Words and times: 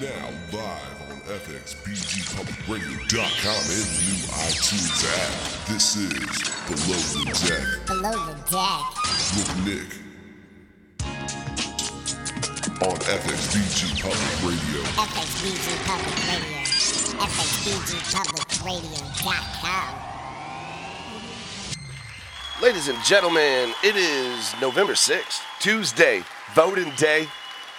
Now 0.00 0.30
live 0.50 1.02
on 1.10 1.20
FXBGPublicRadio.com 1.28 3.60
and 3.68 3.84
the 3.84 4.00
new 4.08 4.16
iTunes 4.48 5.04
app. 5.04 5.68
This 5.68 5.92
is 5.96 6.08
Below 6.64 6.96
the 7.12 7.28
Deck 7.46 7.68
Below 7.86 8.16
the 8.24 8.32
deck. 8.48 8.88
with 9.36 9.52
Nick 9.66 9.92
on 12.80 12.96
FXBG 12.96 14.00
Public 14.00 14.40
Radio. 14.42 14.80
FXBG 14.96 15.68
Public 15.84 16.16
Radio. 16.28 16.64
FXBGPublicRadio.com. 17.20 19.92
Ladies 22.62 22.88
and 22.88 22.98
gentlemen, 23.04 23.74
it 23.84 23.96
is 23.96 24.54
November 24.62 24.94
6th, 24.94 25.42
Tuesday, 25.60 26.22
voting 26.54 26.90
day, 26.96 27.28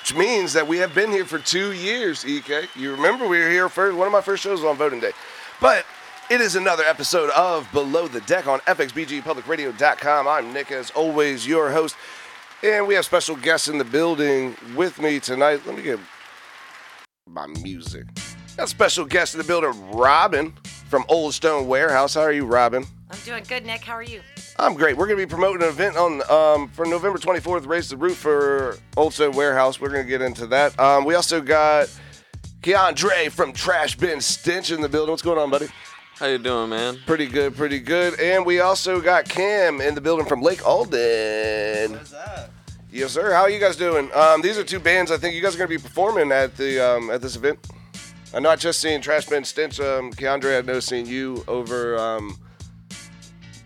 which 0.01 0.15
means 0.15 0.53
that 0.53 0.67
we 0.67 0.77
have 0.79 0.95
been 0.95 1.11
here 1.11 1.25
for 1.25 1.37
two 1.37 1.73
years, 1.73 2.25
EK. 2.25 2.67
You 2.75 2.91
remember 2.91 3.27
we 3.27 3.39
were 3.39 3.49
here 3.49 3.69
first, 3.69 3.95
one 3.95 4.07
of 4.07 4.11
my 4.11 4.21
first 4.21 4.41
shows 4.41 4.61
was 4.61 4.65
on 4.65 4.75
voting 4.75 4.99
day. 4.99 5.11
But 5.59 5.85
it 6.31 6.41
is 6.41 6.55
another 6.55 6.83
episode 6.83 7.29
of 7.31 7.71
Below 7.71 8.07
the 8.07 8.21
Deck 8.21 8.47
on 8.47 8.59
FXBGPublicRadio.com. 8.61 10.27
I'm 10.27 10.53
Nick, 10.53 10.71
as 10.71 10.89
always, 10.91 11.45
your 11.45 11.71
host. 11.71 11.95
And 12.63 12.87
we 12.87 12.95
have 12.95 13.05
special 13.05 13.35
guests 13.35 13.67
in 13.67 13.77
the 13.77 13.83
building 13.85 14.55
with 14.75 14.99
me 14.99 15.19
tonight. 15.19 15.61
Let 15.67 15.77
me 15.77 15.83
get 15.83 15.99
my 17.27 17.45
music. 17.61 18.05
Got 18.57 18.63
a 18.63 18.67
special 18.67 19.05
guest 19.05 19.35
in 19.35 19.37
the 19.37 19.43
building, 19.43 19.91
Robin 19.91 20.51
from 20.87 21.05
Old 21.09 21.35
Stone 21.35 21.67
Warehouse. 21.67 22.15
How 22.15 22.21
are 22.21 22.31
you, 22.31 22.45
Robin? 22.45 22.85
I'm 23.11 23.19
doing 23.23 23.43
good, 23.47 23.65
Nick. 23.67 23.83
How 23.83 23.93
are 23.93 24.03
you? 24.03 24.21
I'm 24.61 24.75
great. 24.75 24.95
We're 24.95 25.07
going 25.07 25.17
to 25.17 25.25
be 25.25 25.29
promoting 25.29 25.63
an 25.63 25.69
event 25.69 25.97
on 25.97 26.21
um, 26.29 26.69
for 26.69 26.85
November 26.85 27.17
24th, 27.17 27.65
Raise 27.65 27.89
the 27.89 27.97
Roof 27.97 28.17
for 28.17 28.77
Old 28.95 29.11
Stone 29.11 29.35
Warehouse. 29.35 29.81
We're 29.81 29.89
going 29.89 30.03
to 30.03 30.07
get 30.07 30.21
into 30.21 30.45
that. 30.47 30.79
Um, 30.79 31.03
we 31.03 31.15
also 31.15 31.41
got 31.41 31.89
Keandre 32.61 33.31
from 33.31 33.53
Trash 33.53 33.97
Bin 33.97 34.21
Stench 34.21 34.69
in 34.69 34.79
the 34.79 34.87
building. 34.87 35.09
What's 35.09 35.23
going 35.23 35.39
on, 35.39 35.49
buddy? 35.49 35.67
How 36.13 36.27
you 36.27 36.37
doing, 36.37 36.69
man? 36.69 36.99
Pretty 37.07 37.25
good, 37.25 37.55
pretty 37.55 37.79
good. 37.79 38.19
And 38.19 38.45
we 38.45 38.59
also 38.59 39.01
got 39.01 39.27
Cam 39.27 39.81
in 39.81 39.95
the 39.95 40.01
building 40.01 40.27
from 40.27 40.43
Lake 40.43 40.63
Alden. 40.63 41.93
What's 41.93 42.13
up? 42.13 42.51
Yes, 42.91 43.13
sir. 43.13 43.33
How 43.33 43.41
are 43.41 43.49
you 43.49 43.59
guys 43.59 43.75
doing? 43.75 44.11
Um, 44.13 44.43
these 44.43 44.59
are 44.59 44.63
two 44.63 44.79
bands 44.79 45.09
I 45.09 45.17
think 45.17 45.33
you 45.33 45.41
guys 45.41 45.55
are 45.55 45.57
going 45.57 45.71
to 45.71 45.75
be 45.75 45.81
performing 45.81 46.31
at 46.31 46.55
the 46.55 46.79
um, 46.79 47.09
at 47.09 47.19
this 47.19 47.35
event. 47.35 47.57
I'm 48.31 48.43
not 48.43 48.59
just 48.59 48.79
seeing 48.79 49.01
Trash 49.01 49.25
Bin 49.25 49.43
Stench. 49.43 49.79
Um, 49.79 50.13
Keandre, 50.13 50.59
I 50.59 50.61
know 50.61 50.79
seen 50.79 51.07
you 51.07 51.43
over 51.47 51.97
um, 51.97 52.37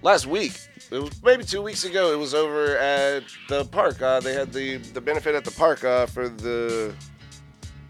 last 0.02 0.26
week. 0.26 0.54
It 0.92 1.00
was 1.00 1.24
maybe 1.24 1.44
two 1.44 1.62
weeks 1.62 1.84
ago. 1.84 2.14
It 2.14 2.18
was 2.18 2.34
over 2.34 2.78
at 2.78 3.24
the 3.50 3.66
park. 3.66 4.02
Uh, 4.02 4.20
they 4.20 4.34
had 4.34 4.54
the 4.54 4.78
the 4.78 5.02
benefit 5.02 5.36
at 5.36 5.44
the 5.44 5.52
park 5.52 5.84
uh, 5.84 6.06
for 6.06 6.30
the 6.30 6.94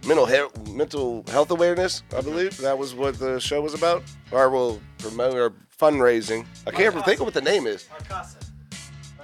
mental 0.06 0.26
health 0.26 0.68
mental 0.70 1.24
health 1.30 1.52
awareness. 1.52 2.04
I 2.16 2.22
believe 2.22 2.58
that 2.58 2.78
was 2.78 2.94
what 2.94 3.20
the 3.20 3.40
show 3.40 3.62
was 3.62 3.74
about, 3.74 4.04
or 4.32 4.50
will 4.50 4.82
promote 5.00 5.36
or 5.36 5.54
fundraising. 5.78 6.46
I 6.66 6.72
can't 6.72 6.94
think 7.06 7.20
of 7.20 7.26
what 7.26 7.34
the 7.34 7.42
name 7.42 7.68
is. 7.68 7.88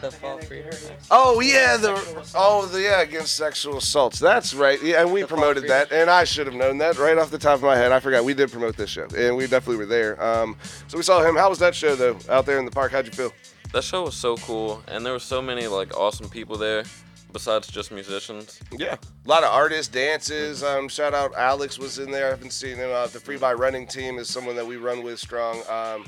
The 0.02 0.09
fall 0.11 0.39
free. 0.39 0.63
Oh 1.11 1.39
yeah, 1.41 1.78
the 1.78 1.94
oh 2.35 2.66
the 2.66 2.81
yeah 2.81 3.02
against 3.02 3.35
sexual 3.35 3.78
assaults. 3.78 4.17
That's 4.19 4.53
right. 4.53 4.81
Yeah, 4.81 5.02
and 5.03 5.13
we 5.13 5.22
The 5.22 5.28
fall 5.28 5.38
promoted 5.38 5.61
free. 5.63 5.69
that, 5.69 5.91
and 5.91 6.09
I 6.09 6.23
should 6.23 6.47
have 6.47 6.56
known 6.56 6.80
that 6.80 6.97
right 6.97 7.17
off 7.19 7.30
the 7.30 7.38
top 7.38 7.56
of 7.56 7.61
my 7.63 7.78
head. 7.78 7.91
I 7.91 8.00
forgot 8.00 8.23
we 8.25 8.33
did 8.33 8.52
promote 8.52 8.75
this 8.75 8.89
show, 8.89 9.08
and 9.16 9.38
we 9.38 9.44
definitely 9.45 9.78
were 9.78 9.85
there. 9.85 10.22
Um, 10.22 10.58
so 10.88 10.97
we 10.97 11.03
saw 11.03 11.22
him. 11.23 11.35
How 11.35 11.50
was 11.50 11.59
that 11.59 11.75
show 11.75 11.95
though? 11.95 12.17
Out 12.30 12.47
there 12.47 12.58
in 12.58 12.66
the 12.66 12.72
park, 12.72 12.91
how'd 12.91 13.06
you 13.06 13.11
feel? 13.11 13.31
That 13.73 13.83
show 13.83 14.03
was 14.03 14.16
so 14.16 14.36
cool, 14.38 14.83
and 14.89 15.05
there 15.05 15.14
were 15.14 15.19
so 15.19 15.41
many 15.41 15.66
like 15.67 15.97
awesome 15.97 16.30
people 16.30 16.58
there, 16.58 16.83
besides 17.31 17.67
just 17.67 17.91
musicians. 17.91 18.59
Yeah, 18.72 18.95
a 19.25 19.30
lot 19.30 19.44
of 19.44 19.50
artists, 19.50 19.88
dances. 19.88 20.61
Um, 20.61 20.89
shout 20.89 21.13
out 21.13 21.33
Alex 21.36 21.80
was 21.80 21.97
in 21.97 22.11
there. 22.11 22.28
I 22.28 22.30
haven't 22.31 22.52
seen 22.52 22.75
him. 22.75 22.91
Uh, 22.91 23.08
the 23.08 23.19
Free 23.19 23.38
by 23.38 23.53
Running 23.53 23.88
team 23.88 24.17
is 24.17 24.30
someone 24.30 24.58
that 24.58 24.67
we 24.67 24.75
run 24.75 25.03
with 25.03 25.19
strong. 25.19 25.61
Um, 25.69 26.05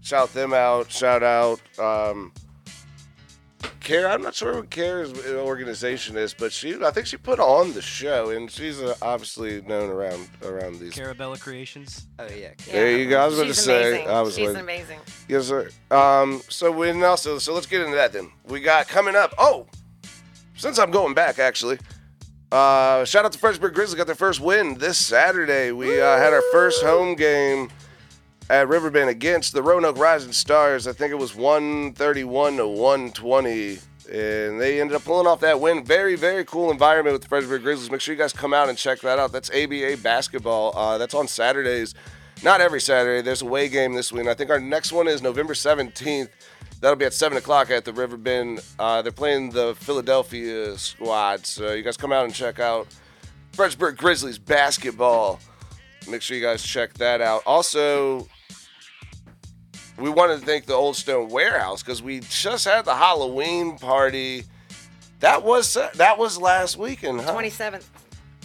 shout 0.00 0.32
them 0.32 0.54
out. 0.54 0.90
Shout 0.90 1.22
out. 1.22 1.60
Um, 1.78 2.32
Care, 3.80 4.08
I'm 4.08 4.22
not 4.22 4.34
sure 4.34 4.54
what 4.54 4.70
Care's 4.70 5.12
organization 5.26 6.16
is, 6.16 6.34
but 6.34 6.52
she, 6.52 6.76
I 6.82 6.90
think 6.90 7.06
she 7.06 7.16
put 7.16 7.40
on 7.40 7.72
the 7.72 7.82
show, 7.82 8.30
and 8.30 8.50
she's 8.50 8.80
uh, 8.80 8.94
obviously 9.02 9.60
known 9.62 9.90
around 9.90 10.28
around 10.44 10.78
these. 10.78 10.94
Carabella 10.94 11.38
Creations. 11.40 12.06
Oh 12.18 12.26
yeah. 12.28 12.50
There 12.70 12.96
you 12.96 13.08
go. 13.08 13.20
I 13.20 13.26
was 13.26 13.36
going 13.36 13.48
to 13.48 13.54
say. 13.54 14.06
I 14.06 14.20
was 14.20 14.36
She's 14.36 14.46
waiting. 14.46 14.60
amazing. 14.62 14.98
Yes, 15.28 15.48
sir. 15.48 15.70
Um, 15.90 16.42
so 16.48 16.70
we 16.70 16.92
now, 16.92 17.16
so, 17.16 17.38
so 17.38 17.54
let's 17.54 17.66
get 17.66 17.80
into 17.80 17.96
that 17.96 18.12
then. 18.12 18.30
We 18.46 18.60
got 18.60 18.86
coming 18.88 19.16
up. 19.16 19.34
Oh, 19.38 19.66
since 20.54 20.78
I'm 20.78 20.90
going 20.92 21.14
back, 21.14 21.38
actually, 21.40 21.78
uh, 22.52 23.04
shout 23.04 23.24
out 23.24 23.32
to 23.32 23.38
Fredericksburg 23.38 23.74
Grizzlies. 23.74 23.96
Got 23.96 24.06
their 24.06 24.14
first 24.14 24.40
win 24.40 24.74
this 24.74 24.98
Saturday. 24.98 25.72
We 25.72 26.00
uh, 26.00 26.18
had 26.18 26.32
our 26.32 26.42
first 26.52 26.82
home 26.82 27.14
game 27.16 27.68
at 28.50 28.68
Riverbend 28.68 29.10
against 29.10 29.52
the 29.52 29.62
Roanoke 29.62 29.98
Rising 29.98 30.32
Stars. 30.32 30.86
I 30.86 30.92
think 30.92 31.12
it 31.12 31.18
was 31.18 31.34
131 31.34 32.56
to 32.56 32.68
120. 32.68 33.78
And 34.12 34.60
they 34.60 34.80
ended 34.80 34.96
up 34.96 35.04
pulling 35.04 35.26
off 35.26 35.40
that 35.40 35.60
win. 35.60 35.84
Very, 35.84 36.16
very 36.16 36.44
cool 36.44 36.70
environment 36.70 37.14
with 37.14 37.22
the 37.22 37.28
Fredericksburg 37.28 37.62
Grizzlies. 37.62 37.90
Make 37.90 38.00
sure 38.00 38.14
you 38.14 38.20
guys 38.20 38.32
come 38.32 38.52
out 38.52 38.68
and 38.68 38.76
check 38.76 39.00
that 39.00 39.18
out. 39.18 39.32
That's 39.32 39.50
ABA 39.50 39.98
basketball. 40.02 40.76
Uh, 40.76 40.98
that's 40.98 41.14
on 41.14 41.28
Saturdays. 41.28 41.94
Not 42.42 42.60
every 42.60 42.80
Saturday. 42.80 43.22
There's 43.22 43.42
a 43.42 43.46
away 43.46 43.68
game 43.68 43.94
this 43.94 44.12
week. 44.12 44.20
And 44.20 44.28
I 44.28 44.34
think 44.34 44.50
our 44.50 44.60
next 44.60 44.92
one 44.92 45.06
is 45.08 45.22
November 45.22 45.54
17th. 45.54 46.28
That'll 46.80 46.96
be 46.96 47.04
at 47.04 47.14
7 47.14 47.38
o'clock 47.38 47.70
at 47.70 47.84
the 47.84 47.92
Riverbend. 47.92 48.60
Uh, 48.78 49.02
they're 49.02 49.12
playing 49.12 49.50
the 49.50 49.76
Philadelphia 49.76 50.76
squad. 50.76 51.46
So 51.46 51.72
you 51.72 51.82
guys 51.84 51.96
come 51.96 52.12
out 52.12 52.24
and 52.24 52.34
check 52.34 52.58
out 52.58 52.88
Fredericksburg 53.52 53.96
Grizzlies 53.96 54.38
basketball. 54.38 55.38
Make 56.08 56.22
sure 56.22 56.36
you 56.36 56.42
guys 56.42 56.62
check 56.62 56.94
that 56.94 57.20
out. 57.20 57.42
Also, 57.46 58.26
we 59.98 60.10
wanted 60.10 60.40
to 60.40 60.46
thank 60.46 60.66
the 60.66 60.74
Old 60.74 60.96
Stone 60.96 61.28
Warehouse 61.28 61.82
because 61.82 62.02
we 62.02 62.20
just 62.20 62.64
had 62.64 62.84
the 62.84 62.94
Halloween 62.94 63.78
party. 63.78 64.44
That 65.20 65.42
was 65.44 65.74
that 65.94 66.18
was 66.18 66.38
last 66.38 66.76
weekend, 66.76 67.20
huh? 67.20 67.32
27th, 67.34 67.84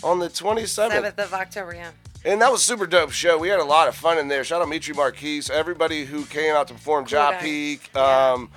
on 0.04 0.20
the 0.20 0.30
27th. 0.30 1.18
of 1.18 1.34
October, 1.34 1.74
yeah. 1.74 1.92
And 2.26 2.42
that 2.42 2.52
was 2.52 2.62
a 2.62 2.64
super 2.66 2.86
dope 2.86 3.12
show. 3.12 3.38
We 3.38 3.48
had 3.48 3.60
a 3.60 3.64
lot 3.66 3.88
of 3.88 3.96
fun 3.96 4.18
in 4.18 4.28
there. 4.28 4.44
Shout 4.44 4.62
out 4.62 4.68
Mitri 4.70 4.94
Marquise, 4.94 5.50
everybody 5.50 6.04
who 6.06 6.26
came 6.26 6.54
out 6.56 6.68
to 6.68 6.74
perform, 6.74 7.06
guy. 7.06 7.38
Peak, 7.42 7.90
Yeah. 7.96 8.34
um, 8.34 8.52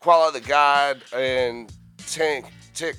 Quala 0.00 0.32
the 0.32 0.40
God, 0.40 1.02
and 1.14 1.72
Tank 2.08 2.46
Tick. 2.74 2.96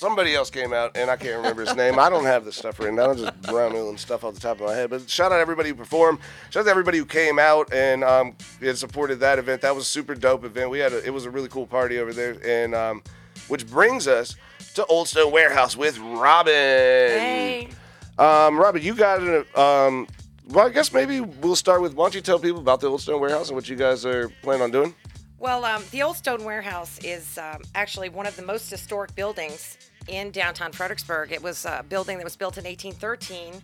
Somebody 0.00 0.34
else 0.34 0.48
came 0.48 0.72
out, 0.72 0.96
and 0.96 1.10
I 1.10 1.16
can't 1.16 1.36
remember 1.36 1.60
his 1.60 1.76
name. 1.76 1.98
I 1.98 2.08
don't 2.08 2.24
have 2.24 2.46
this 2.46 2.56
stuff 2.56 2.78
written 2.78 2.96
down. 2.96 3.10
I'm 3.10 3.18
just 3.18 3.42
brown 3.42 3.98
stuff 3.98 4.24
off 4.24 4.32
the 4.32 4.40
top 4.40 4.58
of 4.58 4.66
my 4.66 4.74
head. 4.74 4.88
But 4.88 5.10
shout 5.10 5.30
out 5.30 5.40
everybody 5.40 5.68
who 5.68 5.74
performed. 5.74 6.20
Shout 6.48 6.62
out 6.62 6.64
to 6.64 6.70
everybody 6.70 6.96
who 6.96 7.04
came 7.04 7.38
out 7.38 7.70
and 7.70 8.02
um, 8.02 8.34
and 8.62 8.78
supported 8.78 9.20
that 9.20 9.38
event. 9.38 9.60
That 9.60 9.74
was 9.74 9.84
a 9.84 9.86
super 9.86 10.14
dope 10.14 10.44
event. 10.44 10.70
We 10.70 10.78
had 10.78 10.94
a, 10.94 11.04
it 11.04 11.10
was 11.10 11.26
a 11.26 11.30
really 11.30 11.48
cool 11.48 11.66
party 11.66 11.98
over 11.98 12.14
there, 12.14 12.38
and 12.42 12.74
um, 12.74 13.02
which 13.48 13.68
brings 13.68 14.08
us 14.08 14.36
to 14.72 14.86
Old 14.86 15.06
Stone 15.06 15.32
Warehouse 15.32 15.76
with 15.76 15.98
Robin. 15.98 16.54
Hey. 16.54 17.68
Um, 18.18 18.58
Robert, 18.58 18.80
you 18.80 18.94
got 18.94 19.20
an. 19.20 19.44
Um, 19.54 20.08
well, 20.48 20.66
I 20.66 20.70
guess 20.70 20.94
maybe 20.94 21.20
we'll 21.20 21.56
start 21.56 21.82
with. 21.82 21.92
Why 21.92 22.04
don't 22.04 22.14
you 22.14 22.22
tell 22.22 22.38
people 22.38 22.60
about 22.60 22.80
the 22.80 22.86
Old 22.86 23.02
Stone 23.02 23.20
Warehouse 23.20 23.48
and 23.48 23.54
what 23.54 23.68
you 23.68 23.76
guys 23.76 24.06
are 24.06 24.30
planning 24.40 24.62
on 24.62 24.70
doing? 24.70 24.94
Well, 25.38 25.62
um, 25.66 25.82
the 25.90 26.02
Old 26.02 26.16
Stone 26.16 26.42
Warehouse 26.44 26.98
is 27.04 27.36
um, 27.36 27.60
actually 27.74 28.08
one 28.08 28.26
of 28.26 28.34
the 28.36 28.42
most 28.42 28.70
historic 28.70 29.14
buildings 29.14 29.76
in 30.10 30.30
downtown 30.30 30.72
Fredericksburg. 30.72 31.32
It 31.32 31.42
was 31.42 31.64
a 31.64 31.84
building 31.88 32.18
that 32.18 32.24
was 32.24 32.36
built 32.36 32.58
in 32.58 32.64
1813, 32.64 33.62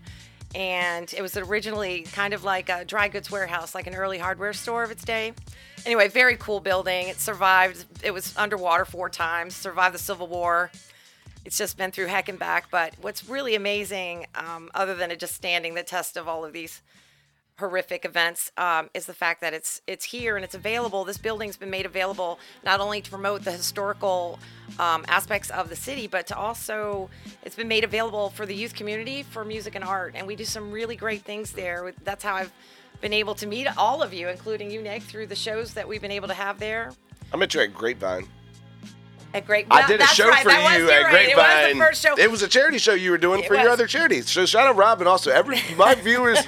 and 0.55 1.12
it 1.12 1.21
was 1.21 1.37
originally 1.37 2.03
kind 2.12 2.33
of 2.33 2.45
like 2.45 2.69
a 2.69 2.84
dry 2.84 3.09
goods 3.09 3.31
warehouse, 3.31 3.75
like 3.75 3.87
an 3.87 3.95
early 3.95 4.19
hardware 4.19 4.53
store 4.53 4.85
of 4.85 4.91
its 4.91 5.05
day. 5.05 5.33
Anyway, 5.85 6.09
very 6.09 6.37
cool 6.37 6.61
building. 6.61 7.09
It 7.09 7.21
survived, 7.21 7.85
it 8.03 8.12
was 8.12 8.35
underwater 8.37 8.85
four 8.85 9.11
times, 9.11 9.55
survived 9.55 9.95
the 9.95 9.99
Civil 9.99 10.29
War. 10.29 10.71
It's 11.45 11.59
just 11.59 11.77
been 11.77 11.91
through 11.93 12.06
heck 12.06 12.29
and 12.29 12.39
back. 12.39 12.71
But 12.71 12.95
what's 13.01 13.29
really 13.29 13.55
amazing, 13.55 14.26
um, 14.35 14.70
other 14.75 14.94
than 14.94 15.11
it 15.11 15.20
just 15.20 15.35
standing 15.35 15.75
the 15.75 15.82
test 15.82 16.17
of 16.17 16.26
all 16.26 16.44
of 16.44 16.53
these 16.53 16.81
horrific 17.58 18.05
events 18.05 18.53
um, 18.58 18.91
is 18.93 19.06
the 19.06 19.14
fact 19.14 19.41
that 19.41 19.55
it's 19.55 19.81
it's 19.87 20.05
here 20.05 20.37
and 20.37 20.44
it's 20.44 20.55
available. 20.55 21.05
This 21.05 21.19
building's 21.19 21.56
been 21.56 21.70
made 21.70 21.87
available 21.87 22.38
not 22.64 22.81
only 22.81 23.00
to 23.00 23.11
promote 23.11 23.44
the 23.44 23.53
historical 23.53 24.38
um, 24.79 25.05
aspects 25.08 25.50
of 25.50 25.69
the 25.69 25.76
city, 25.76 26.06
but 26.06 26.26
to 26.26 26.37
also 26.37 27.08
it's 27.43 27.56
been 27.56 27.69
made 27.69 27.85
available 27.85 28.31
for 28.31 28.44
the 28.44 28.55
youth 28.55 28.75
community 28.75 29.23
for 29.23 29.44
music 29.44 29.75
and 29.75 29.85
art. 29.85 30.14
And 30.14 30.26
we 30.26 30.37
do 30.37 30.44
some 30.44 30.70
really 30.70 30.97
great 30.97 31.23
things 31.23 31.53
there. 31.53 31.94
That's 32.05 32.23
how 32.23 32.35
I've 32.35 32.53
been 33.00 33.12
able 33.12 33.35
to 33.37 33.47
meet 33.47 33.67
all 33.76 34.03
of 34.03 34.12
you, 34.12 34.29
including 34.29 34.70
you, 34.70 34.82
Nick, 34.82 35.03
through 35.03 35.26
the 35.26 35.37
shows 35.37 35.75
that 35.75 35.87
we've 35.87 36.03
been 36.03 36.11
able 36.11 36.29
to 36.29 36.35
have 36.35 36.58
there. 36.58 36.93
I 37.32 37.37
met 37.37 37.55
you 37.55 37.61
at 37.61 37.75
Grapevine. 37.75 38.29
At 39.34 39.46
Great. 39.46 39.67
I 39.70 39.87
did 39.87 40.00
a 40.00 40.06
show 40.06 40.28
right, 40.28 40.43
for 40.43 40.49
that 40.49 40.78
you 40.78 40.90
at 40.90 41.02
right, 41.05 41.34
Grapevine. 41.34 41.34
It 41.37 41.67
was 41.67 41.73
the 41.75 41.78
first 41.78 42.02
show. 42.02 42.14
It 42.19 42.31
was 42.31 42.43
a 42.43 42.49
charity 42.49 42.78
show 42.78 42.94
you 42.94 43.11
were 43.11 43.19
doing 43.19 43.40
It 43.43 43.49
for 43.49 43.55
your 43.55 43.69
other 43.69 43.87
charities. 43.87 44.31
So 44.31 44.46
shout 44.46 44.67
out 44.67 44.76
Robin 44.76 45.06
also 45.06 45.31
every 45.31 45.61
my 45.76 45.94
viewers, 46.02 46.38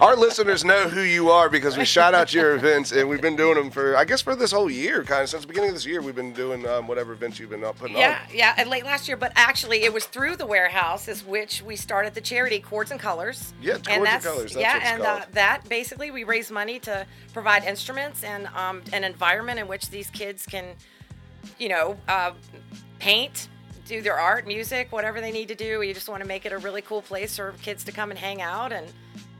our 0.00 0.14
listeners 0.14 0.64
know 0.64 0.88
who 0.88 1.00
you 1.00 1.30
are 1.30 1.48
because 1.48 1.76
we 1.76 1.84
shout 1.84 2.14
out 2.14 2.32
your 2.32 2.54
events 2.54 2.92
and 2.92 3.08
we've 3.08 3.20
been 3.22 3.36
doing 3.36 3.54
them 3.56 3.70
for 3.70 3.96
I 3.96 4.04
guess 4.04 4.20
for 4.20 4.36
this 4.36 4.52
whole 4.52 4.70
year, 4.70 5.02
kind 5.04 5.22
of 5.22 5.28
since 5.28 5.42
the 5.42 5.48
beginning 5.48 5.70
of 5.70 5.74
this 5.76 5.86
year. 5.86 6.00
We've 6.00 6.14
been 6.14 6.32
doing 6.32 6.66
um, 6.68 6.86
whatever 6.86 7.12
events 7.12 7.38
you've 7.38 7.50
been 7.50 7.62
putting 7.62 7.96
Yeah, 7.96 8.20
on. 8.28 8.36
yeah, 8.36 8.54
and 8.56 8.70
late 8.70 8.84
last 8.84 9.08
year, 9.08 9.16
but 9.16 9.32
actually 9.34 9.82
it 9.84 9.92
was 9.92 10.04
through 10.04 10.36
the 10.36 10.46
warehouse 10.46 11.08
is 11.08 11.24
which 11.24 11.62
we 11.62 11.74
started 11.76 12.14
the 12.14 12.20
charity 12.20 12.60
Chords 12.60 12.90
and 12.90 13.00
Colors. 13.00 13.52
Yeah, 13.60 13.72
Chords 13.72 13.88
and 13.88 14.06
and 14.06 14.22
Colors, 14.22 14.54
that's 14.54 14.56
yeah, 14.62 14.94
and. 14.94 15.02
Uh, 15.02 15.20
that 15.32 15.68
basically 15.68 16.10
we 16.10 16.24
raise 16.24 16.50
money 16.50 16.78
to 16.80 17.06
provide 17.32 17.64
instruments 17.64 18.22
and 18.24 18.46
um, 18.48 18.82
an 18.92 19.04
environment 19.04 19.58
in 19.58 19.68
which 19.68 19.90
these 19.90 20.10
kids 20.10 20.46
can, 20.46 20.74
you 21.58 21.68
know, 21.68 21.96
uh, 22.08 22.32
paint, 22.98 23.48
do 23.86 24.02
their 24.02 24.18
art, 24.18 24.46
music, 24.46 24.92
whatever 24.92 25.20
they 25.20 25.32
need 25.32 25.48
to 25.48 25.54
do. 25.54 25.82
You 25.82 25.94
just 25.94 26.08
want 26.08 26.22
to 26.22 26.28
make 26.28 26.44
it 26.46 26.52
a 26.52 26.58
really 26.58 26.82
cool 26.82 27.02
place 27.02 27.36
for 27.36 27.54
kids 27.62 27.84
to 27.84 27.92
come 27.92 28.10
and 28.10 28.18
hang 28.18 28.42
out 28.42 28.72
and 28.72 28.86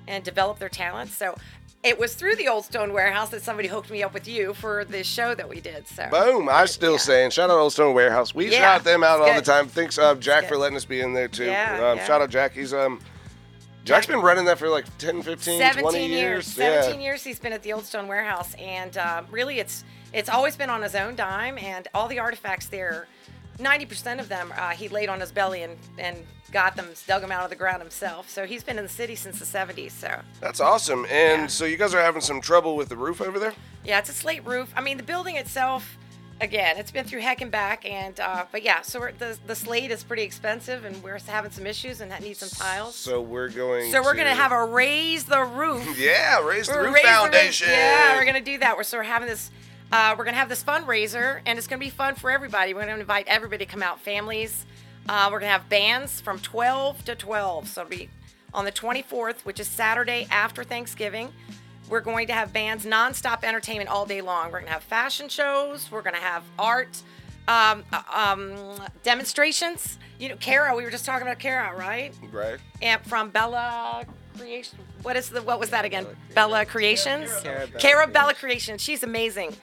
and 0.06 0.25
develop 0.25 0.58
their 0.58 0.70
talents. 0.70 1.14
So. 1.14 1.37
It 1.84 1.96
was 1.96 2.14
through 2.14 2.34
the 2.34 2.49
Old 2.49 2.64
Stone 2.64 2.93
Warehouse 2.93 3.28
that 3.28 3.40
somebody 3.40 3.69
hooked 3.69 3.88
me 3.88 4.02
up 4.02 4.12
with 4.12 4.26
you 4.26 4.52
for 4.52 4.84
this 4.84 5.06
show 5.06 5.32
that 5.37 5.49
we 5.49 5.60
did. 5.60 5.87
So 5.87 6.08
Boom! 6.10 6.49
I'm 6.49 6.66
still 6.66 6.94
Yeah. 6.94 6.99
saying 6.99 7.31
shout 7.31 7.50
out 7.50 7.56
Old 7.56 7.72
Stone 7.72 7.94
Warehouse. 7.94 8.34
We 8.34 8.50
Yeah, 8.50 8.58
shout 8.58 8.84
them 8.84 9.05
out 9.05 9.20
all 9.20 9.32
the 9.32 9.40
time. 9.40 9.69
Thanks, 9.69 9.96
uh, 9.96 10.16
Jack, 10.16 10.46
for 10.49 10.56
letting 10.56 10.76
us 10.76 10.84
be 10.84 11.00
in 11.00 11.12
there 11.12 11.28
too. 11.28 11.44
Yeah, 11.44 11.75
um, 11.75 11.99
yeah. 11.99 12.05
Shout 12.05 12.20
out 12.20 12.31
Jack. 12.31 12.52
He's 12.52 12.75
um, 12.75 12.99
Jack's 13.84 14.06
been 14.06 14.20
running 14.20 14.44
that 14.46 14.58
for 14.58 14.69
like 14.69 14.84
10, 14.99 15.22
15, 15.22 15.60
17 15.60 15.82
20 15.82 16.06
years. 16.08 16.19
years. 16.20 16.46
17 16.46 17.00
yeah. 17.00 17.06
years 17.06 17.22
he's 17.22 17.38
been 17.38 17.52
at 17.52 17.62
the 17.62 17.72
Old 17.72 17.84
Stone 17.87 18.08
Warehouse, 18.08 18.55
and 18.55 18.99
uh, 18.99 19.22
really, 19.31 19.60
it's 19.60 19.84
it's 20.12 20.28
always 20.28 20.56
been 20.56 20.70
on 20.70 20.82
his 20.82 20.94
own 20.94 21.14
dime, 21.16 21.58
and 21.58 21.87
all 21.94 22.08
the 22.08 22.19
artifacts 22.19 22.66
there, 22.66 23.06
90% 23.58 24.20
of 24.20 24.28
them, 24.28 24.52
uh, 24.56 24.70
he 24.70 24.88
laid 24.88 25.08
on 25.08 25.20
his 25.20 25.32
belly 25.32 25.62
and 25.62 25.76
and 25.99 26.16
got 26.50 26.76
them, 26.76 26.87
dug 27.06 27.20
them 27.20 27.31
out 27.31 27.44
of 27.44 27.50
the 27.50 27.56
ground 27.56 27.82
himself. 27.82 28.31
So 28.31 28.46
he's 28.46 28.64
been 28.64 28.78
in 28.78 28.84
the 28.84 28.88
city 28.88 29.14
since 29.14 29.38
the 29.38 29.44
70s. 29.44 29.90
So 29.90 30.19
That's 30.40 30.60
awesome. 30.60 31.05
And 31.10 31.43
Yeah. 31.43 31.46
so 31.49 31.66
you 31.66 31.76
guys 31.76 31.93
are 31.93 32.00
having 32.00 32.22
some 32.22 32.40
trouble 32.40 32.75
with 32.75 32.88
the 32.88 32.96
roof 32.96 33.20
over 33.20 33.38
there? 33.38 33.52
yeah, 33.84 33.99
it's 33.99 34.08
a 34.08 34.14
slate 34.14 34.46
roof. 34.46 34.72
I 34.75 34.81
mean, 34.81 34.96
the 34.96 35.02
building 35.02 35.37
itself. 35.37 35.96
Again, 36.40 36.76
it's 36.78 36.93
been 36.93 37.05
through 37.05 37.19
heck 37.20 37.40
and 37.40 37.50
back, 37.50 37.84
and 37.84 38.19
uh, 38.20 38.44
but 38.52 38.62
yeah, 38.62 38.81
so 38.82 39.00
we're, 39.00 39.10
the 39.12 39.37
the 39.49 39.56
slate 39.56 39.90
is 39.90 40.05
pretty 40.05 40.22
expensive, 40.22 40.84
and 40.84 41.02
we're 41.02 41.19
having 41.26 41.50
some 41.50 41.66
issues, 41.66 42.00
and 42.00 42.12
that 42.12 42.22
needs 42.22 42.38
some 42.38 42.49
tiles. 42.49 42.94
So 42.94 43.20
we're 43.20 43.49
going. 43.49 43.90
So 43.90 44.00
we're 44.05 44.12
to 44.12 44.19
gonna 44.19 44.37
have 44.37 44.52
a 44.52 44.64
raise 44.64 45.25
the 45.25 45.43
roof. 45.43 45.99
Yeah, 45.99 46.40
raise 46.46 46.69
the 46.69 46.75
We're 46.75 46.84
roof 46.84 46.94
raising 46.94 47.10
the- 47.10 47.16
foundation. 47.19 47.69
yeah, 47.70 48.16
we're 48.16 48.25
gonna 48.25 48.40
do 48.40 48.56
that. 48.58 48.76
We're 48.76 48.84
so 48.84 48.99
we're 48.99 49.02
having 49.02 49.26
this. 49.28 49.50
Uh, 49.90 50.14
we're 50.19 50.25
gonna 50.25 50.37
have 50.37 50.49
this 50.49 50.62
fundraiser, 50.62 51.40
and 51.46 51.58
it's 51.58 51.67
gonna 51.67 51.81
be 51.81 51.90
fun 51.90 52.14
for 52.14 52.31
everybody. 52.31 52.75
We're 52.75 52.87
gonna 52.87 52.99
invite 53.00 53.26
everybody 53.26 53.64
to 53.64 53.70
come 53.70 53.82
out, 53.82 54.00
families. 54.00 54.67
Uh, 55.08 55.29
we're 55.32 55.40
gonna 55.40 55.52
have 55.52 55.69
bands 55.69 56.20
from 56.20 56.38
12 56.40 57.05
to 57.06 57.14
12. 57.14 57.69
So 57.69 57.81
it'll 57.82 57.90
be 57.90 58.11
on 58.52 58.64
the 58.64 58.73
24th, 58.73 59.44
which 59.44 59.58
is 59.61 59.67
Saturday 59.67 60.26
after 60.31 60.62
Thanksgiving. 60.62 61.32
We're 61.88 62.00
going 62.00 62.26
to 62.26 62.35
have 62.35 62.52
bands 62.52 62.85
nonstop 62.85 63.44
entertainment 63.44 63.88
all 63.88 64.05
day 64.05 64.20
long. 64.20 64.52
We're 64.52 64.61
gonna 64.61 64.73
have 64.73 64.82
fashion 64.82 65.29
shows. 65.31 65.91
We're 65.91 66.02
gonna 66.02 66.19
have 66.19 66.43
art. 66.58 67.02
Um, 67.46 67.82
uh, 67.94 68.02
um, 68.14 68.79
demonstrations. 69.02 69.99
You 70.19 70.29
know, 70.29 70.37
Kara. 70.37 70.76
We 70.76 70.84
were 70.84 70.91
just 70.91 71.06
talking 71.06 71.26
about 71.26 71.38
Kara, 71.38 71.75
right? 71.75 72.12
Right. 72.31 72.58
and 72.82 73.00
from 73.06 73.31
Bella 73.31 74.05
Creation. 74.37 74.79
What 75.00 75.17
is 75.17 75.31
the 75.31 75.41
what 75.41 75.58
was 75.58 75.70
that 75.70 75.87
again? 75.87 76.06
Bella 76.34 76.67
Creations. 76.67 77.31
Bella 77.43 77.67
Cara 77.79 78.06
Bella 78.06 78.34
Creations. 78.34 78.82
She's 78.82 79.02
amazing. 79.02 79.56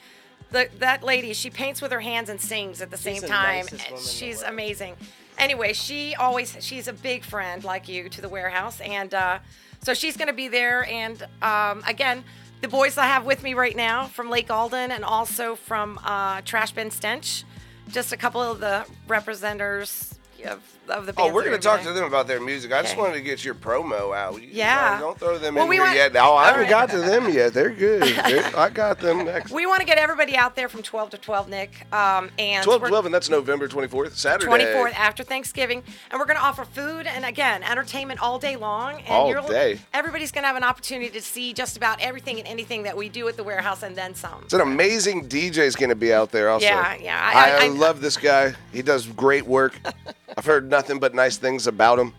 The, 0.55 0.69
that 0.79 1.03
lady, 1.03 1.33
she 1.33 1.49
paints 1.49 1.81
with 1.81 1.91
her 1.91 1.99
hands 1.99 2.29
and 2.29 2.39
sings 2.39 2.81
at 2.81 2.89
the 2.89 2.95
same 2.95 3.19
the 3.19 3.27
time. 3.27 3.65
nicest 3.65 3.73
and 3.73 3.97
in 3.97 4.01
the 4.01 4.01
She's 4.01 4.41
amazing. 4.41 4.95
Anyway, 5.37 5.73
she 5.73 6.15
always 6.15 6.55
she's 6.61 6.87
a 6.87 6.93
big 6.93 7.25
friend 7.25 7.61
like 7.65 7.89
you 7.89 8.07
to 8.07 8.21
the 8.21 8.29
warehouse, 8.29 8.79
and 8.79 9.13
uh, 9.13 9.39
so 9.83 9.93
she's 9.93 10.15
going 10.15 10.29
to 10.29 10.33
be 10.33 10.47
there. 10.47 10.85
And 10.85 11.21
um, 11.41 11.83
again, 11.85 12.23
the 12.61 12.69
boys 12.69 12.97
I 12.97 13.05
have 13.05 13.25
with 13.25 13.43
me 13.43 13.53
right 13.53 13.75
now 13.75 14.05
from 14.05 14.29
Lake 14.29 14.49
Alden 14.49 14.91
and 14.91 15.03
also 15.03 15.55
from 15.55 15.99
uh, 16.05 16.39
Trash 16.45 16.71
Bin 16.71 16.89
Stench, 16.89 17.43
just 17.89 18.13
a 18.13 18.17
couple 18.17 18.41
of 18.41 18.61
the 18.61 18.85
representatives 19.09 20.14
of, 20.47 20.61
of 20.89 21.05
the 21.05 21.13
Oh, 21.17 21.31
we're 21.33 21.43
gonna 21.43 21.57
talk 21.57 21.81
to 21.81 21.91
them 21.91 22.03
about 22.05 22.27
their 22.27 22.39
music. 22.39 22.71
I 22.71 22.81
just 22.81 22.93
Okay. 22.93 23.01
wanted 23.01 23.13
to 23.15 23.21
get 23.21 23.43
your 23.43 23.55
promo 23.55 24.15
out. 24.15 24.41
You- 24.41 24.49
Yeah. 24.51 24.99
Don't 24.99 25.17
throw 25.19 25.37
them 25.37 25.55
Well, 25.55 25.63
in 25.65 25.69
we 25.69 25.75
here 25.77 25.83
want- 25.85 25.95
yet. 25.95 26.13
No, 26.13 26.35
I 26.35 26.51
haven't 26.51 26.69
got 26.69 26.89
to 26.91 26.99
them 26.99 27.29
yet. 27.29 27.53
They're 27.53 27.69
good. 27.69 28.03
They're- 28.25 28.51
I 28.55 28.69
got 28.69 28.99
them 28.99 29.25
next. 29.25 29.51
We 29.51 29.65
want 29.65 29.79
to 29.81 29.85
get 29.85 29.97
everybody 29.97 30.35
out 30.37 30.55
there 30.55 30.69
from 30.69 30.81
12 30.83 31.09
to 31.11 31.17
12, 31.17 31.49
Nick. 31.49 31.85
Um, 31.93 32.29
and 32.37 32.63
12 32.63 32.81
we're 32.81 32.89
12, 32.89 33.05
and 33.05 33.13
that's 33.15 33.29
November 33.29 33.67
24th, 33.67 34.15
Saturday. 34.15 34.45
24th 34.45 34.93
after 34.95 35.23
Thanksgiving, 35.23 35.83
and 36.11 36.19
we're 36.19 36.25
going 36.25 36.37
to 36.37 36.43
offer 36.43 36.65
food 36.65 37.07
and 37.07 37.25
again 37.25 37.63
entertainment 37.63 38.21
all 38.21 38.39
day 38.39 38.55
long. 38.55 38.99
And 38.99 39.07
All 39.09 39.29
you're- 39.29 39.47
day. 39.47 39.79
Everybody's 39.93 40.31
going 40.31 40.43
to 40.43 40.47
have 40.47 40.57
an 40.57 40.63
opportunity 40.63 41.09
to 41.09 41.21
see 41.21 41.53
just 41.53 41.77
about 41.77 41.99
everything 42.01 42.39
and 42.39 42.47
anything 42.47 42.83
that 42.83 42.95
we 42.95 43.09
do 43.09 43.27
at 43.27 43.37
the 43.37 43.43
warehouse, 43.43 43.83
and 43.83 43.95
then 43.95 44.13
some. 44.15 44.41
It's 44.43 44.53
an 44.53 44.61
amazing 44.61 45.27
DJ's 45.27 45.75
going 45.75 45.89
to 45.89 45.95
be 45.95 46.13
out 46.13 46.31
there 46.31 46.49
also. 46.49 46.65
Yeah, 46.65 46.95
yeah. 47.01 47.19
I, 47.21 47.33
I- 47.33 47.55
I- 47.57 47.65
I 47.65 47.67
love 47.69 48.01
this 48.01 48.17
guy. 48.17 48.53
He 48.71 48.81
does 48.81 49.05
great 49.07 49.45
work. 49.45 49.73
I've 50.37 50.45
heard 50.45 50.69
nothing 50.69 50.99
but 50.99 51.13
nice 51.13 51.37
things 51.37 51.67
about 51.67 51.99
him. 51.99 52.13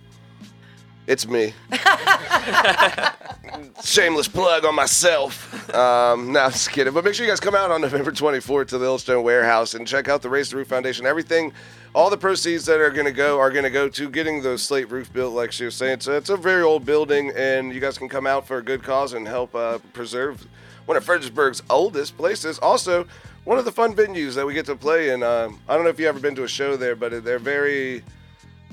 It's 1.07 1.29
me. 1.29 1.55
Shameless 3.85 4.27
plug 4.27 4.65
on 4.65 4.75
myself. 4.75 5.53
Um, 5.75 6.33
no, 6.33 6.41
I'm 6.41 6.51
just 6.51 6.71
kidding. 6.71 6.93
But 6.93 7.05
make 7.05 7.15
sure 7.15 7.25
you 7.25 7.31
guys 7.31 7.39
come 7.39 7.55
out 7.55 7.71
on 7.71 7.81
November 7.81 8.11
24th 8.11 8.69
to 8.69 8.79
the 8.79 8.87
Old 8.87 9.01
Stone 9.01 9.23
Warehouse 9.23 9.75
and 9.75 9.87
check 9.87 10.09
out 10.09 10.23
the 10.23 10.29
Raise 10.29 10.51
the 10.51 10.57
Roof 10.57 10.67
Foundation. 10.67 11.07
Everything, 11.07 11.53
all 11.95 12.11
the 12.11 12.17
proceeds 12.17 12.65
that 12.67 12.81
are 12.81 12.91
going 12.91 13.07
to 13.07 13.13
go 13.13 13.39
are 13.39 13.51
going 13.51 13.65
to 13.65 13.71
go 13.71 13.89
to 13.89 14.11
getting 14.11 14.43
the 14.43 14.59
slate 14.59 14.91
roof 14.91 15.13
built, 15.13 15.35
like 15.35 15.53
she 15.53 15.65
was 15.65 15.77
saying. 15.77 16.01
So 16.01 16.13
it's 16.13 16.31
a 16.31 16.37
very 16.37 16.63
old 16.63 16.85
building, 16.85 17.31
and 17.37 17.73
you 17.73 17.81
guys 17.81 17.99
can 17.99 18.09
come 18.09 18.27
out 18.27 18.47
for 18.47 18.59
a 18.59 18.63
good 18.63 18.83
cause 18.83 19.13
and 19.13 19.29
help 19.29 19.55
uh, 19.55 19.79
preserve 19.93 20.45
one 20.87 20.97
of 20.97 21.05
Fredericksburg's 21.05 21.63
oldest 21.69 22.17
places. 22.17 22.59
Also, 22.59 23.07
one 23.45 23.59
of 23.59 23.65
the 23.65 23.73
fun 23.73 23.95
venues 23.95 24.35
that 24.35 24.47
we 24.47 24.55
get 24.55 24.67
to 24.67 24.77
play 24.77 25.11
in. 25.11 25.23
Um, 25.23 25.61
I 25.69 25.75
don't 25.75 25.85
know 25.85 25.91
if 25.91 26.01
you've 26.01 26.09
ever 26.09 26.21
been 26.21 26.35
to 26.37 26.45
a 26.45 26.49
show 26.49 26.77
there, 26.77 26.97
but 26.97 27.25
they're 27.25 27.39
very 27.39 28.03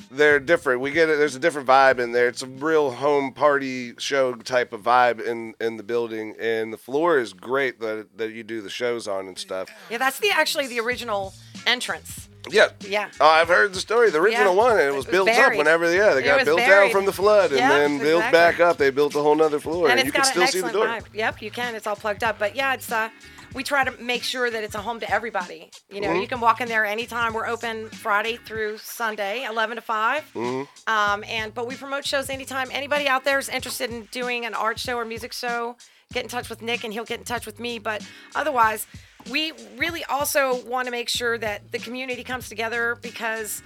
they're 0.10 0.40
different. 0.40 0.82
We 0.82 0.92
get 0.92 1.10
it. 1.10 1.18
There's 1.18 1.36
a 1.36 1.40
different 1.40 1.68
vibe 1.68 2.00
in 2.00 2.12
there. 2.12 2.28
It's 2.28 2.44
a 2.44 2.48
real 2.48 2.92
home 2.92 3.34
party 3.34 3.94
show 3.98 4.34
type 4.36 4.74
of 4.74 4.82
vibe 4.82 5.26
in 5.26 5.56
in 5.60 5.78
the 5.78 5.84
building, 5.84 6.36
and 6.40 6.72
the 6.72 6.78
floor 6.78 7.18
is 7.18 7.34
great 7.34 7.80
that 7.80 8.18
that 8.18 8.32
you 8.32 8.44
do 8.44 8.62
the 8.62 8.70
shows 8.70 9.08
on 9.08 9.28
and 9.28 9.38
stuff. 9.38 9.70
Yeah, 9.90 9.98
that's 9.98 10.20
the 10.20 10.30
actually 10.32 10.68
the 10.68 10.80
original 10.80 11.34
entrance. 11.66 12.30
Yeah, 12.50 12.70
Yeah. 12.82 13.10
Oh, 13.22 13.28
I've 13.28 13.48
heard 13.48 13.74
the 13.74 13.80
story. 13.80 14.10
The 14.10 14.20
original 14.20 14.54
Yeah. 14.56 14.62
one, 14.62 14.72
and 14.72 14.82
it 14.82 14.86
was 14.94 15.06
It 15.06 15.10
was 15.10 15.16
built 15.16 15.30
up 15.30 15.36
buried. 15.36 15.58
whenever. 15.58 15.94
Yeah, 15.94 16.14
they 16.14 16.20
It 16.22 16.24
got 16.26 16.36
was 16.40 16.46
built 16.46 16.60
down 16.60 16.68
buried. 16.70 16.92
from 16.92 17.06
the 17.06 17.14
flood, 17.14 17.52
and 17.52 17.60
Yeah, 17.60 17.70
then 17.70 18.00
built 18.00 18.24
exactly. 18.26 18.38
back 18.40 18.60
up. 18.60 18.78
They 18.78 18.90
built 18.90 19.16
a 19.16 19.22
whole 19.22 19.36
nother 19.36 19.60
floor, 19.60 19.90
and, 19.90 20.00
and 20.00 20.08
you 20.08 20.10
it's 20.10 20.16
can 20.16 20.22
got 20.24 20.30
still 20.32 20.42
an 20.44 20.48
see 20.50 20.60
the 20.62 20.68
excellent 20.68 21.04
door. 21.04 21.10
vibe. 21.12 21.16
Yep, 21.18 21.42
you 21.42 21.52
can. 21.52 21.76
It's 21.76 21.88
all 21.88 21.96
plugged 21.96 22.24
up. 22.24 22.38
But 22.40 22.56
yeah, 22.56 22.74
it's 22.74 22.92
uh, 22.92 23.10
we 23.54 23.64
try 23.64 23.84
to 23.84 23.92
make 24.02 24.24
sure 24.24 24.50
that 24.50 24.64
it's 24.64 24.76
a 24.76 24.82
home 24.82 25.00
to 25.00 25.10
everybody. 25.10 25.70
You 25.90 26.02
Mm-hmm. 26.02 26.14
know, 26.14 26.20
you 26.20 26.28
can 26.28 26.40
walk 26.42 26.60
in 26.60 26.68
there 26.68 26.86
anytime. 26.86 27.34
We're 27.34 27.48
open 27.48 27.90
Friday 27.90 28.38
through 28.46 28.80
Sunday, 28.80 29.46
11 29.46 29.76
to 29.78 29.82
5. 29.82 30.24
Mm-hmm. 30.34 30.92
Um, 30.92 31.24
and 31.28 31.54
but 31.54 31.66
we 31.68 31.76
promote 31.76 32.06
shows 32.06 32.30
anytime. 32.30 32.70
Anybody 32.72 33.08
out 33.08 33.24
there 33.26 33.40
is 33.40 33.48
interested 33.50 33.90
in 33.92 34.06
doing 34.12 34.46
an 34.46 34.54
art 34.54 34.80
show 34.80 34.98
or 34.98 35.06
music 35.06 35.34
show, 35.34 35.78
get 36.12 36.24
in 36.24 36.30
touch 36.30 36.50
with 36.50 36.62
Nick, 36.62 36.84
and 36.84 36.92
he'll 36.94 37.06
get 37.06 37.20
in 37.20 37.26
touch 37.26 37.46
with 37.46 37.60
me. 37.60 37.78
But 37.80 38.02
otherwise, 38.36 38.86
we 39.30 39.52
really 39.78 40.04
also 40.06 40.64
want 40.66 40.86
to 40.86 40.92
make 40.92 41.10
sure 41.10 41.38
that 41.38 41.72
the 41.72 41.80
community 41.80 42.24
comes 42.24 42.50
together 42.50 42.98
because 43.02 43.62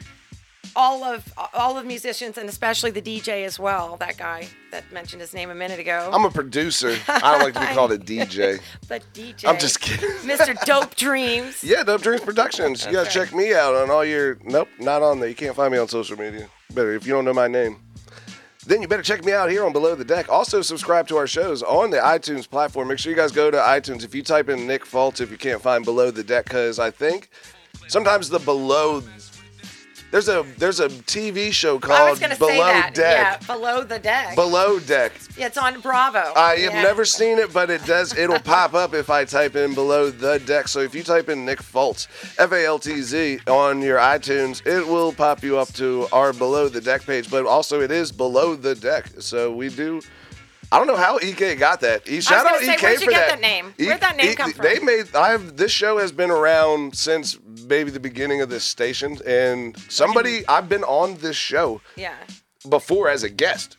all 0.76 1.04
of 1.04 1.34
all 1.54 1.78
of 1.78 1.86
musicians 1.86 2.38
and 2.38 2.48
especially 2.50 2.92
the 2.92 3.02
DJ 3.02 3.46
as 3.46 3.60
well. 3.60 3.98
That 3.98 4.18
guy 4.18 4.48
that 4.72 4.92
mentioned 4.92 5.22
his 5.22 5.34
name 5.34 5.50
a 5.50 5.56
minute 5.56 5.80
ago. 5.80 6.10
I'm 6.14 6.26
a 6.26 6.30
producer. 6.30 6.96
I 7.08 7.32
don't 7.32 7.42
like 7.42 7.54
to 7.56 7.60
be 7.60 7.74
called 7.74 7.92
a 7.92 7.98
DJ. 7.98 8.60
but 8.88 9.04
DJ. 9.14 9.48
I'm 9.48 9.58
just 9.58 9.82
kidding. 9.82 10.10
Mr. 10.28 10.60
Dope 10.66 10.96
Dreams. 10.96 11.64
Yeah, 11.64 11.84
Dope 11.84 12.02
Dreams 12.02 12.22
Productions. 12.22 12.86
You 12.86 12.92
gotta 12.92 13.10
check 13.10 13.34
me 13.34 13.54
out 13.54 13.76
on 13.76 13.90
all 13.90 14.06
your. 14.06 14.38
Nope, 14.44 14.68
not 14.80 15.02
on 15.02 15.20
there. 15.20 15.30
You 15.30 15.36
can't 15.36 15.56
find 15.56 15.72
me 15.72 15.80
on 15.80 15.88
social 15.88 16.18
media. 16.18 16.48
Better 16.74 16.94
if 16.94 17.08
you 17.08 17.14
don't 17.14 17.26
know 17.26 17.34
my 17.34 17.48
name. 17.48 17.80
Then 18.68 18.82
you 18.82 18.88
better 18.90 19.02
check 19.02 19.24
me 19.24 19.32
out 19.32 19.50
here 19.50 19.66
on 19.66 19.72
Below 19.72 19.96
the 19.96 20.04
Deck. 20.04 20.28
Also, 20.28 20.62
subscribe 20.62 21.08
to 21.08 21.16
our 21.16 21.26
shows 21.26 21.64
on 21.64 21.90
the 21.90 22.00
iTunes 22.00 22.50
platform. 22.50 22.90
Make 22.90 23.00
sure 23.00 23.10
you 23.10 23.16
guys 23.16 23.32
go 23.32 23.50
to 23.50 23.56
iTunes. 23.56 24.04
If 24.04 24.14
you 24.14 24.22
type 24.22 24.50
in 24.50 24.68
Nick 24.68 24.84
Faltz, 24.84 25.22
if 25.22 25.32
you 25.32 25.38
can't 25.38 25.62
find 25.62 25.86
Below 25.86 26.12
the 26.12 26.22
Deck, 26.22 26.44
because 26.44 26.78
I 26.78 26.92
think 26.92 27.30
sometimes 27.88 28.28
the 28.28 28.40
below. 28.40 29.02
There's 30.10 30.30
a 30.30 30.46
there's 30.58 30.80
a 30.80 30.88
TV 30.88 31.52
show 31.52 31.80
called 31.80 32.20
Below. 32.40 32.56
Deck. 32.94 32.96
Yeah, 32.96 33.38
below 33.46 33.84
the 33.84 34.00
deck. 34.00 34.36
Below 34.36 34.80
Deck. 34.80 35.12
yeah, 35.38 35.48
it's 35.48 35.58
on 35.58 35.82
Bravo. 35.82 36.32
I 36.36 36.56
have 36.60 36.74
never 36.74 37.04
seen 37.04 37.40
it, 37.40 37.52
but 37.52 37.70
it 37.70 37.84
does. 37.86 38.18
It'll 38.18 38.40
pop 38.56 38.74
up 38.74 38.94
if 38.94 39.10
I 39.10 39.26
type 39.26 39.58
in 39.58 39.74
below 39.74 40.10
the 40.10 40.40
deck. 40.40 40.70
So 40.70 40.80
if 40.80 40.96
you 40.96 41.04
type 41.04 41.28
in 41.28 41.44
Nick 41.46 41.60
Faltz, 41.62 42.08
F 42.40 42.54
A 42.54 42.66
L 42.66 42.80
T 42.80 43.02
Z, 43.02 43.40
on 43.48 43.82
your 43.82 43.98
iTunes, 43.98 44.66
it 44.66 44.88
will 44.88 45.12
pop 45.12 45.44
you 45.44 45.58
up 45.58 45.68
to 45.74 46.08
our 46.14 46.32
below 46.32 46.70
the 46.70 46.80
deck 46.80 47.02
page. 47.06 47.30
But 47.30 47.46
also, 47.46 47.82
it 47.82 47.92
is 47.92 48.14
below 48.14 48.56
the 48.56 48.76
deck. 48.76 49.08
So 49.20 49.52
we 49.54 49.68
do. 49.68 50.02
I 50.72 50.78
don't 50.80 50.88
know 50.88 50.98
how 50.98 51.18
EK 51.20 51.56
got 51.56 51.80
that. 51.82 52.10
E, 52.10 52.20
shout 52.20 52.46
out 52.46 52.60
say, 52.60 52.74
EK 52.74 52.82
where'd 52.82 53.00
you 53.00 53.06
for 53.06 53.12
get 53.12 53.30
that. 53.30 53.40
that 53.40 53.42
name? 53.42 53.74
E- 53.80 53.88
Where'd 53.88 54.02
that 54.02 54.18
name 54.18 54.32
E- 54.32 54.36
come 54.36 54.52
from? 54.52 54.64
They 54.66 54.80
made. 54.80 55.14
I've. 55.16 55.56
This 55.56 55.72
show 55.72 55.98
has 55.98 56.12
been 56.12 56.30
around 56.32 56.96
since 56.96 57.38
maybe 57.68 57.92
the 57.92 58.00
beginning 58.00 58.42
of 58.42 58.50
this 58.50 58.64
station, 58.64 59.18
and 59.26 59.78
somebody 59.90 60.48
I've 60.48 60.70
been 60.70 60.84
on 60.84 61.18
this 61.18 61.36
show 61.36 61.82
Yeah. 61.96 62.14
before 62.70 63.10
as 63.10 63.24
a 63.24 63.30
guest. 63.30 63.78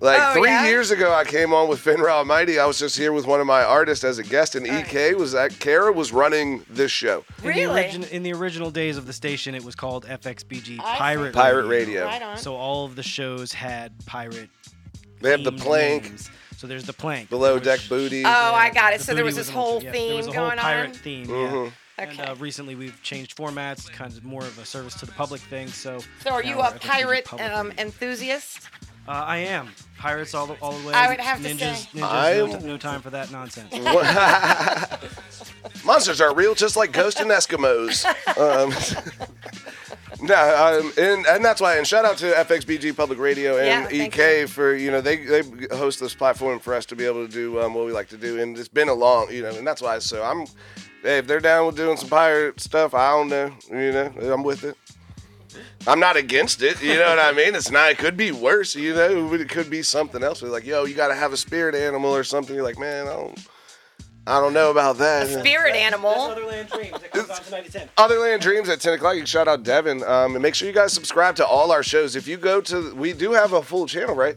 Like 0.00 0.18
Oh, 0.20 0.32
three 0.40 0.48
yeah? 0.50 0.66
years 0.66 0.90
ago, 0.90 1.14
I 1.14 1.22
came 1.24 1.52
on 1.54 1.68
with 1.68 1.78
Finra 1.84 2.08
Almighty. 2.10 2.58
I 2.58 2.66
was 2.66 2.76
just 2.76 2.98
here 2.98 3.12
with 3.12 3.24
one 3.24 3.40
of 3.40 3.46
my 3.46 3.62
artists 3.62 4.02
as 4.02 4.18
a 4.18 4.24
guest, 4.24 4.56
and 4.56 4.66
EK 4.66 5.14
was 5.14 5.30
that 5.30 5.56
Kara 5.60 5.92
was 5.92 6.12
running 6.12 6.66
this 6.68 6.90
show, 6.90 7.24
In 7.38 7.42
the, 7.44 7.48
Really? 7.48 7.82
origin, 7.84 8.02
in 8.04 8.24
the 8.24 8.32
original 8.32 8.72
days 8.72 8.96
of 8.96 9.06
the 9.06 9.12
station, 9.12 9.54
it 9.54 9.62
was 9.62 9.76
called 9.76 10.04
FXBG 10.06 10.80
I. 10.82 10.96
Pirate 10.98 11.32
Pirate 11.34 11.66
Radio. 11.68 12.04
Right 12.04 12.20
on. 12.20 12.36
So 12.36 12.56
all 12.56 12.84
of 12.84 12.96
the 12.96 13.02
shows 13.04 13.52
had 13.52 13.92
pirate. 14.04 14.50
They 15.20 15.30
have 15.30 15.44
the 15.44 15.52
themed 15.52 15.60
plank, 15.60 16.02
names. 16.04 16.30
So 16.56 16.66
there's 16.66 16.84
the 16.84 16.92
plank. 16.92 17.30
below 17.30 17.54
which- 17.54 17.64
deck 17.64 17.78
booty. 17.88 18.24
Oh, 18.24 18.28
I 18.28 18.70
got 18.70 18.94
it. 18.94 18.98
the 18.98 19.04
So 19.04 19.14
there 19.14 19.22
booty 19.22 19.26
was 19.26 19.36
this 19.36 19.48
an 19.50 19.54
intro- 19.54 19.62
whole 19.62 19.82
yeah, 19.84 19.92
theme 19.92 20.08
there 20.08 20.16
was 20.16 20.26
a 20.26 20.32
going 20.32 20.58
whole 20.58 20.68
pirate 20.68 20.88
on. 20.88 20.94
theme. 20.94 21.26
Mhm. 21.28 21.72
Yeah. 22.02 22.10
And 22.10 22.20
uh, 22.20 22.34
recently 22.38 22.74
we've 22.74 23.00
changed 23.02 23.36
formats, 23.36 23.90
kind 23.90 24.12
of 24.12 24.24
more 24.24 24.42
of 24.42 24.58
a 24.58 24.64
service 24.64 24.94
to 24.94 25.06
the 25.06 25.12
public 25.12 25.40
thing. 25.42 25.68
So. 25.68 26.00
So 26.22 26.30
are 26.30 26.42
you 26.42 26.60
a 26.60 26.72
pirate 26.72 27.32
um, 27.40 27.72
enthusiast? 27.78 28.68
Uh, 29.06 29.10
I 29.10 29.38
am 29.38 29.68
pirates 29.98 30.32
all 30.32 30.46
the 30.46 30.54
all 30.62 30.72
the 30.72 30.86
way. 30.86 30.94
I 30.94 31.08
would 31.08 31.18
have 31.18 31.42
to 31.42 31.48
ninjas, 31.48 31.58
say. 31.58 31.98
Ninjas, 31.98 32.02
I 32.02 32.36
no, 32.36 32.46
am- 32.46 32.66
no 32.66 32.76
time 32.76 33.02
for 33.02 33.10
that 33.10 33.32
nonsense. 33.32 33.72
Monsters 35.84 36.20
are 36.20 36.32
real, 36.32 36.54
just 36.54 36.76
like 36.76 36.92
ghost 36.92 37.18
and 37.18 37.28
Eskimos. 37.28 38.04
Um, 38.38 38.70
no, 40.22 40.80
um, 40.80 40.92
and 40.96 41.26
and 41.26 41.44
that's 41.44 41.60
why. 41.60 41.78
And 41.78 41.86
shout 41.86 42.04
out 42.04 42.16
to 42.18 42.26
FXBG 42.26 42.96
Public 42.96 43.18
Radio 43.18 43.58
and 43.58 43.66
Yeah, 43.66 43.86
thank 43.86 44.16
EK 44.16 44.46
for 44.46 44.76
you 44.76 44.92
know 44.92 45.00
they 45.00 45.16
they 45.16 45.42
host 45.76 45.98
this 45.98 46.14
platform 46.14 46.60
for 46.60 46.72
us 46.72 46.86
to 46.86 46.94
be 46.94 47.04
able 47.04 47.26
to 47.26 47.32
do 47.32 47.60
um, 47.60 47.74
what 47.74 47.86
we 47.86 47.90
like 47.90 48.08
to 48.10 48.16
do, 48.16 48.40
and 48.40 48.56
it's 48.56 48.68
been 48.68 48.88
a 48.88 48.94
long 48.94 49.32
you 49.32 49.42
know, 49.42 49.50
and 49.50 49.66
that's 49.66 49.82
why. 49.82 49.98
So 49.98 50.22
I'm, 50.22 50.46
hey, 51.02 51.18
if 51.18 51.26
they're 51.26 51.40
down 51.40 51.66
with 51.66 51.76
doing 51.76 51.96
some 51.96 52.08
pirate 52.08 52.60
stuff, 52.60 52.94
I 52.94 53.10
don't 53.10 53.28
know, 53.28 53.52
you 53.70 53.92
know, 53.92 54.12
I'm 54.32 54.42
with 54.42 54.64
it. 54.64 54.76
I'm 55.86 56.00
not 56.00 56.16
against 56.16 56.62
it, 56.62 56.82
you 56.82 56.94
know 56.94 57.08
what 57.08 57.18
I 57.18 57.32
mean? 57.32 57.54
It's 57.54 57.70
not. 57.70 57.90
It 57.90 57.98
could 57.98 58.16
be 58.16 58.32
worse, 58.32 58.74
you 58.74 58.94
know. 58.94 59.34
It 59.34 59.48
could 59.48 59.68
be 59.68 59.82
something 59.82 60.22
else. 60.22 60.40
We're 60.40 60.48
like, 60.48 60.64
yo, 60.64 60.84
you 60.84 60.94
got 60.94 61.08
to 61.08 61.14
have 61.14 61.32
a 61.32 61.36
spirit 61.36 61.74
animal 61.74 62.14
or 62.14 62.24
something. 62.24 62.54
You're 62.54 62.64
like, 62.64 62.78
man, 62.78 63.06
I 63.06 63.10
don't, 63.10 63.46
I 64.26 64.40
don't 64.40 64.54
know 64.54 64.70
about 64.70 64.98
that. 64.98 65.26
Spirit 65.26 65.74
animal. 65.74 66.12
Otherland 66.12 66.70
Dreams. 66.70 66.92
That 66.92 67.10
comes 67.10 67.28
on 67.30 67.42
tonight 67.42 67.66
at 67.66 67.72
10. 67.72 67.88
Otherland 67.98 68.40
Dreams 68.40 68.68
at 68.68 68.80
10 68.80 68.94
o'clock. 68.94 69.14
You 69.14 69.20
can 69.20 69.26
shout 69.26 69.48
out 69.48 69.64
Devin. 69.64 70.04
Um, 70.04 70.36
and 70.36 70.42
make 70.42 70.54
sure 70.54 70.68
you 70.68 70.74
guys 70.74 70.92
subscribe 70.92 71.34
to 71.36 71.46
all 71.46 71.72
our 71.72 71.82
shows. 71.82 72.14
If 72.14 72.28
you 72.28 72.36
go 72.36 72.60
to, 72.60 72.94
we 72.94 73.12
do 73.12 73.32
have 73.32 73.52
a 73.52 73.62
full 73.62 73.86
channel, 73.86 74.14
right? 74.14 74.36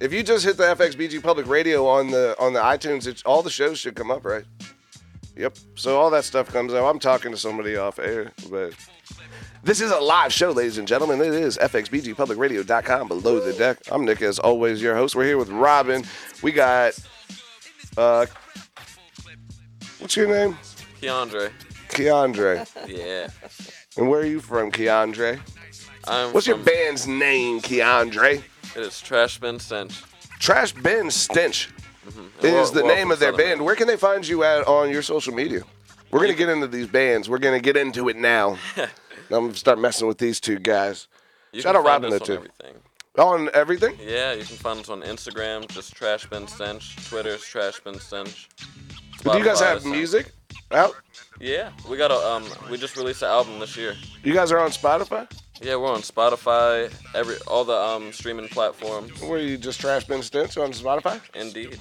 If 0.00 0.12
you 0.12 0.22
just 0.22 0.44
hit 0.44 0.58
the 0.58 0.64
FXBG 0.64 1.22
Public 1.22 1.48
Radio 1.48 1.86
on 1.88 2.10
the 2.10 2.36
on 2.38 2.52
the 2.52 2.60
iTunes, 2.60 3.06
it's, 3.06 3.22
all 3.22 3.42
the 3.42 3.50
shows 3.50 3.80
should 3.80 3.96
come 3.96 4.12
up, 4.12 4.24
right? 4.24 4.44
Yep. 5.38 5.56
So 5.76 5.98
all 5.98 6.10
that 6.10 6.24
stuff 6.24 6.48
comes 6.52 6.74
out. 6.74 6.84
I'm 6.88 6.98
talking 6.98 7.30
to 7.30 7.36
somebody 7.38 7.76
off 7.76 8.00
air, 8.00 8.32
but 8.50 8.72
this 9.62 9.80
is 9.80 9.92
a 9.92 9.98
live 10.00 10.32
show, 10.32 10.50
ladies 10.50 10.78
and 10.78 10.88
gentlemen. 10.88 11.20
It 11.20 11.32
is 11.32 11.56
FXBGPublicRadio.com 11.58 13.06
below 13.06 13.38
the 13.38 13.52
deck. 13.52 13.78
I'm 13.92 14.04
Nick, 14.04 14.20
as 14.20 14.40
always, 14.40 14.82
your 14.82 14.96
host. 14.96 15.14
We're 15.14 15.24
here 15.26 15.38
with 15.38 15.50
Robin. 15.50 16.04
We 16.42 16.50
got, 16.50 16.98
uh, 17.96 18.26
what's 20.00 20.16
your 20.16 20.26
name? 20.26 20.58
Keandre. 21.00 21.52
Keandre. 21.90 22.66
Yeah. 22.88 23.28
And 23.96 24.08
where 24.08 24.20
are 24.20 24.26
you 24.26 24.40
from, 24.40 24.72
Keandre? 24.72 25.40
I'm 26.08 26.32
What's 26.32 26.48
your 26.48 26.56
from- 26.56 26.64
band's 26.64 27.06
name, 27.06 27.60
Keandre? 27.60 28.42
It 28.74 28.82
is 28.82 29.00
Trash 29.00 29.38
Bin 29.38 29.60
Stench. 29.60 30.02
Trash 30.40 30.72
Bin 30.72 31.10
Stench 31.12 31.68
We're- 32.42 32.60
is 32.60 32.70
the 32.70 32.84
we're 32.84 32.94
name 32.94 33.10
of 33.10 33.18
their 33.18 33.32
band. 33.32 33.64
Where 33.64 33.74
can 33.76 33.86
they 33.86 33.96
find 33.96 34.26
you 34.26 34.44
at 34.44 34.66
on 34.66 34.90
your 34.90 35.02
social 35.02 35.34
media? 35.34 35.62
We're 36.10 36.20
gonna 36.20 36.34
get 36.34 36.48
into 36.48 36.66
these 36.66 36.86
bands. 36.86 37.28
We're 37.28 37.38
gonna 37.38 37.60
get 37.60 37.76
into 37.76 38.08
it 38.08 38.16
now. 38.16 38.58
I'm 38.76 38.88
gonna 39.28 39.54
start 39.54 39.78
messing 39.78 40.08
with 40.08 40.18
these 40.18 40.40
two 40.40 40.58
guys. 40.58 41.06
You 41.52 41.60
Shout 41.60 41.76
out 41.76 41.84
Robin, 41.84 42.10
though, 42.10 42.16
on 42.16 42.20
too. 42.22 42.32
Everything. 42.34 42.74
On 43.18 43.50
everything. 43.52 43.98
Yeah, 44.00 44.32
you 44.32 44.44
can 44.44 44.56
find 44.56 44.80
us 44.80 44.88
on 44.88 45.02
Instagram, 45.02 45.68
just 45.68 45.94
Trash 45.94 46.26
Bin 46.26 46.46
Stench. 46.46 46.96
Twitter's 47.08 47.42
Trash 47.42 47.80
Bin 47.80 47.98
Stench. 47.98 48.48
Do 49.22 49.36
you 49.36 49.44
guys 49.44 49.60
have 49.60 49.84
music 49.84 50.32
out? 50.70 50.94
Yeah, 51.40 51.70
we 51.88 51.96
got 51.96 52.10
a 52.10 52.16
um, 52.16 52.44
we 52.70 52.78
just 52.78 52.96
released 52.96 53.22
an 53.22 53.28
album 53.28 53.58
this 53.58 53.76
year. 53.76 53.94
You 54.22 54.32
guys 54.32 54.52
are 54.52 54.58
on 54.58 54.70
Spotify? 54.70 55.28
Yeah, 55.60 55.74
we're 55.76 55.92
on 55.92 56.02
Spotify, 56.02 56.92
every 57.14 57.36
all 57.46 57.64
the 57.64 57.74
um 57.74 58.12
streaming 58.12 58.48
platforms. 58.48 59.20
Where 59.22 59.40
you 59.40 59.58
just 59.58 59.80
Trash 59.80 60.04
Bin 60.04 60.22
Stench 60.22 60.56
on 60.56 60.72
Spotify? 60.72 61.20
Indeed. 61.34 61.78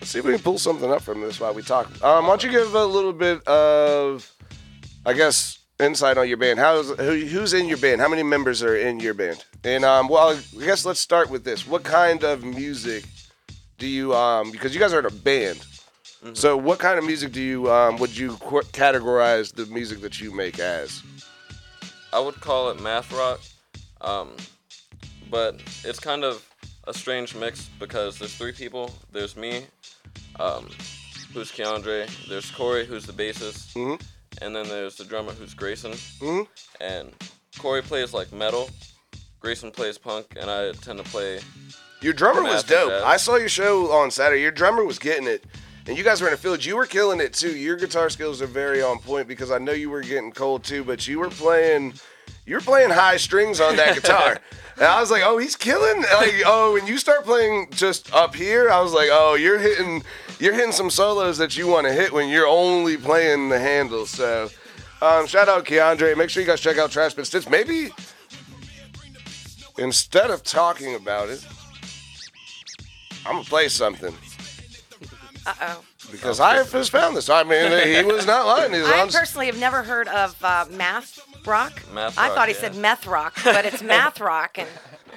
Let's 0.00 0.10
see 0.10 0.18
if 0.18 0.24
we 0.24 0.32
can 0.32 0.42
pull 0.42 0.58
something 0.58 0.90
up 0.92 1.00
from 1.02 1.22
this 1.22 1.40
while 1.40 1.54
we 1.54 1.62
talk. 1.62 1.86
Um, 2.04 2.24
why 2.24 2.30
don't 2.30 2.44
you 2.44 2.50
give 2.50 2.74
a 2.74 2.84
little 2.84 3.12
bit 3.14 3.46
of, 3.46 4.30
I 5.06 5.14
guess, 5.14 5.58
insight 5.80 6.18
on 6.18 6.28
your 6.28 6.36
band? 6.36 6.58
How's 6.58 6.90
who, 6.90 7.24
who's 7.24 7.54
in 7.54 7.66
your 7.66 7.78
band? 7.78 8.02
How 8.02 8.08
many 8.08 8.22
members 8.22 8.62
are 8.62 8.76
in 8.76 9.00
your 9.00 9.14
band? 9.14 9.42
And 9.64 9.84
um, 9.84 10.08
well, 10.08 10.36
I 10.60 10.64
guess 10.64 10.84
let's 10.84 11.00
start 11.00 11.30
with 11.30 11.44
this. 11.44 11.66
What 11.66 11.82
kind 11.82 12.24
of 12.24 12.44
music 12.44 13.04
do 13.78 13.86
you 13.86 14.14
um? 14.14 14.50
Because 14.50 14.74
you 14.74 14.80
guys 14.80 14.92
are 14.92 14.98
in 14.98 15.06
a 15.06 15.10
band. 15.10 15.64
So 16.32 16.56
what 16.56 16.78
kind 16.78 16.98
of 16.98 17.04
music 17.04 17.32
do 17.32 17.40
you 17.40 17.70
um? 17.70 17.96
Would 17.98 18.16
you 18.16 18.36
qu- 18.36 18.62
categorize 18.72 19.54
the 19.54 19.66
music 19.66 20.00
that 20.00 20.20
you 20.20 20.34
make 20.34 20.58
as? 20.58 21.02
I 22.14 22.20
would 22.20 22.40
call 22.40 22.70
it 22.70 22.80
math 22.80 23.12
rock, 23.12 23.40
um, 24.00 24.36
but 25.32 25.60
it's 25.82 25.98
kind 25.98 26.22
of 26.22 26.46
a 26.86 26.94
strange 26.94 27.34
mix 27.34 27.68
because 27.80 28.20
there's 28.20 28.34
three 28.36 28.52
people. 28.52 28.92
There's 29.10 29.36
me, 29.36 29.66
um, 30.38 30.68
who's 31.32 31.50
Keandre. 31.50 32.08
There's 32.28 32.48
Corey, 32.52 32.86
who's 32.86 33.04
the 33.04 33.12
bassist, 33.12 33.72
Mhm. 33.74 34.00
and 34.40 34.54
then 34.54 34.68
there's 34.68 34.94
the 34.94 35.04
drummer, 35.04 35.32
who's 35.32 35.54
Grayson. 35.54 35.90
Mhm. 36.20 36.46
And 36.80 37.12
Corey 37.58 37.82
plays 37.82 38.12
like 38.12 38.32
metal. 38.32 38.70
Grayson 39.40 39.72
plays 39.72 39.98
punk, 39.98 40.26
and 40.38 40.48
I 40.48 40.70
tend 40.70 40.98
to 41.04 41.10
play. 41.10 41.40
Your 42.00 42.12
drummer 42.12 42.44
was 42.44 42.62
dope. 42.62 42.90
jazz. 42.90 43.02
I 43.02 43.16
saw 43.16 43.36
your 43.36 43.48
show 43.48 43.90
on 43.90 44.12
Saturday. 44.12 44.40
Your 44.42 44.52
drummer 44.52 44.84
was 44.84 45.00
getting 45.00 45.26
it. 45.26 45.44
And 45.86 45.98
you 45.98 46.04
guys 46.04 46.20
were 46.20 46.28
in 46.28 46.32
the 46.32 46.38
field. 46.38 46.64
You 46.64 46.76
were 46.76 46.86
killing 46.86 47.20
it 47.20 47.34
too. 47.34 47.54
Your 47.56 47.76
guitar 47.76 48.08
skills 48.08 48.40
are 48.40 48.46
very 48.46 48.82
on 48.82 48.98
point 48.98 49.28
because 49.28 49.50
I 49.50 49.58
know 49.58 49.72
you 49.72 49.90
were 49.90 50.00
getting 50.00 50.32
cold 50.32 50.64
too, 50.64 50.82
but 50.82 51.06
you 51.06 51.18
were 51.18 51.28
playing 51.28 51.94
you 52.46 52.54
were 52.54 52.60
playing 52.60 52.90
high 52.90 53.16
strings 53.16 53.60
on 53.60 53.76
that 53.76 53.94
guitar. 53.94 54.38
And 54.76 54.86
I 54.86 54.98
was 54.98 55.08
like, 55.08 55.22
oh, 55.24 55.38
he's 55.38 55.54
killing. 55.54 56.02
Like, 56.02 56.42
oh, 56.44 56.72
when 56.72 56.84
you 56.88 56.98
start 56.98 57.24
playing 57.24 57.68
just 57.70 58.12
up 58.12 58.34
here, 58.34 58.68
I 58.68 58.80
was 58.80 58.92
like, 58.92 59.08
oh, 59.12 59.34
you're 59.34 59.60
hitting 59.60 60.02
you're 60.40 60.52
hitting 60.52 60.72
some 60.72 60.90
solos 60.90 61.38
that 61.38 61.56
you 61.56 61.68
want 61.68 61.86
to 61.86 61.92
hit 61.92 62.12
when 62.12 62.28
you're 62.28 62.48
only 62.48 62.96
playing 62.96 63.50
the 63.50 63.58
handle. 63.60 64.04
So 64.04 64.48
um, 65.00 65.28
shout 65.28 65.48
out 65.48 65.64
Keandre. 65.64 66.16
Make 66.16 66.28
sure 66.28 66.42
you 66.42 66.46
guys 66.48 66.60
check 66.60 66.76
out 66.76 66.90
Trash 66.90 67.14
Bin 67.14 67.24
Stitch. 67.24 67.48
Maybe 67.48 67.90
instead 69.78 70.32
of 70.32 70.42
talking 70.42 70.96
about 70.96 71.28
it, 71.28 71.46
I'm 73.24 73.34
gonna 73.36 73.44
play 73.44 73.68
something 73.68 74.12
Uh 75.46 75.52
oh. 75.60 75.84
because 76.10 76.40
I 76.40 76.62
just 76.64 76.90
found 76.90 77.16
this. 77.16 77.28
I 77.28 77.42
mean, 77.44 77.70
he 77.86 78.02
was 78.12 78.26
not 78.26 78.46
lying. 78.46 78.72
He's 78.72 78.84
I 78.86 79.00
on. 79.02 79.08
personally 79.10 79.46
have 79.46 79.58
never 79.58 79.82
heard 79.82 80.08
of 80.08 80.36
uh, 80.42 80.64
math 80.70 81.18
rock. 81.46 81.82
Math 81.92 82.18
I 82.18 82.28
rock, 82.28 82.36
thought 82.36 82.48
he 82.48 82.54
yeah. 82.54 82.60
said 82.60 82.76
meth 82.76 83.06
rock, 83.06 83.36
but 83.44 83.64
it's 83.64 83.82
math 83.94 84.20
rock, 84.20 84.58
and 84.58 84.68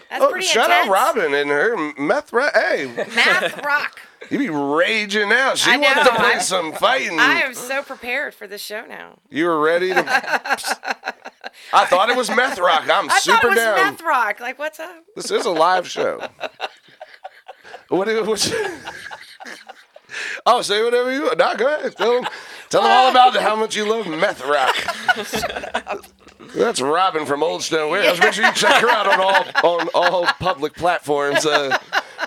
that's 0.10 0.24
Oh, 0.24 0.29
pretty 0.29 0.46
shout 0.46 0.65
intense. 0.69 0.88
out 0.89 0.91
Robin 0.93 1.34
and 1.34 1.50
her 1.50 1.93
meth. 1.98 2.34
rock. 2.34 2.51
hey, 2.53 2.88
Math 3.15 3.63
rock. 3.65 4.00
you 4.29 4.38
be 4.39 4.50
raging 4.50 5.31
out. 5.31 5.57
She 5.57 5.72
I 5.72 5.77
wants 5.77 5.96
know, 5.98 6.03
to 6.03 6.15
play 6.15 6.34
I- 6.34 6.39
some 6.39 6.74
fighting. 6.74 7.19
I 7.19 7.41
am 7.41 7.53
so 7.53 7.81
prepared 7.84 8.34
for 8.34 8.48
this 8.48 8.62
show 8.62 8.86
now. 8.86 9.19
You 9.29 9.46
were 9.46 9.60
ready 9.62 9.89
to. 9.93 10.03
I 11.74 11.86
thought 11.86 12.10
it 12.10 12.17
was 12.17 12.29
meth 12.29 12.60
rock. 12.60 12.84
I'm 12.89 13.10
I 13.10 13.19
super 13.19 13.38
thought 13.38 13.43
it 13.46 13.50
was 13.50 13.57
down. 13.57 13.75
meth 13.75 14.01
rock. 14.01 14.39
Like, 14.39 14.60
what's 14.60 14.79
up? 14.79 15.03
This 15.15 15.31
is 15.31 15.46
a 15.46 15.51
live 15.51 15.88
show. 15.89 16.19
what? 17.89 18.07
do- 18.07 18.24
What's, 18.25 18.53
oh, 20.46 20.62
say 20.62 20.84
whatever 20.84 21.12
you. 21.14 21.24
want. 21.24 21.38
No, 21.38 21.56
go 21.56 21.76
ahead. 21.76 21.96
Tell 21.96 22.22
them, 22.22 22.32
tell 22.70 22.82
them 22.84 22.92
all 22.92 23.10
about 23.10 23.36
how 23.36 23.56
much 23.56 23.76
you 23.76 23.90
love 23.90 24.08
meth 24.08 24.46
rock. 24.46 24.76
That's 26.56 26.82
Robin 26.82 27.26
from 27.26 27.44
Old 27.44 27.64
Stone 27.64 27.92
Warehouse. 27.92 28.20
Make 28.20 28.34
sure 28.34 28.46
you 28.46 28.54
check 28.54 28.82
her 28.82 28.90
out 28.90 29.08
on 29.08 29.20
all 29.64 29.80
on 29.80 29.90
all 29.94 30.26
public 30.40 30.74
platforms. 30.76 31.46
Uh, 31.46 31.78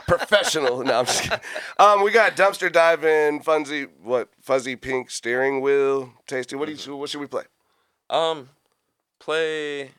professional. 0.06 0.82
No, 0.84 1.00
I'm 1.00 1.06
just 1.06 1.22
kidding. 1.22 1.40
Um, 1.78 2.02
we 2.02 2.10
got 2.10 2.36
dumpster 2.36 2.70
diving, 2.72 3.40
fuzzy 3.40 3.86
what 4.02 4.28
fuzzy 4.40 4.76
pink 4.76 5.10
steering 5.10 5.60
wheel, 5.60 6.12
tasty. 6.26 6.56
What 6.56 6.68
do 6.68 6.74
you? 6.74 6.96
What 6.96 7.08
should 7.08 7.20
we 7.20 7.26
play? 7.26 7.44
Um, 8.10 8.48
play, 9.20 9.92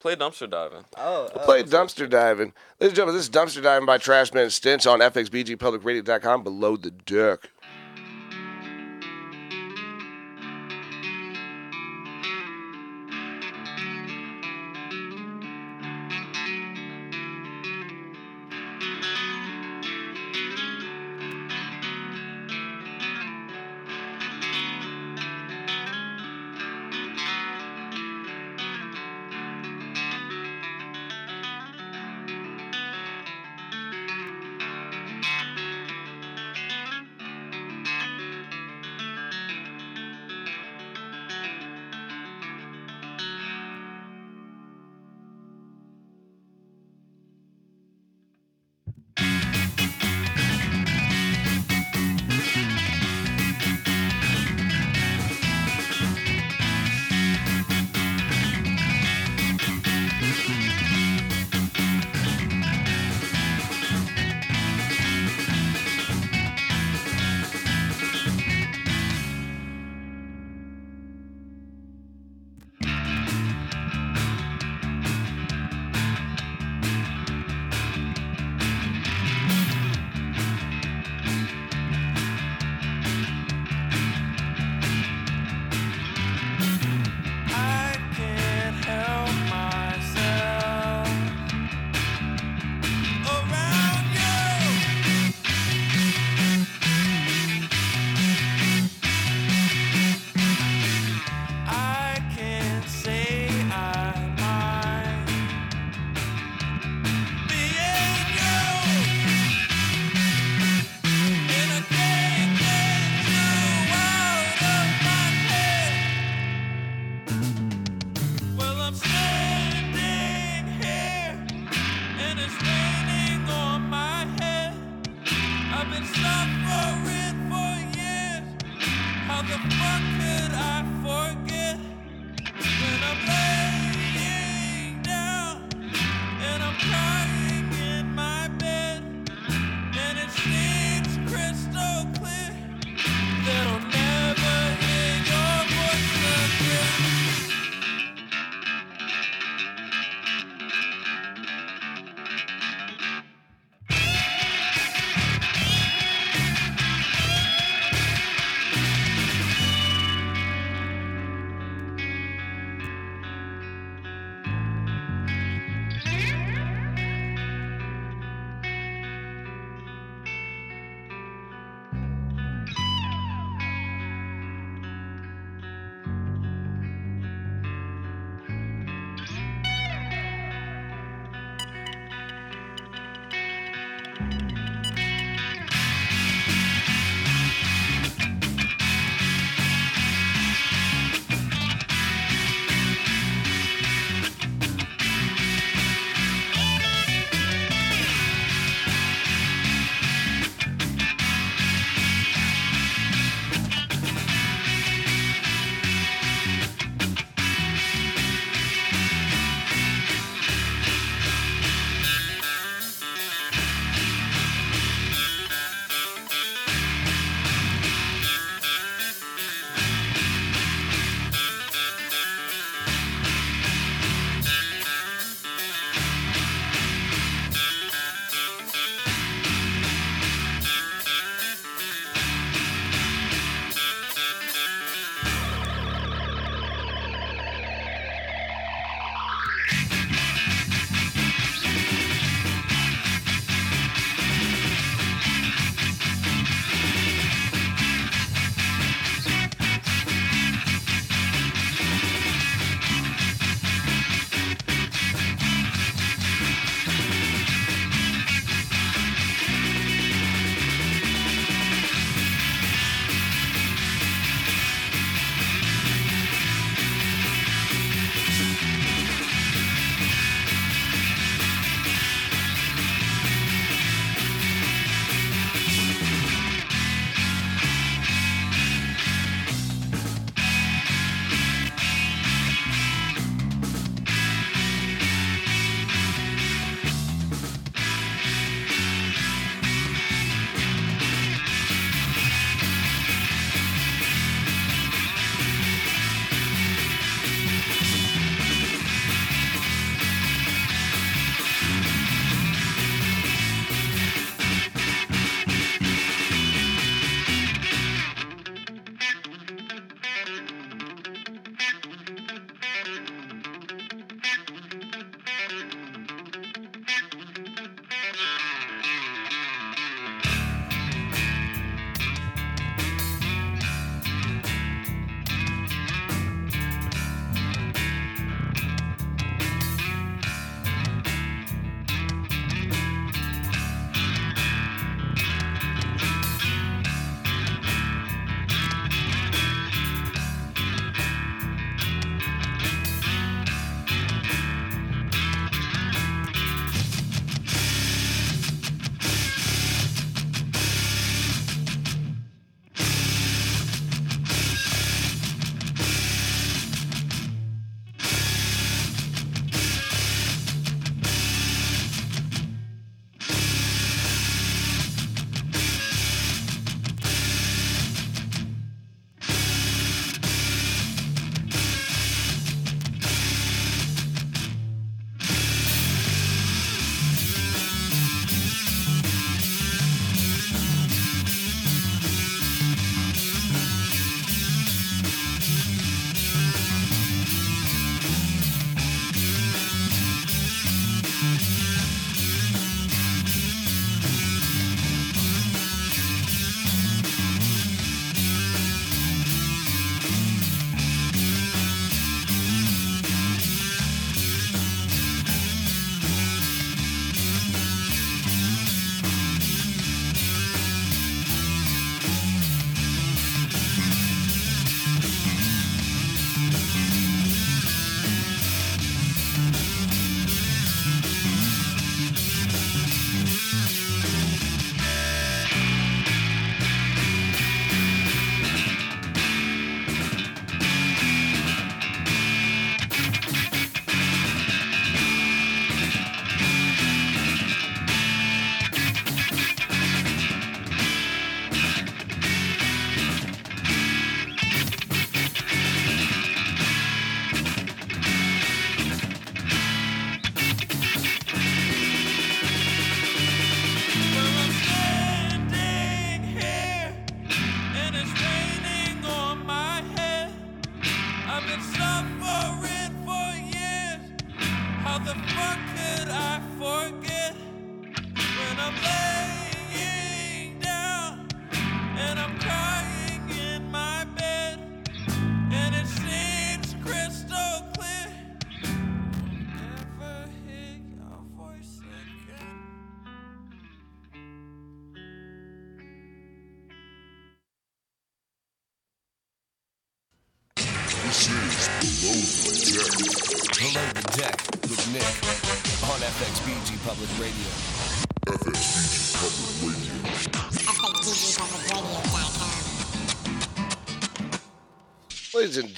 play 0.00 0.16
dumpster 0.16 0.48
diving. 0.48 0.84
We'll 0.96 1.28
play 1.44 1.62
dumpster 1.62 2.08
diving. 2.08 2.52
Ladies 2.80 2.90
and 2.90 2.94
gentlemen, 2.96 3.16
this 3.16 3.24
is 3.24 3.30
dumpster 3.30 3.62
diving 3.62 3.86
by 3.86 3.98
Trash 3.98 4.30
Bin 4.30 4.50
Stench 4.50 4.86
on 4.86 5.00
FXBGPublicRadio.com 5.00 6.42
below 6.42 6.76
the 6.76 6.90
deck. 6.90 7.50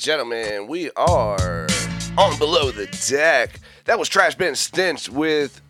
Gentlemen, 0.08 0.66
we 0.66 0.90
are 0.92 1.66
on 2.16 2.38
below 2.38 2.70
the 2.70 2.86
deck. 3.10 3.60
That 3.84 3.98
was 3.98 4.08
Trash 4.08 4.36
Bin 4.36 4.54
Stench 4.54 5.10
with 5.10 5.60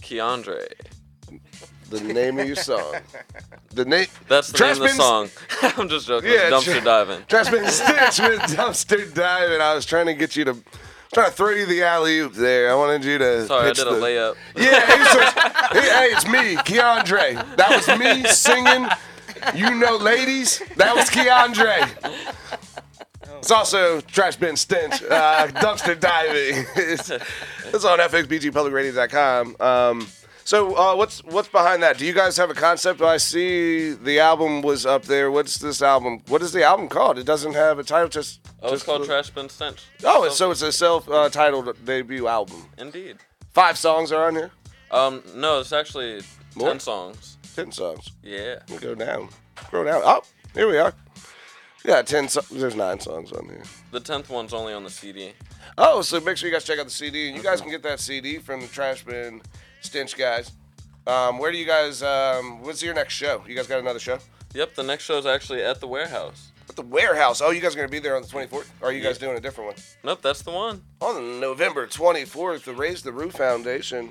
Keandre. 0.00 0.66
the 1.90 2.00
name 2.00 2.38
of 2.38 2.46
your 2.46 2.56
song. 2.56 2.94
The 3.74 3.84
name. 3.84 4.06
That's 4.28 4.50
the 4.50 4.56
Trash 4.56 4.76
name 4.78 4.84
of 4.84 4.90
the 4.92 4.96
song. 4.96 5.28
I'm 5.76 5.90
just 5.90 6.06
joking. 6.06 6.30
Yeah, 6.30 6.48
Dumpster 6.48 6.72
tra- 6.72 6.80
diving. 6.80 7.24
Trash 7.28 7.50
Bin 7.50 7.66
Stench 7.66 8.18
with 8.30 8.40
Dumpster 8.40 9.12
Diving. 9.12 9.60
I 9.60 9.74
was 9.74 9.84
trying 9.84 10.06
to 10.06 10.14
get 10.14 10.34
you 10.34 10.46
to. 10.46 10.56
Trying 11.12 11.26
to 11.26 11.32
throw 11.32 11.50
you 11.50 11.66
the 11.66 11.82
alley 11.82 12.18
oop 12.20 12.32
there. 12.32 12.70
I 12.70 12.74
wanted 12.74 13.04
you 13.04 13.18
to. 13.18 13.46
Sorry, 13.46 13.68
I 13.68 13.72
did 13.74 13.86
a 13.86 13.90
the- 13.90 14.00
layup. 14.00 14.36
Yeah, 14.56 14.80
hey, 15.72 15.80
hey, 15.80 16.06
it's 16.12 16.26
me, 16.26 16.56
Keandre. 16.56 17.56
That 17.56 17.68
was 17.68 17.98
me 17.98 18.24
singing. 18.24 18.88
You 19.54 19.74
know, 19.74 19.96
ladies, 19.96 20.60
that 20.76 20.94
was 20.94 21.08
Keandre. 21.10 21.88
It's 23.38 23.50
also 23.50 24.00
Trash 24.00 24.36
Bin 24.36 24.56
Stench, 24.56 25.02
uh, 25.02 25.46
Dumpster 25.48 25.98
Diving. 25.98 26.64
it's, 26.76 27.10
it's 27.66 27.84
on 27.84 27.98
FXBGPublicRadio.com. 28.00 29.56
Um, 29.60 30.08
so, 30.44 30.74
uh, 30.76 30.96
what's 30.96 31.22
what's 31.24 31.48
behind 31.48 31.82
that? 31.82 31.98
Do 31.98 32.06
you 32.06 32.14
guys 32.14 32.36
have 32.38 32.48
a 32.50 32.54
concept? 32.54 33.02
I 33.02 33.18
see 33.18 33.90
the 33.92 34.18
album 34.20 34.62
was 34.62 34.86
up 34.86 35.04
there. 35.04 35.30
What's 35.30 35.58
this 35.58 35.82
album? 35.82 36.22
What 36.28 36.40
is 36.42 36.52
the 36.52 36.64
album 36.64 36.88
called? 36.88 37.18
It 37.18 37.24
doesn't 37.26 37.52
have 37.52 37.78
a 37.78 37.84
title. 37.84 38.08
Just 38.08 38.40
Oh, 38.62 38.68
it's 38.68 38.72
just 38.76 38.86
called 38.86 39.02
the- 39.02 39.06
Trash 39.06 39.30
Bin 39.30 39.48
Stench. 39.50 39.82
Oh, 40.04 40.22
it's- 40.24 40.36
so 40.38 40.50
it's 40.50 40.62
a 40.62 40.72
self-titled 40.72 41.84
debut 41.84 42.26
album. 42.26 42.64
Indeed. 42.78 43.18
Five 43.52 43.76
songs 43.78 44.10
are 44.10 44.26
on 44.26 44.34
here. 44.36 44.50
Um, 44.90 45.22
no, 45.34 45.60
it's 45.60 45.72
actually 45.72 46.22
More? 46.56 46.68
ten 46.70 46.80
songs. 46.80 47.36
Ten 47.58 47.72
songs. 47.72 48.12
Yeah. 48.22 48.60
Me 48.70 48.76
go 48.78 48.94
down. 48.94 49.30
go 49.72 49.82
down. 49.82 50.00
Oh, 50.04 50.22
here 50.54 50.68
we 50.68 50.78
are. 50.78 50.94
Yeah, 51.84 52.02
ten. 52.02 52.28
So- 52.28 52.42
there's 52.52 52.76
nine 52.76 53.00
songs 53.00 53.32
on 53.32 53.46
here. 53.46 53.64
The 53.90 53.98
tenth 53.98 54.30
one's 54.30 54.52
only 54.54 54.72
on 54.72 54.84
the 54.84 54.90
CD. 54.90 55.32
Oh, 55.76 56.00
so 56.02 56.20
make 56.20 56.36
sure 56.36 56.48
you 56.48 56.54
guys 56.54 56.62
check 56.62 56.78
out 56.78 56.84
the 56.84 56.92
CD, 56.92 57.26
and 57.26 57.36
you 57.36 57.42
guys 57.42 57.60
can 57.60 57.68
get 57.68 57.82
that 57.82 57.98
CD 57.98 58.38
from 58.38 58.60
the 58.60 58.68
Trash 58.68 59.04
Bin 59.04 59.42
Stench 59.80 60.16
guys. 60.16 60.52
Um, 61.04 61.40
where 61.40 61.50
do 61.50 61.58
you 61.58 61.66
guys? 61.66 62.00
Um, 62.00 62.62
what's 62.62 62.80
your 62.80 62.94
next 62.94 63.14
show? 63.14 63.42
You 63.48 63.56
guys 63.56 63.66
got 63.66 63.80
another 63.80 63.98
show 63.98 64.20
Yep, 64.54 64.76
the 64.76 64.84
next 64.84 65.02
show's 65.02 65.26
actually 65.26 65.64
at 65.64 65.80
the 65.80 65.88
warehouse. 65.88 66.52
at 66.68 66.76
the 66.76 66.82
warehouse? 66.82 67.40
Oh, 67.40 67.50
you 67.50 67.60
guys 67.60 67.74
are 67.74 67.78
gonna 67.78 67.88
be 67.88 67.98
there 67.98 68.14
on 68.14 68.22
the 68.22 68.28
24th? 68.28 68.68
Or 68.80 68.90
are 68.90 68.92
you 68.92 69.02
guys 69.02 69.18
doing 69.18 69.36
a 69.36 69.40
different 69.40 69.70
one? 69.70 69.76
Nope, 70.04 70.22
that's 70.22 70.42
the 70.42 70.52
one. 70.52 70.82
On 71.00 71.40
November 71.40 71.88
24th, 71.88 72.62
the 72.62 72.72
Raise 72.72 73.02
the 73.02 73.10
Roof 73.12 73.32
Foundation 73.32 74.10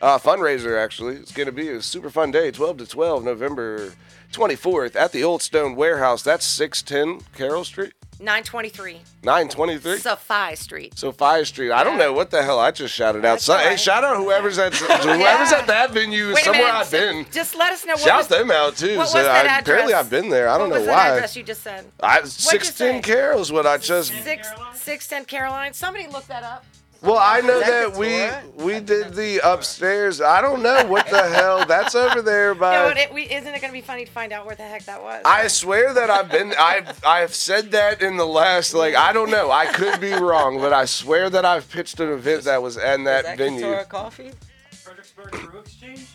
uh, 0.00 0.18
fundraiser. 0.18 0.78
Actually, 0.82 1.16
it's 1.16 1.32
gonna 1.32 1.52
be 1.52 1.68
a 1.68 1.82
super 1.82 2.10
fun 2.10 2.30
day, 2.30 2.50
12 2.50 2.78
to 2.78 2.86
12, 2.86 3.24
November 3.24 3.92
24th 4.32 4.94
at 4.96 5.12
the 5.12 5.24
Old 5.24 5.42
Stone 5.42 5.74
Warehouse. 5.76 6.22
That's 6.22 6.44
610 6.46 7.26
Carroll 7.36 7.64
Street, 7.64 7.92
923 8.20 9.00
923. 9.24 9.98
Sophie 9.98 10.54
Street. 10.56 10.98
So 10.98 11.10
Fire 11.12 11.44
Street. 11.44 11.72
I 11.72 11.82
don't 11.84 11.98
know 11.98 12.12
what 12.12 12.30
the 12.30 12.42
hell 12.42 12.58
I 12.58 12.70
just 12.70 12.94
shouted 12.94 13.18
out. 13.24 13.34
That's 13.34 13.44
So, 13.44 13.56
Hey, 13.56 13.70
right. 13.70 13.80
shout 13.80 14.04
out 14.04 14.16
whoever's 14.16 14.58
at 14.58 14.74
whoever's 14.76 15.52
at 15.52 15.66
that 15.66 15.90
venue 15.90 16.28
Wait 16.28 16.42
a 16.42 16.44
somewhere 16.44 16.62
minute. 16.66 16.76
I've 16.76 16.90
been. 16.90 17.26
Just 17.32 17.56
let 17.56 17.72
us 17.72 17.84
know 17.84 17.94
what 17.94 18.00
Shout 18.00 18.18
was, 18.18 18.28
them 18.28 18.50
out 18.50 18.76
too. 18.76 18.96
what 18.98 19.08
so 19.08 19.18
was 19.18 19.26
that 19.26 19.34
I, 19.36 19.40
address? 19.40 19.60
apparently 19.62 19.94
I've 19.94 20.10
been 20.10 20.28
there. 20.28 20.48
I 20.48 20.58
don't 20.58 20.70
what 20.70 20.76
know 20.76 20.80
was 20.82 20.88
why. 20.88 21.08
that 21.08 21.14
address 21.16 21.36
you 21.36 21.42
just 21.42 21.62
said? 21.62 21.84
I, 22.02 22.20
you 22.20 22.26
16 22.26 22.72
say? 22.72 23.00
Carol's 23.00 23.50
what 23.52 23.66
I 23.66 23.78
just. 23.78 24.12
Six 24.22 24.48
six 24.74 25.08
ten 25.08 25.24
Caroline. 25.24 25.72
Somebody 25.72 26.06
look 26.06 26.26
that 26.28 26.42
up. 26.44 26.64
Well, 27.02 27.18
I 27.18 27.40
know 27.40 27.60
that 27.60 27.92
that 27.92 27.98
we 27.98 28.08
Katora? 28.08 28.54
we 28.56 28.80
did 28.80 29.14
the 29.14 29.40
upstairs. 29.42 30.20
I 30.20 30.42
don't 30.42 30.62
know 30.62 30.84
what 30.86 31.06
the 31.08 31.22
hell 31.34 31.64
that's 31.64 31.94
over 31.94 32.20
there 32.20 32.54
by. 32.54 32.74
No, 32.74 32.88
it, 32.88 33.12
we, 33.12 33.22
isn't 33.22 33.48
it 33.48 33.60
going 33.60 33.70
to 33.70 33.72
be 33.72 33.80
funny 33.80 34.04
to 34.04 34.10
find 34.10 34.32
out 34.32 34.44
where 34.44 34.54
the 34.54 34.64
heck 34.64 34.84
that 34.84 35.02
was? 35.02 35.22
I 35.24 35.46
swear 35.48 35.94
that 35.94 36.10
I've 36.10 36.30
been 36.30 36.52
I've 36.58 37.02
I've 37.04 37.34
said 37.34 37.70
that 37.70 38.02
in 38.02 38.18
the 38.18 38.26
last 38.26 38.74
like 38.74 38.94
I 38.94 39.14
don't 39.14 39.30
know 39.30 39.50
I 39.50 39.66
could 39.66 39.98
be 39.98 40.12
wrong 40.12 40.58
but 40.58 40.74
I 40.74 40.84
swear 40.84 41.30
that 41.30 41.46
I've 41.46 41.70
pitched 41.70 42.00
an 42.00 42.10
event 42.10 42.44
that 42.44 42.62
was 42.62 42.76
in 42.76 43.04
that, 43.04 43.20
Is 43.20 43.24
that 43.30 43.38
venue. 43.38 43.62
Katora 43.62 43.88
Coffee? 43.88 44.30
Fredericksburg 44.72 45.30
Brew 45.30 45.60
Exchange. 45.60 46.06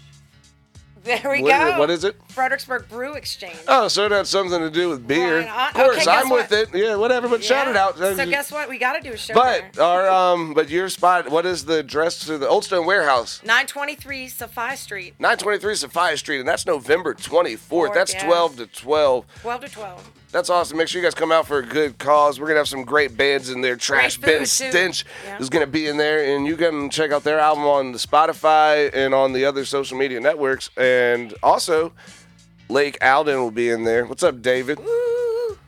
There 1.06 1.22
we 1.32 1.42
What 1.42 1.50
go. 1.52 1.68
it- 1.68 1.80
what 1.80 1.90
is 1.90 2.04
it? 2.04 2.16
Fredericksburg 2.30 2.90
Brew 2.90 3.14
Exchange. 3.14 3.58
Oh, 3.68 3.88
so 3.88 4.10
that's 4.10 4.30
something 4.30 4.60
to 4.60 4.70
do 4.70 4.90
with 4.90 5.08
beer. 5.08 5.40
Of 5.48 5.74
course, 5.74 5.98
Okay, 6.06 6.12
I'm 6.12 6.30
what? 6.30 6.50
with 6.52 6.74
it. 6.74 6.78
Yeah, 6.78 6.96
whatever. 6.96 7.30
But 7.30 7.44
shout 7.44 7.68
it 7.70 7.78
out. 7.78 7.98
So 7.98 8.14
guess 8.26 8.52
what? 8.52 8.68
We 8.68 8.78
got 8.78 8.94
to 8.94 9.02
do 9.02 9.14
a 9.14 9.18
show 9.18 9.34
But 9.34 9.64
there. 9.74 9.84
our 9.86 10.10
um, 10.10 10.54
but 10.54 10.70
your 10.70 10.90
spot. 10.90 11.30
What 11.30 11.46
is 11.46 11.64
the 11.66 11.80
address 11.80 12.20
to 12.26 12.38
the 12.38 12.48
Old 12.50 12.66
Stone 12.66 12.86
Warehouse? 12.86 13.42
923 13.46 14.28
Sophie 14.28 14.76
Street, 14.76 15.14
923 15.20 15.76
Sophia 15.76 16.18
Street, 16.18 16.40
and 16.40 16.48
that's 16.50 16.66
November 16.66 17.14
24th. 17.14 17.60
Fourth, 17.60 17.94
That's 17.94 18.14
yeah. 18.14 18.26
12 18.26 18.58
to 18.58 18.68
12. 18.68 19.26
12 19.42 19.62
to 19.62 19.70
12. 19.70 20.12
That's 20.36 20.50
awesome. 20.50 20.76
Make 20.78 20.90
sure 20.90 21.00
you 21.02 21.08
guys 21.08 21.14
come 21.16 21.32
out 21.32 21.48
for 21.48 21.60
a 21.60 21.66
good 21.66 21.98
cause. 21.98 22.42
We're 22.42 22.48
gonna 22.48 22.60
have 22.60 22.68
some 22.68 22.84
great 22.84 23.16
bands 23.16 23.50
in 23.50 23.62
there. 23.62 23.78
Trash 23.78 24.18
Bin 24.18 24.40
too. 24.40 24.46
Stench 24.46 25.06
Yeah. 25.26 25.38
is 25.38 25.50
gonna 25.50 25.66
be 25.66 25.88
in 25.88 25.96
there, 25.96 26.36
and 26.36 26.46
you 26.46 26.58
can 26.58 26.90
check 26.90 27.14
out 27.14 27.24
their 27.24 27.40
album 27.40 27.64
on 27.64 27.94
the 27.94 27.98
Spotify 27.98 28.92
and 28.94 29.14
on 29.14 29.32
the 29.32 29.46
other 29.46 29.64
social 29.64 29.98
media 29.98 30.20
networks. 30.20 30.72
And 30.76 31.34
also, 31.42 31.94
Lake 32.68 32.98
Alden 33.02 33.40
will 33.40 33.50
be 33.50 33.70
in 33.70 33.86
there. 33.86 34.04
What's 34.06 34.24
up, 34.24 34.42
David? 34.42 34.78
I 34.82 35.15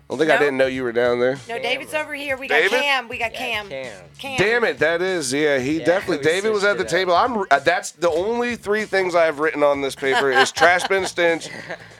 don't 0.09 0.19
think 0.19 0.31
I 0.31 0.35
No. 0.35 0.39
didn't 0.39 0.57
know 0.57 0.67
you 0.67 0.83
were 0.83 0.93
down 0.93 1.19
there. 1.19 1.37
No, 1.49 1.59
David's 1.59 1.93
over 1.93 2.13
here. 2.13 2.37
We 2.37 2.47
got 2.47 2.55
David? 2.55 2.81
Cam. 2.81 3.09
We 3.09 3.17
got 3.17 3.33
Cam. 3.33 3.67
Cam. 3.67 4.03
Cam. 4.17 4.37
Damn 4.37 4.63
it, 4.63 4.79
that 4.79 5.01
is 5.01 5.33
yeah. 5.33 5.59
He 5.59 5.79
Yeah, 5.79 5.85
definitely. 5.85 6.17
we 6.19 6.23
David 6.23 6.51
was 6.53 6.61
switched 6.61 6.71
at 6.71 6.77
the 6.77 6.83
it 6.85 6.89
table. 6.89 7.13
I'm. 7.13 7.37
Uh, 7.51 7.59
that's 7.59 7.91
the 7.91 8.09
only 8.09 8.55
three 8.55 8.85
things 8.85 9.15
I 9.15 9.25
have 9.25 9.39
written 9.39 9.63
on 9.63 9.81
this 9.81 9.95
paper 9.95 10.31
is 10.31 10.51
Trash 10.53 10.87
Bin 10.87 11.05
Stench, 11.07 11.49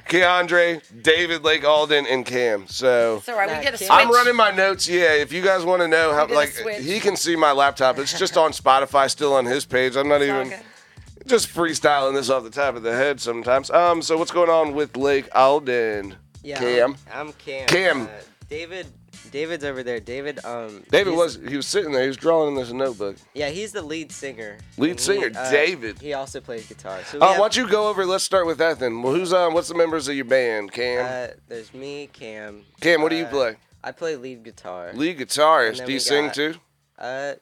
Keandre, 0.07 0.81
David 1.03 1.43
Lake 1.43 1.65
Alden, 1.65 2.05
and 2.07 2.25
Cam. 2.25 2.67
So 2.67 3.21
So, 3.25 3.35
right, 3.35 3.47
we 3.49 3.55
Nah, 3.55 3.59
did 3.61 3.67
a 3.67 3.69
Cam- 3.71 3.77
switch. 3.77 3.89
I'm 3.91 4.09
running 4.09 4.35
my 4.35 4.51
notes. 4.51 4.87
Yeah, 4.87 5.13
if 5.13 5.33
you 5.33 5.41
guys 5.41 5.65
want 5.65 5.81
to 5.81 5.87
know 5.87 6.13
how, 6.13 6.25
did 6.25 6.33
a 6.33 6.35
like, 6.35 6.49
switch. 6.49 6.83
he 6.83 6.99
can 6.99 7.15
see 7.17 7.35
my 7.35 7.51
laptop. 7.51 7.99
It's 7.99 8.17
just 8.17 8.37
on 8.37 8.51
Spotify, 8.51 9.09
still 9.09 9.33
on 9.33 9.45
his 9.45 9.65
page. 9.65 9.95
I'm 9.97 10.07
not 10.07 10.21
It's 10.21 10.31
all 10.31 10.37
even 10.45 10.49
good. 10.51 11.27
just 11.27 11.49
freestyling 11.53 12.13
this 12.13 12.29
off 12.29 12.43
the 12.43 12.49
top 12.49 12.75
of 12.75 12.83
the 12.83 12.93
head 12.95 13.19
sometimes. 13.19 13.69
Um, 13.69 14.01
so 14.01 14.17
what's 14.17 14.31
going 14.31 14.49
on 14.49 14.73
with 14.73 14.95
Lake 14.95 15.27
Alden? 15.35 16.15
Yeah, 16.43 16.59
Cam. 16.59 16.95
I'm, 17.11 17.27
I'm 17.27 17.33
Cam. 17.33 17.67
Cam. 17.67 18.01
Uh, 18.03 18.07
David. 18.49 18.87
David's 19.31 19.63
over 19.65 19.83
there. 19.83 19.99
David. 19.99 20.43
Um. 20.45 20.83
David 20.89 21.11
he's- 21.13 21.17
was 21.17 21.39
he 21.49 21.57
was 21.57 21.65
sitting 21.67 21.91
there. 21.91 22.03
He 22.03 22.07
was 22.07 22.17
drawing 22.17 22.49
in 22.49 22.55
this 22.55 22.71
notebook. 22.71 23.17
Yeah, 23.33 23.49
he's 23.49 23.71
the 23.73 23.81
lead 23.81 24.11
singer. 24.11 24.57
Lead 24.77 24.91
And 24.91 24.99
he, 24.99 25.05
singer, 25.05 25.31
uh, 25.35 25.51
David. 25.51 25.99
He 25.99 26.13
also 26.13 26.39
plays 26.39 26.65
guitar. 26.67 26.99
So 27.05 27.17
we 27.17 27.21
Uh, 27.21 27.25
why 27.25 27.31
have, 27.33 27.37
don't 27.41 27.57
you 27.57 27.67
go 27.67 27.89
over? 27.89 28.05
Let's 28.05 28.23
start 28.23 28.45
with 28.45 28.57
that 28.59 28.79
then. 28.79 29.01
Well, 29.01 29.13
who's 29.13 29.33
um? 29.33 29.53
What's 29.53 29.67
the 29.67 29.73
members 29.75 30.07
of 30.07 30.15
your 30.15 30.25
band? 30.25 30.71
Cam. 30.71 31.05
uh, 31.05 31.33
there's 31.47 31.73
me, 31.73 32.07
Cam. 32.13 32.63
Cam, 32.79 33.01
what 33.01 33.09
do 33.09 33.15
you 33.17 33.25
uh, 33.25 33.29
play? 33.29 33.55
I 33.83 33.91
play 33.91 34.15
lead 34.15 34.43
guitar. 34.43 34.91
Lead 34.93 35.17
guitarist. 35.19 35.77
then 35.77 35.87
Do 35.87 35.91
you 35.91 35.95
we 35.97 35.99
sing 35.99 36.25
got- 36.27 36.35
too? 36.35 36.55
Uh, 36.97 37.33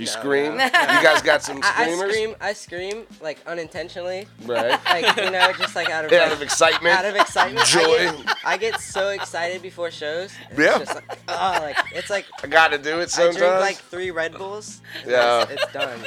You 0.00 0.06
no, 0.06 0.12
scream. 0.12 0.56
no. 0.56 0.64
you 0.64 0.70
guys 0.70 1.20
got 1.20 1.42
some 1.42 1.60
I, 1.62 1.90
I 1.90 1.94
scream. 1.94 2.34
I 2.40 2.52
scream 2.54 3.06
like 3.20 3.38
unintentionally, 3.46 4.26
right? 4.46 4.82
like 4.86 5.14
you 5.16 5.30
know, 5.30 5.52
just 5.58 5.76
like 5.76 5.90
out 5.90 6.06
of 6.06 6.10
Yeah, 6.12 6.20
like, 6.20 6.26
out 6.28 6.32
of 6.32 6.42
excitement. 6.42 6.98
out 6.98 7.04
of 7.04 7.16
excitement. 7.16 7.66
Joy. 7.66 7.82
I 7.82 8.12
get, 8.16 8.36
I 8.46 8.56
get 8.56 8.80
so 8.80 9.10
excited 9.10 9.60
before 9.60 9.90
shows. 9.90 10.32
It's 10.50 10.58
Yeah. 10.58 10.78
Just 10.78 10.94
like, 10.94 11.18
oh, 11.28 11.58
like 11.60 11.76
it's 11.92 12.08
like 12.08 12.24
I 12.42 12.46
got 12.46 12.68
to 12.68 12.78
do 12.78 13.00
it 13.00 13.10
sometimes. 13.10 13.36
I 13.36 13.40
drink 13.40 13.60
like 13.60 13.76
three 13.76 14.10
Red 14.10 14.38
Bulls. 14.38 14.80
Yeah. 15.06 15.42
It's, 15.42 15.64
it's 15.64 15.72
done. 15.74 16.00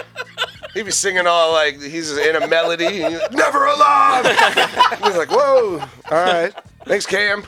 He 0.74 0.82
be 0.82 0.90
singing 0.90 1.28
all 1.28 1.52
like 1.52 1.80
he's 1.80 2.18
in 2.18 2.36
a 2.36 2.48
melody, 2.48 3.04
and 3.04 3.14
you're 3.14 3.22
like, 3.22 3.32
never 3.32 3.66
alive. 3.66 4.26
he's 5.04 5.16
like, 5.18 5.30
whoa, 5.30 5.80
all 5.80 6.18
right. 6.18 6.52
Thanks, 6.86 7.06
Cam. 7.06 7.44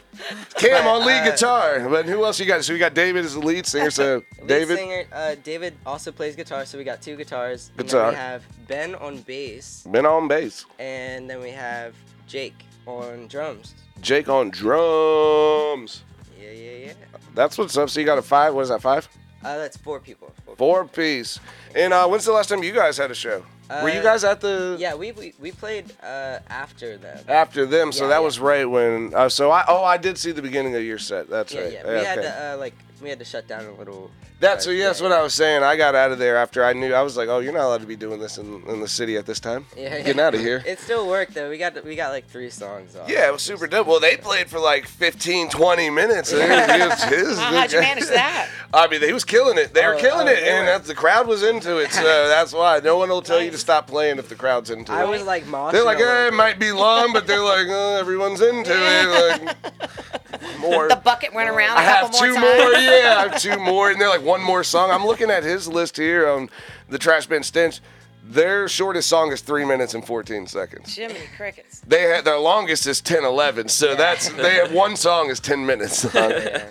Cam 0.55 0.87
on 0.87 1.05
lead 1.05 1.25
guitar. 1.25 1.87
But 1.89 2.05
who 2.05 2.23
else 2.23 2.39
you 2.39 2.45
got? 2.45 2.63
So 2.63 2.73
we 2.73 2.79
got 2.79 2.93
David 2.93 3.25
as 3.25 3.33
the 3.33 3.39
lead 3.41 3.65
singer. 3.65 3.89
So 3.91 4.23
Lead 4.39 4.47
David, 4.47 4.77
singer, 4.77 5.03
uh, 5.11 5.35
David 5.43 5.75
also 5.85 6.11
plays 6.11 6.35
guitar, 6.35 6.65
so 6.65 6.77
we 6.77 6.83
got 6.83 7.01
two 7.01 7.15
guitars. 7.17 7.71
And 7.77 7.87
Guitar. 7.87 8.09
we 8.11 8.15
have 8.15 8.43
Ben 8.67 8.95
on 8.95 9.17
bass, 9.21 9.85
Ben 9.89 10.05
on 10.05 10.27
bass. 10.27 10.65
and 10.79 11.29
then 11.29 11.41
we 11.41 11.51
have 11.51 11.95
Jake 12.27 12.55
on 12.85 13.27
drums. 13.27 13.75
Jake 14.01 14.29
on 14.29 14.51
drums. 14.51 16.03
Yeah, 16.39 16.51
yeah, 16.51 16.71
yeah. 16.87 16.93
That's 17.33 17.57
what's 17.57 17.75
up. 17.77 17.89
So 17.89 17.99
you 17.99 18.05
got 18.05 18.17
a 18.17 18.21
five. 18.21 18.53
What 18.53 18.61
is 18.61 18.69
that? 18.69 18.81
Five? 18.81 19.07
Uh, 19.43 19.57
that's 19.57 19.77
four 19.77 19.99
people. 19.99 20.33
Four 20.45 20.55
Four 20.55 20.85
piece. 20.85 21.39
And 21.75 21.93
uh, 21.93 22.07
when's 22.07 22.25
the 22.25 22.31
last 22.31 22.49
time 22.49 22.63
you 22.63 22.71
guys 22.71 22.97
had 22.97 23.11
a 23.11 23.15
show? 23.15 23.43
Were 23.69 23.89
you 23.89 23.99
Uh, 23.99 24.03
guys 24.03 24.23
at 24.23 24.41
the 24.41 24.75
Yeah, 24.79 24.95
we 24.95 25.11
we, 25.11 25.33
we 25.39 25.51
played 25.51 25.91
uh, 26.03 26.39
after 26.49 26.97
them. 26.97 27.19
after 27.27 27.65
them? 27.65 27.91
So 27.91 28.03
Yeah, 28.03 28.09
that 28.09 28.15
yeah. 28.15 28.19
was 28.19 28.39
right 28.39 28.65
when. 28.65 29.13
Uh, 29.13 29.29
so 29.29 29.51
I 29.51 29.63
oh 29.67 29.83
I 29.83 29.97
did 29.97 30.17
see 30.17 30.31
the 30.31 30.41
beginning 30.41 30.75
of 30.75 30.83
your 30.83 30.99
set. 30.99 31.29
That's 31.29 31.53
yeah, 31.53 31.61
right. 31.61 31.73
yeah. 31.73 31.87
We 31.99 32.05
had 32.05 32.21
to 32.21 32.53
uh, 32.53 32.57
like 32.57 32.73
we 33.01 33.09
had 33.09 33.19
to 33.19 33.25
shut 33.25 33.47
down 33.47 33.65
a 33.65 33.73
little. 33.73 34.09
That's 34.41 34.65
but, 34.65 34.73
yeah, 34.73 34.87
that's 34.87 34.99
what 35.01 35.13
I 35.13 35.21
was 35.21 35.33
saying. 35.33 35.63
I 35.63 35.77
got 35.77 35.95
out 35.95 36.11
of 36.11 36.19
there 36.19 36.35
after 36.35 36.63
I 36.65 36.73
knew 36.73 36.93
I 36.93 37.01
was 37.01 37.15
like, 37.15 37.29
oh, 37.29 37.39
you're 37.39 37.53
not 37.53 37.63
allowed 37.67 37.79
to 37.81 37.87
be 37.87 37.95
doing 37.95 38.19
this 38.19 38.37
in, 38.37 38.61
in 38.67 38.81
the 38.81 38.87
city 38.87 39.15
at 39.15 39.25
this 39.25 39.39
time. 39.39 39.65
Yeah, 39.77 39.97
Getting 39.99 40.17
yeah. 40.17 40.27
out 40.27 40.35
of 40.35 40.41
here. 40.41 40.61
It 40.67 40.77
still 40.79 41.07
worked 41.07 41.33
though. 41.33 41.49
We 41.49 41.57
got 41.57 41.81
we 41.85 41.95
got 41.95 42.11
like 42.11 42.27
three 42.27 42.49
songs 42.49 42.95
off. 42.97 43.09
Yeah, 43.09 43.27
it 43.29 43.31
was 43.31 43.41
super 43.41 43.65
dope. 43.65 43.87
Well, 43.87 44.01
they 44.01 44.17
played 44.17 44.49
for 44.49 44.59
like 44.59 44.87
15, 44.87 45.49
20 45.49 45.89
minutes. 45.89 46.33
It 46.33 46.37
was- 46.49 46.69
it 46.69 46.89
was- 46.89 47.11
it 47.13 47.27
was- 47.27 47.37
How'd 47.55 47.71
you 47.71 47.79
manage 47.79 48.07
that? 48.09 48.49
I 48.73 48.87
mean, 48.89 48.99
they 48.99 49.13
was 49.13 49.23
killing 49.23 49.57
it. 49.57 49.73
They 49.73 49.85
were 49.87 49.95
Oh, 49.95 49.99
killing 49.99 50.27
oh, 50.27 50.31
it, 50.31 50.41
they 50.41 50.49
and 50.49 50.67
were. 50.67 50.85
the 50.85 50.95
crowd 50.95 51.27
was 51.27 51.41
into 51.41 51.77
it. 51.77 51.91
So 51.93 52.03
that's 52.27 52.51
why 52.51 52.81
no 52.83 52.97
one 52.97 53.07
will 53.09 53.21
tell 53.21 53.41
you 53.41 53.51
to 53.55 53.61
stop 53.61 53.87
playing 53.87 54.19
if 54.19 54.29
the 54.29 54.35
crowd's 54.35 54.69
into 54.69 54.91
I 54.91 55.03
it. 55.03 55.09
was 55.09 55.23
like 55.23 55.45
moshing. 55.45 55.71
They're 55.73 55.83
like, 55.83 55.97
a 55.97 56.01
little 56.01 56.13
eh, 56.15 56.27
it 56.27 56.31
bit. 56.31 56.37
might 56.37 56.59
be 56.59 56.71
long, 56.71 57.13
but 57.13 57.25
they're 57.27 57.41
like, 57.41 57.67
oh, 57.69 57.97
everyone's 57.99 58.41
into 58.41 58.71
it. 58.73 59.41
Like, 59.47 60.59
more. 60.59 60.87
The 60.87 60.95
bucket 60.97 61.33
went 61.33 61.49
around 61.49 61.77
a 61.77 61.81
I 61.81 61.85
couple 61.85 62.07
have 62.09 62.17
two 62.19 62.31
more 62.33 62.41
more. 62.41 62.71
times. 62.73 62.83
Yeah, 62.83 63.15
I 63.17 63.27
have 63.29 63.41
two 63.41 63.57
more, 63.57 63.89
and 63.91 63.99
they're 63.99 64.09
like 64.09 64.21
one 64.23 64.41
more 64.43 64.63
song. 64.63 64.91
I'm 64.91 65.05
looking 65.05 65.29
at 65.29 65.43
his 65.43 65.67
list 65.67 65.97
here 65.97 66.27
on 66.27 66.49
the 66.89 66.97
Trash 66.97 67.27
Bin 67.27 67.43
Stench. 67.43 67.79
Their 68.27 68.67
shortest 68.67 69.07
song 69.07 69.31
is 69.31 69.41
three 69.41 69.65
minutes 69.65 69.93
and 69.93 70.05
14 70.05 70.47
seconds. 70.47 70.95
Jiminy 70.95 71.19
crickets. 71.37 71.81
They 71.81 72.01
had 72.03 72.25
their 72.25 72.39
longest 72.39 72.87
is 72.87 72.99
10, 72.99 73.23
11. 73.23 73.69
So 73.69 73.93
that's 73.95 74.29
they 74.29 74.55
have 74.55 74.71
one 74.73 74.95
song 74.95 75.29
is 75.29 75.39
10 75.39 75.65
minutes 75.65 76.13
long. 76.13 76.31
Yeah. 76.35 76.67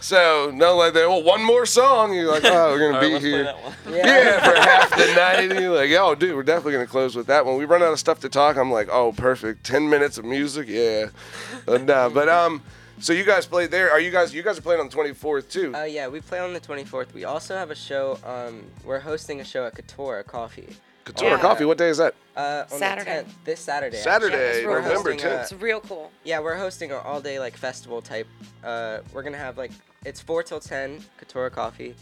So 0.00 0.50
no, 0.52 0.76
like 0.76 0.94
they 0.94 1.06
well 1.06 1.22
one 1.22 1.44
more 1.44 1.64
song. 1.64 2.12
You're 2.12 2.30
like, 2.30 2.44
oh, 2.44 2.70
we're 2.72 2.78
gonna 2.92 2.94
All 2.96 3.00
right, 3.00 3.00
be 3.02 3.12
let's 3.12 3.22
play 3.22 3.30
here. 3.30 3.44
that 3.44 3.62
one. 3.62 3.74
Yeah, 3.94 4.44
for 4.50 4.56
half 4.60 4.90
the 4.90 5.14
night. 5.14 5.50
And 5.52 5.60
you're 5.60 5.74
like, 5.76 5.90
oh, 5.92 6.14
dude, 6.14 6.34
we're 6.34 6.42
definitely 6.42 6.72
gonna 6.72 6.86
close 6.86 7.14
with 7.14 7.26
that. 7.28 7.46
When 7.46 7.56
we 7.56 7.64
run 7.64 7.82
out 7.82 7.92
of 7.92 7.98
stuff 7.98 8.20
to 8.20 8.28
talk, 8.28 8.56
I'm 8.56 8.70
like, 8.72 8.88
oh, 8.90 9.12
perfect. 9.12 9.64
Ten 9.64 9.88
minutes 9.88 10.18
of 10.18 10.24
music, 10.24 10.66
yeah. 10.68 11.06
Uh, 11.68 11.78
nah, 11.78 12.08
but 12.08 12.28
um, 12.28 12.62
so 13.00 13.12
you 13.12 13.24
guys 13.24 13.44
played 13.46 13.70
there. 13.72 13.90
Are 13.90 13.98
you 14.00 14.10
guys? 14.12 14.32
You 14.32 14.42
guys 14.42 14.56
are 14.58 14.62
playing 14.62 14.80
on 14.80 14.88
the 14.88 14.96
24th 14.96 15.48
too. 15.50 15.74
Uh, 15.74 15.82
yeah, 15.84 16.06
we 16.08 16.20
play 16.20 16.38
on 16.38 16.52
the 16.52 16.60
24th. 16.60 17.12
We 17.12 17.24
also 17.24 17.56
have 17.56 17.70
a 17.70 17.74
show. 17.74 18.18
Um, 18.24 18.62
we're 18.84 19.00
hosting 19.00 19.40
a 19.40 19.44
show 19.44 19.66
at 19.66 19.74
Katora 19.74 20.24
Coffee. 20.24 20.68
Katora 21.06 21.30
yeah. 21.30 21.38
Coffee. 21.40 21.64
What 21.64 21.78
day 21.78 21.88
is 21.88 21.98
that? 21.98 22.14
Uh, 22.36 22.64
on 22.70 22.78
Saturday. 22.78 23.04
The 23.22 23.24
10th, 23.24 23.34
this 23.44 23.60
Saturday. 23.60 23.96
Saturday, 23.96 24.36
Yeah, 24.36 24.42
it's 24.50 24.58
real 24.66 24.74
cool. 24.74 24.82
November 24.82 25.10
hosting, 25.12 25.20
uh, 25.20 25.34
10th. 25.36 25.42
It's 25.42 25.52
real 25.62 25.80
cool. 25.80 26.10
Yeah, 26.24 26.40
we're 26.40 26.56
hosting 26.56 26.90
an 26.90 26.98
all-day 27.04 27.38
like 27.38 27.56
festival 27.56 28.02
type. 28.02 28.26
Uh, 28.64 28.98
we're 29.12 29.22
gonna 29.22 29.38
have 29.38 29.56
like 29.56 29.70
it's 30.04 30.20
four 30.20 30.42
till 30.42 30.60
ten. 30.60 31.02
Katora 31.24 31.50
Coffee. 31.52 31.94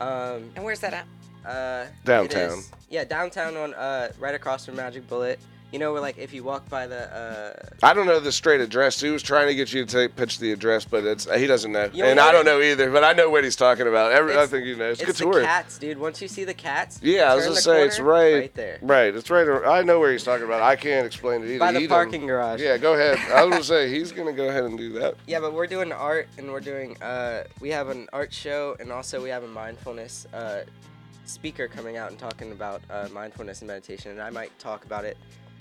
Um, 0.00 0.50
And 0.54 0.64
where's 0.64 0.80
that 0.80 0.94
at? 0.94 1.06
uh, 1.44 1.86
Downtown. 2.04 2.58
is- 2.58 2.70
yeah, 2.88 3.04
downtown 3.04 3.56
on 3.56 3.74
uh, 3.74 4.12
right 4.20 4.34
across 4.34 4.64
from 4.66 4.76
Magic 4.76 5.06
Bullet. 5.08 5.40
You 5.70 5.78
know, 5.78 5.92
where 5.92 6.00
like 6.00 6.16
if 6.16 6.32
you 6.32 6.42
walk 6.44 6.66
by 6.70 6.86
the 6.86 7.14
uh, 7.14 7.52
I 7.82 7.92
don't 7.92 8.06
know 8.06 8.20
the 8.20 8.32
straight 8.32 8.62
address. 8.62 8.98
He 8.98 9.10
was 9.10 9.22
trying 9.22 9.48
to 9.48 9.54
get 9.54 9.70
you 9.70 9.84
to 9.84 9.90
take, 9.92 10.16
pitch 10.16 10.38
the 10.38 10.50
address, 10.52 10.86
but 10.86 11.04
it's 11.04 11.30
he 11.30 11.46
doesn't 11.46 11.70
know, 11.72 11.90
You 11.92 12.04
and 12.04 12.18
I 12.18 12.32
don't 12.32 12.46
know 12.46 12.62
either. 12.62 12.90
But 12.90 13.04
I 13.04 13.12
know 13.12 13.28
what 13.28 13.44
he's 13.44 13.54
talking 13.54 13.86
about. 13.86 14.12
Every, 14.12 14.30
I 14.32 14.36
It's- 14.36 14.48
think 14.50 14.64
you 14.64 14.76
know. 14.76 14.88
It's, 14.88 15.02
it's 15.02 15.20
Katora. 15.20 15.34
the 15.34 15.40
cats, 15.42 15.76
dude. 15.76 15.98
Once 15.98 16.22
you 16.22 16.28
see 16.28 16.44
the 16.44 16.54
cats, 16.54 17.00
Yeah, 17.02 17.30
I 17.30 17.34
was 17.34 17.44
turn 17.44 17.50
gonna 17.50 17.54
the 17.56 17.60
say 17.60 17.84
it's 17.84 17.96
corner, 17.98 18.10
right, 18.12 18.34
right 18.34 18.54
there. 18.54 18.78
Right, 18.80 19.14
it's 19.14 19.28
right. 19.28 19.46
ar- 19.46 19.66
I 19.66 19.82
know 19.82 20.00
where 20.00 20.10
he's 20.10 20.24
talking 20.24 20.46
about. 20.46 20.62
I 20.62 20.74
can't 20.74 21.04
explain 21.04 21.42
it 21.42 21.48
either. 21.50 21.58
By 21.58 21.72
the 21.72 21.80
don't- 21.80 21.88
parking 21.88 22.26
garage. 22.26 22.62
Yeah, 22.62 22.78
go 22.78 22.94
ahead. 22.94 23.18
I 23.30 23.44
was 23.44 23.50
gonna 23.52 23.64
say 23.84 23.90
he's 23.90 24.10
gonna 24.10 24.32
go 24.32 24.48
ahead 24.48 24.64
and 24.64 24.78
do 24.78 24.92
that. 25.00 25.16
Yeah, 25.26 25.40
but 25.40 25.52
we're 25.52 25.66
doing 25.66 25.92
art 25.92 26.28
and 26.38 26.50
we're 26.50 26.60
doing 26.60 26.96
uh 27.02 27.44
we 27.60 27.68
have 27.72 27.88
an 27.90 28.08
art 28.14 28.32
show 28.32 28.74
and 28.80 28.90
also 28.90 29.22
we 29.22 29.28
have 29.28 29.42
a 29.42 29.48
mindfulness 29.48 30.26
uh 30.32 30.62
speaker 31.26 31.68
coming 31.68 31.98
out 31.98 32.08
and 32.08 32.18
talking 32.18 32.52
about 32.52 32.80
uh, 32.88 33.06
mindfulness 33.12 33.60
and 33.60 33.68
meditation 33.68 34.12
and 34.12 34.22
I 34.22 34.30
might 34.30 34.58
talk 34.58 34.86
about 34.86 35.04
it 35.04 35.18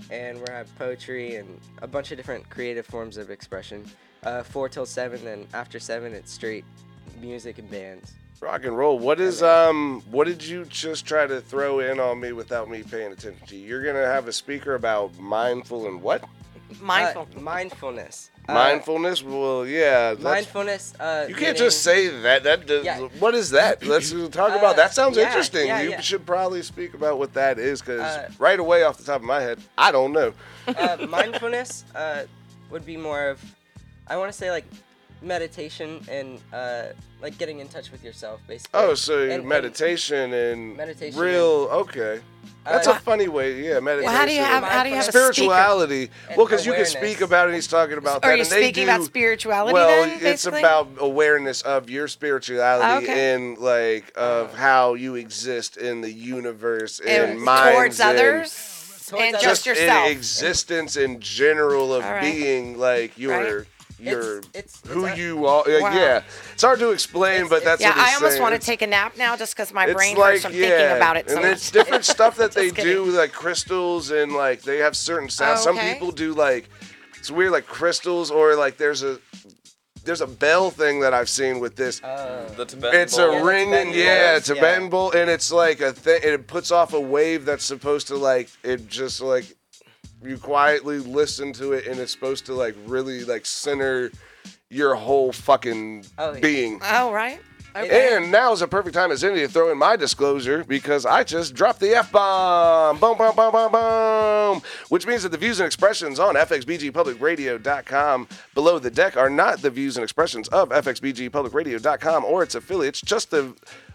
and 0.10 0.40
we're 0.40 0.52
have 0.52 0.74
poetry 0.78 1.36
and 1.36 1.60
a 1.82 1.88
bunch 1.88 2.12
of 2.12 2.18
different 2.18 2.50
creative 2.50 2.86
forms 2.86 3.18
of 3.18 3.30
expression. 3.30 3.86
Uh, 4.24 4.44
four 4.44 4.68
till 4.68 4.86
seven, 4.86 5.24
then 5.24 5.48
after 5.54 5.80
seven 5.80 6.14
it's 6.14 6.32
straight 6.32 6.66
music 7.22 7.60
and 7.60 7.70
bands. 7.70 8.14
Rock 8.40 8.66
and 8.66 8.78
roll. 8.78 9.00
What 9.00 9.20
is 9.20 9.42
um? 9.42 10.04
What 10.12 10.28
did 10.28 10.46
you 10.46 10.66
just 10.66 11.06
try 11.06 11.26
to 11.26 11.42
throw 11.42 11.80
in 11.80 12.00
on 12.00 12.20
me 12.20 12.34
without 12.34 12.70
me 12.70 12.84
paying 12.84 13.12
attention 13.12 13.46
to 13.48 13.56
you? 13.56 13.68
You're 13.68 13.84
gonna 13.84 14.06
have 14.06 14.28
a 14.28 14.34
speaker 14.34 14.76
about 14.76 15.18
mindful 15.18 15.88
and 15.88 16.02
what? 16.02 16.24
Mindful. 16.82 17.28
Uh, 17.36 17.40
mindfulness. 17.40 18.30
Uh, 18.48 18.54
Mindfulness. 18.54 19.24
Well, 19.24 19.66
yeah. 19.66 20.12
That's, 20.14 20.24
mindfulness. 20.24 20.94
Uh, 21.00 21.26
you 21.28 21.34
can't 21.36 21.48
meaning- 21.48 21.58
just 21.58 21.82
say 21.84 22.08
that. 22.08 22.44
That 22.44 22.66
does, 22.66 22.86
Yeah. 22.86 23.00
what 23.20 23.36
is 23.36 23.50
that? 23.52 23.86
Let's 23.86 24.12
talk 24.32 24.52
Uh, 24.54 24.58
about. 24.58 24.76
That 24.78 24.94
sounds 24.94 25.18
yeah, 25.18 25.24
interesting. 25.28 25.68
yeah, 25.68 25.82
you 25.82 25.90
yeah. 25.92 26.02
should 26.02 26.26
probably 26.26 26.62
speak 26.64 26.94
about 26.94 27.18
what 27.20 27.34
that 27.34 27.58
is, 27.60 27.82
because 27.82 28.02
Uh, 28.02 28.30
right 28.40 28.60
away 28.60 28.84
off 28.84 28.98
the 28.98 29.04
top 29.04 29.18
of 29.22 29.24
my 29.28 29.42
head, 29.42 29.60
I 29.78 29.92
don't 29.92 30.14
know. 30.14 30.34
uh, 30.68 30.98
mindfulness 31.10 31.84
uh, 31.96 32.24
would 32.70 32.86
be 32.86 32.96
more 32.98 33.30
of, 33.30 33.42
I 34.08 34.16
want 34.18 34.32
to 34.32 34.38
say 34.38 34.50
like 34.52 34.66
meditation 35.22 36.02
and 36.10 36.40
uh, 36.54 36.88
like 37.22 37.38
getting 37.38 37.60
in 37.60 37.68
touch 37.68 37.92
with 37.92 38.04
yourself, 38.04 38.40
basically. 38.48 38.80
Oh, 38.80 38.94
so 38.94 39.24
And- 39.24 39.32
and, 39.32 39.46
meditation 39.46 40.34
and 40.34 40.78
Meditation 40.78 41.20
real. 41.20 41.68
Okay, 41.72 42.20
that's 42.66 42.88
Uh, 42.88 42.92
a 42.92 43.00
funny 43.00 43.28
way. 43.28 43.54
Yeah, 43.62 43.80
meditation. 43.80 44.06
Well, 44.12 44.16
how 44.20 44.26
do 44.26 44.34
you 44.34 44.42
have 44.42 44.64
how 44.64 44.84
do 44.84 44.90
you 44.90 44.96
have 44.96 45.06
spirituality? 45.06 46.10
Well, 46.36 46.46
because 46.46 46.66
you 46.66 46.74
can 46.74 46.86
speak 46.86 47.22
about 47.22 47.50
it. 47.50 47.56
He's 47.56 47.68
talking 47.68 47.98
about 47.98 48.24
Are 48.24 48.36
you 48.36 48.42
and 48.44 48.52
they 48.52 48.62
speaking 48.64 48.86
do, 48.86 48.92
about 48.92 49.06
spirituality 49.06 49.74
Well, 49.74 49.88
then, 50.04 50.10
it's 50.14 50.22
basically? 50.22 50.60
about 50.60 50.88
awareness 51.00 51.62
of 51.62 51.90
your 51.90 52.08
spirituality 52.08 53.06
Okay. 53.06 53.34
and 53.34 53.58
like 53.58 54.12
of 54.16 54.54
how 54.56 54.94
you 54.94 55.16
exist 55.16 55.78
in 55.78 56.02
the 56.02 56.12
universe 56.12 57.00
and, 57.00 57.32
And 57.32 57.42
minds 57.42 57.74
towards 57.76 58.00
and 58.00 58.10
others 58.18 58.74
Towards 59.08 59.24
and 59.26 59.36
others. 59.36 59.44
just 59.44 59.66
just 59.66 59.80
yourself. 59.80 60.06
in 60.06 60.12
existence 60.12 60.98
in 60.98 61.20
general 61.22 61.94
of 61.94 62.04
All 62.06 62.12
right. 62.12 62.22
being 62.22 62.78
like 62.78 63.18
your 63.18 63.32
Right. 63.60 63.66
Your 64.00 64.38
It's- 64.40 64.50
it's- 64.54 64.82
who 64.94 65.06
it's 65.06 65.18
a- 65.18 65.20
you 65.20 65.46
are. 65.48 65.64
Wow. 65.68 65.94
Yeah, 65.96 66.22
it's 66.54 66.62
hard 66.64 66.80
to 66.80 66.92
explain, 66.92 67.46
It's- 67.46 67.50
but 67.50 67.64
that's 67.64 67.82
yeah, 67.82 67.90
what 67.90 67.98
he's 68.00 68.10
I 68.10 68.16
almost 68.16 68.32
saying. 68.34 68.42
want 68.44 68.56
to 68.60 68.66
take 68.66 68.82
a 68.82 68.88
nap 68.88 69.18
now 69.18 69.36
just 69.36 69.56
because 69.56 69.74
my 69.74 69.86
it's 69.86 69.94
brain 69.94 70.16
like, 70.18 70.34
hurts 70.34 70.46
from 70.46 70.54
yeah, 70.54 70.70
thinking 70.70 70.98
about 70.98 71.18
it 71.18 71.30
so 71.30 71.36
and 71.38 71.46
much. 71.46 71.52
it's 71.54 71.72
different 71.72 72.06
stuff 72.16 72.38
that 72.38 72.52
they 72.52 72.70
Just 72.72 72.82
do, 72.88 73.06
like 73.06 73.32
crystals 73.32 74.12
and 74.12 74.34
like 74.34 74.62
they 74.62 74.78
have 74.78 74.96
certain 74.96 75.30
sounds. 75.30 75.62
Oh, 75.62 75.64
Some 75.64 75.78
people 75.80 76.12
do 76.12 76.34
like 76.34 76.70
it's 77.18 77.32
weird, 77.32 77.52
like 77.52 77.66
crystals 77.68 78.30
or 78.32 78.56
like 78.56 78.78
there's 78.78 79.04
a 79.04 79.20
there's 80.04 80.22
a 80.22 80.28
bell 80.28 80.72
thing 80.72 81.02
that 81.02 81.14
I've 81.14 81.28
seen 81.28 81.60
with 81.60 81.76
this. 81.76 82.02
Uh, 82.02 82.50
The 82.56 82.64
Tibetan 82.66 83.02
It's 83.02 83.18
bowl. 83.18 83.30
a 83.30 83.34
Yeah, 83.34 83.40
the 83.40 83.46
ringing, 83.46 83.72
Tibetan 83.88 83.94
yeah, 83.94 84.32
bowls, 84.36 84.44
Tibetan 84.46 84.84
yeah. 84.84 84.90
bowl, 84.90 85.12
and 85.12 85.30
it's 85.30 85.52
like 85.52 85.82
a 85.82 85.92
thing. 85.92 86.20
It 86.24 86.48
puts 86.48 86.72
off 86.72 86.94
a 86.94 87.00
wave 87.02 87.44
that's 87.44 87.66
supposed 87.66 88.08
to 88.08 88.16
like 88.16 88.50
it 88.64 88.88
just 88.88 89.20
like 89.20 89.57
you 90.24 90.38
quietly 90.38 91.00
listen 91.00 91.54
to 91.54 91.74
it, 91.74 91.88
and 91.88 92.00
it's 92.00 92.12
supposed 92.12 92.46
to 92.48 92.54
like 92.54 92.76
really 92.86 93.24
like 93.26 93.46
center 93.46 94.12
your 94.70 94.96
whole 94.96 95.32
fucking 95.32 96.06
Oh, 96.18 96.34
yeah. 96.34 96.40
being. 96.40 96.80
oh, 96.84 97.12
right. 97.14 97.40
Okay. 97.76 98.16
And 98.16 98.32
now 98.32 98.52
is 98.54 98.64
a 98.64 98.68
perfect 98.68 98.96
time 98.96 99.12
as 99.12 99.24
any 99.24 99.42
to 99.42 99.48
throw 99.48 99.72
in 99.72 99.78
my 99.78 99.96
disclosure 99.96 100.64
because 100.64 101.06
I 101.06 101.24
just 101.24 101.54
dropped 101.54 101.80
the 101.80 101.94
F 101.94 102.12
bomb. 102.12 102.98
Boom, 102.98 103.16
boom, 103.20 103.36
boom, 103.36 103.52
boom, 103.52 103.72
boom. 103.72 104.62
Which 104.90 105.06
means 105.06 105.22
that 105.22 105.30
the 105.30 105.38
views 105.38 105.60
and 105.60 105.68
expressions 105.68 106.20
on 106.20 106.34
FXBGPublicRadio.com 106.36 108.28
below 108.56 108.80
the 108.80 108.90
deck 108.90 109.16
are 109.16 109.30
not 109.30 109.62
the 109.62 109.70
views 109.70 109.96
and 109.98 110.04
expressions 110.04 110.48
of 110.48 110.70
FXBGPublicRadio.com 110.70 112.26
or 112.26 112.42
its 112.42 112.56
affiliates, 112.56 113.00
just 113.02 113.30
the 113.30 113.54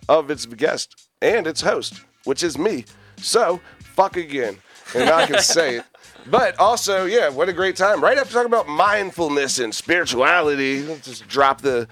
of 0.09 0.31
its 0.31 0.47
guest 0.47 1.09
and 1.21 1.47
its 1.49 1.61
host, 1.61 2.03
which 2.25 2.43
is 2.45 2.57
me. 2.57 2.85
So, 3.17 3.61
fuck 3.81 4.17
again. 4.17 4.59
And 4.95 5.11
I 5.11 5.27
can 5.27 5.41
say 5.41 5.77
it. 5.79 5.85
But 6.27 6.59
also, 6.59 7.05
yeah, 7.07 7.29
what 7.29 7.49
a 7.49 7.53
great 7.53 7.77
time. 7.77 8.03
Right 8.03 8.19
after 8.19 8.33
talking 8.33 8.47
about 8.47 8.69
mindfulness 8.69 9.59
and 9.59 9.75
spirituality, 9.75 10.83
just 11.03 11.27
drop 11.29 11.61
the 11.61 11.89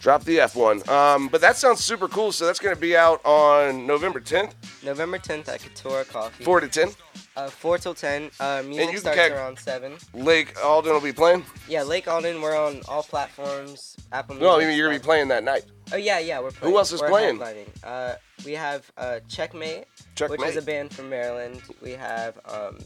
drop 0.00 0.24
the 0.24 0.40
F 0.40 0.56
one. 0.56 0.86
Um, 0.88 1.28
but 1.28 1.40
that 1.40 1.56
sounds 1.56 1.80
super 1.84 2.08
cool. 2.08 2.32
So 2.32 2.46
that's 2.46 2.58
going 2.58 2.74
to 2.74 2.80
be 2.80 2.96
out 2.96 3.20
on 3.24 3.86
November 3.86 4.20
10th, 4.20 4.52
November 4.82 5.18
10th 5.18 5.48
at 5.48 5.60
Katora 5.60 6.08
Coffee. 6.08 6.44
4 6.44 6.60
to 6.60 6.68
10. 6.68 6.88
Uh, 7.36 7.48
4 7.48 7.78
till 7.78 7.94
10. 7.94 8.30
Uh, 8.40 8.62
music 8.66 8.86
you 8.86 8.90
can 8.92 8.98
starts 9.00 9.18
catch- 9.18 9.32
around 9.32 9.58
7. 9.58 9.96
Lake 10.14 10.54
Alden 10.62 10.92
will 10.92 11.00
be 11.00 11.12
playing. 11.12 11.44
Yeah, 11.68 11.82
Lake 11.82 12.08
Alden, 12.08 12.42
we're 12.42 12.56
on 12.56 12.80
all 12.88 13.02
platforms. 13.02 13.96
Apple 14.12 14.34
Music. 14.34 14.48
No, 14.48 14.56
I 14.56 14.66
mean, 14.66 14.76
you're 14.76 14.88
going 14.88 14.98
to 14.98 15.02
be 15.02 15.06
playing 15.06 15.28
that 15.28 15.44
night. 15.44 15.64
Oh, 15.92 15.96
yeah, 15.96 16.18
yeah, 16.18 16.40
we're 16.40 16.50
playing. 16.50 16.72
Who 16.72 16.78
else 16.78 16.92
is 16.92 17.00
we're 17.00 17.08
playing? 17.08 17.40
Uh, 17.84 18.14
we 18.44 18.52
have 18.52 18.90
uh, 18.96 19.20
Checkmate, 19.28 19.84
which 20.28 20.42
is 20.42 20.56
a 20.56 20.62
band 20.62 20.92
from 20.94 21.08
Maryland. 21.08 21.62
We 21.80 21.92
have 21.92 22.38
um, 22.46 22.78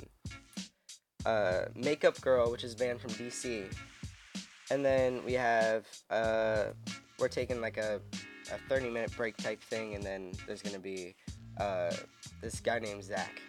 uh, 1.26 1.66
Makeup 1.74 2.20
Girl, 2.20 2.50
which 2.50 2.64
is 2.64 2.74
a 2.74 2.76
band 2.76 3.00
from 3.00 3.10
DC. 3.12 3.64
And 4.70 4.84
then 4.84 5.24
we 5.24 5.34
have, 5.34 5.86
uh, 6.10 6.66
we're 7.18 7.28
taking 7.28 7.60
like 7.60 7.76
a, 7.76 8.00
a 8.52 8.58
30 8.68 8.90
minute 8.90 9.14
break 9.16 9.36
type 9.36 9.62
thing, 9.62 9.94
and 9.94 10.02
then 10.02 10.32
there's 10.46 10.62
going 10.62 10.74
to 10.74 10.80
be 10.80 11.14
uh, 11.58 11.92
this 12.40 12.60
guy 12.60 12.78
named 12.78 13.04
Zach. 13.04 13.40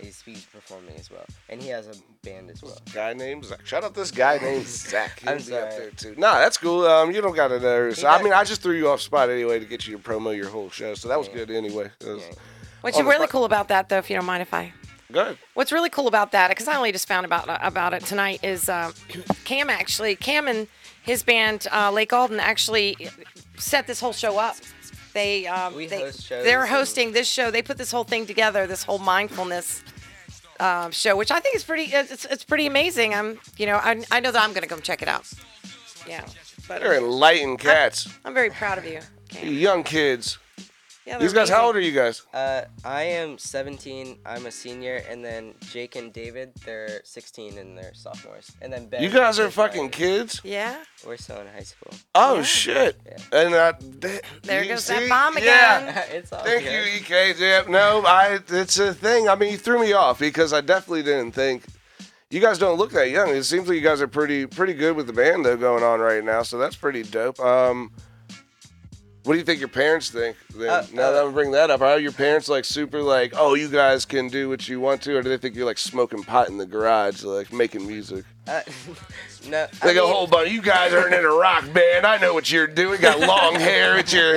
He's, 0.00 0.20
he's 0.20 0.44
performing 0.44 0.94
as 0.96 1.10
well. 1.10 1.24
And 1.48 1.62
he 1.62 1.68
has 1.70 1.86
a 1.88 1.94
band 2.22 2.50
as 2.50 2.62
well. 2.62 2.76
Guy 2.92 3.14
named 3.14 3.46
Zach. 3.46 3.64
Shout 3.66 3.82
out 3.82 3.94
this 3.94 4.10
guy 4.10 4.36
named 4.38 4.66
Zach. 4.66 5.20
He'll 5.20 5.30
I'm 5.30 5.36
be 5.38 5.42
up 5.54 5.72
sorry. 5.72 5.76
there 5.84 5.90
too. 5.92 6.14
Nah, 6.18 6.38
that's 6.38 6.58
cool. 6.58 6.84
Um, 6.84 7.12
you 7.12 7.22
don't 7.22 7.34
got 7.34 7.48
to 7.48 7.58
know. 7.60 7.90
So, 7.92 8.06
I 8.06 8.16
does- 8.18 8.24
mean, 8.24 8.32
I 8.34 8.44
just 8.44 8.60
threw 8.62 8.76
you 8.76 8.88
off 8.90 9.00
spot 9.00 9.30
anyway 9.30 9.58
to 9.58 9.64
get 9.64 9.86
you 9.86 9.96
to 9.96 10.02
promo 10.02 10.36
your 10.36 10.48
whole 10.50 10.68
show. 10.68 10.94
So 10.94 11.08
that 11.08 11.18
was 11.18 11.28
Yeah. 11.28 11.34
good 11.34 11.50
anyway. 11.50 11.90
It 12.00 12.06
was- 12.08 12.22
Yeah. 12.28 12.34
What's 12.82 12.98
on 12.98 13.04
the 13.04 13.10
really 13.10 13.22
spot. 13.26 13.30
cool 13.30 13.44
about 13.46 13.68
that, 13.68 13.88
though, 13.88 13.96
if 13.98 14.10
you 14.10 14.16
don't 14.16 14.26
mind 14.26 14.42
if 14.42 14.52
I 14.52 14.72
Good. 15.12 15.38
What's 15.54 15.70
really 15.72 15.88
cool 15.90 16.08
about 16.08 16.32
that, 16.32 16.48
because 16.48 16.66
I 16.68 16.76
only 16.76 16.92
just 16.92 17.06
found 17.06 17.24
about 17.26 17.46
about 17.64 17.94
it 17.94 18.04
tonight, 18.04 18.40
is 18.42 18.68
uh, 18.68 18.92
Cam 19.44 19.70
actually 19.70 20.16
Cam 20.16 20.48
and 20.48 20.66
his 21.02 21.22
band 21.22 21.66
uh, 21.72 21.90
Lake 21.92 22.12
Alden 22.12 22.40
actually 22.40 22.96
set 23.56 23.86
this 23.86 24.00
whole 24.00 24.12
show 24.12 24.38
up. 24.38 24.56
They 25.14 25.46
um, 25.46 25.74
We 25.76 25.86
they 25.86 26.00
host 26.00 26.24
shows 26.26 26.44
they're 26.44 26.62
and- 26.62 26.70
hosting 26.70 27.12
this 27.12 27.28
show. 27.28 27.50
They 27.50 27.62
put 27.62 27.78
this 27.78 27.90
whole 27.92 28.04
thing 28.04 28.26
together, 28.26 28.66
this 28.66 28.82
whole 28.82 28.98
mindfulness 28.98 29.82
uh, 30.60 30.90
show, 30.90 31.16
which 31.16 31.30
I 31.30 31.38
think 31.40 31.54
is 31.56 31.62
pretty 31.64 31.84
it's, 31.84 32.24
it's 32.24 32.44
pretty 32.44 32.66
amazing. 32.66 33.14
I'm 33.14 33.38
you 33.56 33.66
know 33.66 33.76
I, 33.76 34.02
I 34.10 34.20
know 34.20 34.32
that 34.32 34.42
I'm 34.42 34.52
gonna 34.52 34.66
go 34.66 34.78
check 34.78 35.02
it 35.02 35.08
out. 35.08 35.30
Yeah, 36.08 36.24
but 36.68 36.80
They're 36.80 36.94
enlightened 36.98 37.60
cats. 37.60 38.08
I'm 38.24 38.34
very 38.34 38.50
proud 38.50 38.78
of 38.78 38.84
you. 38.84 39.00
Cam. 39.28 39.52
Young 39.52 39.82
kids. 39.84 40.38
Yeah, 41.06 41.18
These 41.18 41.32
guys, 41.32 41.48
how 41.48 41.66
old 41.66 41.76
are 41.76 41.80
you 41.80 41.92
guys? 41.92 42.22
Uh, 42.34 42.62
I 42.84 43.02
am 43.04 43.38
17. 43.38 44.18
I'm 44.26 44.44
a 44.46 44.50
senior, 44.50 45.04
and 45.08 45.24
then 45.24 45.54
Jake 45.70 45.94
and 45.94 46.12
David, 46.12 46.50
they're 46.64 47.00
16 47.04 47.58
and 47.58 47.78
they're 47.78 47.94
sophomores. 47.94 48.50
And 48.60 48.72
then 48.72 48.86
Ben. 48.88 49.04
You 49.04 49.08
guys 49.10 49.38
are 49.38 49.48
fucking 49.48 49.84
my- 49.84 49.88
kids? 49.90 50.40
Yeah. 50.42 50.76
We're 51.06 51.16
still 51.16 51.40
in 51.40 51.46
high 51.46 51.62
school. 51.62 51.92
Oh 52.16 52.38
Yeah. 52.38 52.42
shit! 52.42 53.00
Yeah. 53.06 53.16
And 53.40 53.54
uh, 53.54 53.72
th- 54.00 54.20
There 54.42 54.62
you 54.64 54.70
goes 54.70 54.84
that 54.88 55.02
see? 55.04 55.08
bomb 55.08 55.38
Yeah. 55.38 55.78
again. 55.90 56.04
it's 56.10 56.32
all 56.32 56.42
Thank 56.42 56.64
good. 56.64 56.72
you, 56.72 56.96
EK. 56.98 57.34
Yeah, 57.38 57.62
no, 57.68 58.02
I. 58.04 58.40
It's 58.48 58.76
a 58.80 58.92
thing. 58.92 59.28
I 59.28 59.36
mean, 59.36 59.52
you 59.52 59.58
threw 59.58 59.78
me 59.80 59.92
off 59.92 60.18
because 60.18 60.52
I 60.52 60.60
definitely 60.60 61.04
didn't 61.04 61.32
think. 61.32 61.62
You 62.30 62.40
guys 62.40 62.58
don't 62.58 62.76
look 62.78 62.90
that 62.90 63.10
young. 63.10 63.28
It 63.28 63.44
seems 63.44 63.68
like 63.68 63.76
you 63.76 63.80
guys 63.80 64.02
are 64.02 64.08
pretty 64.08 64.46
pretty 64.46 64.74
good 64.74 64.96
with 64.96 65.06
the 65.06 65.12
band 65.12 65.44
though 65.44 65.56
going 65.56 65.84
on 65.84 66.00
right 66.00 66.24
now. 66.24 66.42
So 66.42 66.58
that's 66.58 66.74
pretty 66.74 67.04
dope. 67.04 67.38
Um, 67.38 67.92
what 69.26 69.34
do 69.34 69.38
you 69.38 69.44
think 69.44 69.58
your 69.58 69.68
parents 69.68 70.08
think? 70.10 70.36
Then? 70.54 70.68
Uh, 70.70 70.86
now 70.92 71.10
that 71.10 71.22
uh, 71.22 71.26
I'm 71.26 71.32
bringing 71.32 71.52
that 71.52 71.68
up, 71.70 71.80
are 71.80 71.98
your 71.98 72.12
parents 72.12 72.48
like 72.48 72.64
super 72.64 73.02
like, 73.02 73.32
oh, 73.36 73.54
you 73.54 73.68
guys 73.68 74.04
can 74.04 74.28
do 74.28 74.48
what 74.48 74.68
you 74.68 74.78
want 74.78 75.02
to, 75.02 75.16
or 75.16 75.22
do 75.22 75.28
they 75.28 75.36
think 75.36 75.56
you're 75.56 75.66
like 75.66 75.78
smoking 75.78 76.22
pot 76.22 76.48
in 76.48 76.58
the 76.58 76.66
garage, 76.66 77.24
like 77.24 77.52
making 77.52 77.86
music? 77.86 78.24
Uh, 78.46 78.60
no, 79.48 79.66
I 79.82 79.86
Like 79.86 79.96
a 79.96 80.00
mean, 80.00 80.12
whole 80.12 80.28
bunch. 80.28 80.50
You 80.50 80.62
guys 80.62 80.92
aren't 80.92 81.12
in 81.12 81.24
a 81.24 81.28
rock 81.28 81.64
band. 81.72 82.06
I 82.06 82.18
know 82.18 82.32
what 82.34 82.50
you're 82.52 82.68
doing. 82.68 83.00
Got 83.00 83.18
long 83.20 83.56
hair 83.56 83.96
with 83.96 84.12
your, 84.12 84.34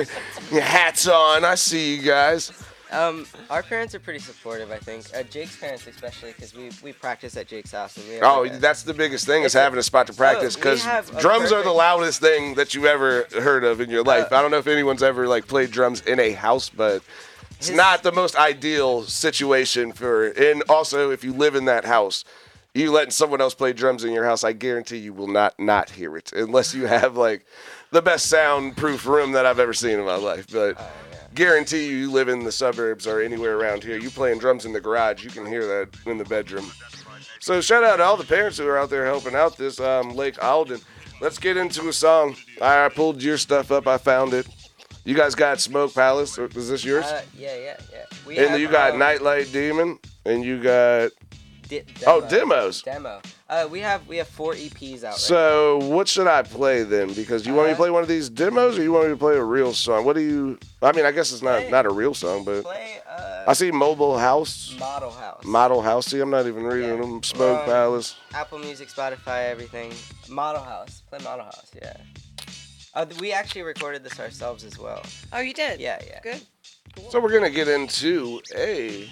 your 0.50 0.62
hats 0.62 1.06
on. 1.06 1.44
I 1.44 1.54
see 1.54 1.94
you 1.94 2.02
guys. 2.02 2.52
Um, 2.92 3.26
our 3.50 3.62
parents 3.62 3.94
are 3.94 4.00
pretty 4.00 4.18
supportive, 4.18 4.70
I 4.70 4.78
think. 4.78 5.06
Uh, 5.14 5.22
Jake's 5.22 5.56
parents, 5.56 5.86
especially, 5.86 6.32
because 6.32 6.54
we, 6.54 6.70
we 6.82 6.92
practice 6.92 7.36
at 7.36 7.46
Jake's 7.46 7.72
house. 7.72 7.96
And 7.96 8.06
we 8.08 8.14
have 8.14 8.22
Oh, 8.24 8.42
like 8.42 8.54
a- 8.54 8.58
that's 8.58 8.82
the 8.82 8.94
biggest 8.94 9.26
thing 9.26 9.44
is 9.44 9.52
having 9.52 9.78
a 9.78 9.82
spot 9.82 10.06
to 10.08 10.12
practice 10.12 10.56
Oh, 10.56 10.58
because 10.58 10.84
have 10.84 11.14
a 11.16 11.20
drums 11.20 11.52
are 11.52 11.62
the 11.62 11.70
loudest 11.72 12.20
thing 12.20 12.54
that 12.56 12.74
you 12.74 12.86
ever 12.86 13.26
heard 13.38 13.62
of 13.64 13.80
in 13.80 13.90
your 13.90 14.02
life. 14.02 14.32
Uh, 14.32 14.36
I 14.36 14.42
don't 14.42 14.50
know 14.50 14.58
if 14.58 14.66
anyone's 14.66 15.02
ever 15.02 15.28
like 15.28 15.46
played 15.46 15.70
drums 15.70 16.00
in 16.02 16.18
a 16.18 16.32
house, 16.32 16.68
but 16.68 17.02
it's 17.58 17.68
His- 17.68 17.76
not 17.76 18.02
the 18.02 18.12
most 18.12 18.34
ideal 18.36 19.02
situation 19.04 19.92
for. 19.92 20.26
And 20.28 20.62
also, 20.68 21.10
if 21.10 21.22
you 21.22 21.32
live 21.32 21.54
in 21.54 21.66
that 21.66 21.84
house, 21.84 22.24
you 22.74 22.90
letting 22.92 23.10
someone 23.10 23.40
else 23.40 23.54
play 23.54 23.72
drums 23.72 24.04
in 24.04 24.12
your 24.12 24.24
house, 24.24 24.42
I 24.44 24.52
guarantee 24.52 24.98
you 24.98 25.12
will 25.12 25.26
not 25.28 25.58
not 25.58 25.90
hear 25.90 26.16
it 26.16 26.32
unless 26.32 26.74
you 26.74 26.86
have 26.86 27.16
like 27.16 27.44
the 27.92 28.00
best 28.02 28.26
soundproof 28.26 29.06
room 29.06 29.32
that 29.32 29.44
I've 29.46 29.58
ever 29.58 29.74
seen 29.74 29.98
in 29.98 30.04
my 30.04 30.14
life. 30.16 30.46
But 30.52 30.76
Oh, 30.78 30.88
guarantee 31.34 31.86
you, 31.88 31.96
you 31.96 32.10
live 32.10 32.28
in 32.28 32.44
the 32.44 32.52
suburbs 32.52 33.06
or 33.06 33.20
anywhere 33.20 33.56
around 33.56 33.82
here, 33.84 33.96
you 33.98 34.10
playing 34.10 34.38
drums 34.38 34.64
in 34.64 34.72
the 34.72 34.80
garage, 34.80 35.24
you 35.24 35.30
can 35.30 35.46
hear 35.46 35.66
that 35.66 35.88
in 36.06 36.18
the 36.18 36.24
bedroom. 36.24 36.70
So 37.40 37.60
shout 37.60 37.84
out 37.84 37.96
to 37.96 38.02
all 38.02 38.16
the 38.16 38.24
parents 38.24 38.58
who 38.58 38.66
are 38.66 38.76
out 38.78 38.90
there 38.90 39.06
helping 39.06 39.34
out 39.34 39.56
this 39.56 39.80
um, 39.80 40.10
Lake 40.14 40.42
Alden. 40.42 40.80
Let's 41.20 41.38
get 41.38 41.56
into 41.56 41.88
a 41.88 41.92
song. 41.92 42.36
I 42.60 42.88
pulled 42.88 43.22
your 43.22 43.38
stuff 43.38 43.70
up. 43.70 43.86
I 43.86 43.98
found 43.98 44.32
it. 44.34 44.46
You 45.04 45.14
guys 45.14 45.34
got 45.34 45.60
Smoke 45.60 45.94
Palace. 45.94 46.38
or- 46.38 46.46
Is 46.46 46.68
this 46.68 46.84
yours? 46.84 47.04
Uh, 47.06 47.22
yeah, 47.36 47.56
yeah, 47.56 47.76
yeah. 47.92 48.04
We 48.26 48.38
and 48.38 48.50
have, 48.50 48.60
you 48.60 48.68
got 48.68 48.92
um, 48.92 48.98
Nightlight 48.98 49.50
Demon. 49.52 49.98
And 50.26 50.44
you 50.44 50.62
got. 50.62 51.10
di- 51.68 51.82
Oh, 52.06 52.20
demo. 52.20 52.28
demos. 52.28 52.82
Demo. 52.82 53.20
Uh, 53.50 53.66
we 53.68 53.80
have 53.80 54.06
we 54.06 54.16
have 54.16 54.28
four 54.28 54.54
EPs 54.54 54.98
out. 54.98 55.10
right 55.10 55.14
So 55.16 55.78
what 55.78 56.06
should 56.06 56.28
I 56.28 56.42
play 56.42 56.84
then? 56.84 57.12
Because 57.14 57.44
you 57.44 57.52
want 57.52 57.66
me 57.66 57.72
to 57.72 57.74
Uh, 57.74 57.82
play 57.82 57.90
one 57.90 58.02
of 58.02 58.08
these 58.08 58.30
demos, 58.30 58.78
or 58.78 58.82
you 58.82 58.92
want 58.92 59.06
me 59.08 59.12
to 59.12 59.16
play 59.18 59.34
a 59.36 59.42
real 59.42 59.72
song? 59.74 60.04
What 60.04 60.14
do 60.14 60.22
you? 60.22 60.56
I 60.80 60.92
mean, 60.92 61.04
I 61.04 61.10
guess 61.10 61.32
it's 61.32 61.42
not 61.42 61.62
Play- 61.62 61.70
not 61.70 61.84
a 61.84 61.90
real 61.90 62.14
song, 62.14 62.44
but. 62.44 62.62
Play 62.62 63.00
uh, 63.10 63.44
I 63.48 63.52
see 63.54 63.72
Mobile 63.72 64.16
House, 64.18 64.76
Model 64.78 65.10
House. 65.10 65.44
Model 65.44 65.82
House. 65.82 66.06
See, 66.06 66.20
I'm 66.20 66.30
not 66.30 66.46
even 66.46 66.62
reading 66.64 66.90
Yeah. 66.90 67.00
them. 67.00 67.22
Smoke 67.24 67.60
Um, 67.60 67.64
Palace. 67.66 68.14
Apple 68.32 68.60
Music, 68.60 68.88
Spotify, 68.88 69.46
everything. 69.50 69.92
Model 70.28 70.62
House. 70.62 71.02
Play 71.10 71.18
Model 71.24 71.46
House. 71.46 71.70
Yeah. 71.74 71.96
Uh, 72.94 73.06
we 73.18 73.32
actually 73.32 73.62
recorded 73.62 74.04
this 74.04 74.20
ourselves 74.20 74.62
as 74.62 74.78
well. 74.78 75.02
Oh, 75.32 75.40
you 75.40 75.54
did. 75.54 75.80
Yeah, 75.80 75.98
yeah. 76.06 76.20
Good. 76.22 76.40
So 77.10 77.18
we're 77.18 77.32
gonna 77.32 77.50
get 77.50 77.66
into 77.66 78.40
a. 78.54 79.10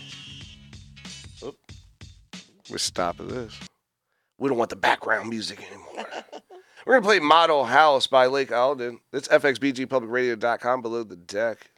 Oop. 1.43 1.57
We 2.71 2.79
stop 2.79 3.19
at 3.19 3.29
this. 3.29 3.59
We 4.39 4.49
don't 4.49 4.59
want 4.59 4.71
the 4.71 4.77
background 4.77 5.29
music 5.29 5.61
anymore. 5.67 6.07
we're 6.87 6.95
gonna 6.95 7.05
play 7.05 7.19
Model 7.19 7.65
House 7.65 8.07
by 8.07 8.27
Lake 8.27 8.53
Alden. 8.53 9.01
It's 9.13 9.29
fxbgpublicradio.com 9.29 10.83
below 10.83 11.03
the 11.03 11.17
deck. 11.17 11.71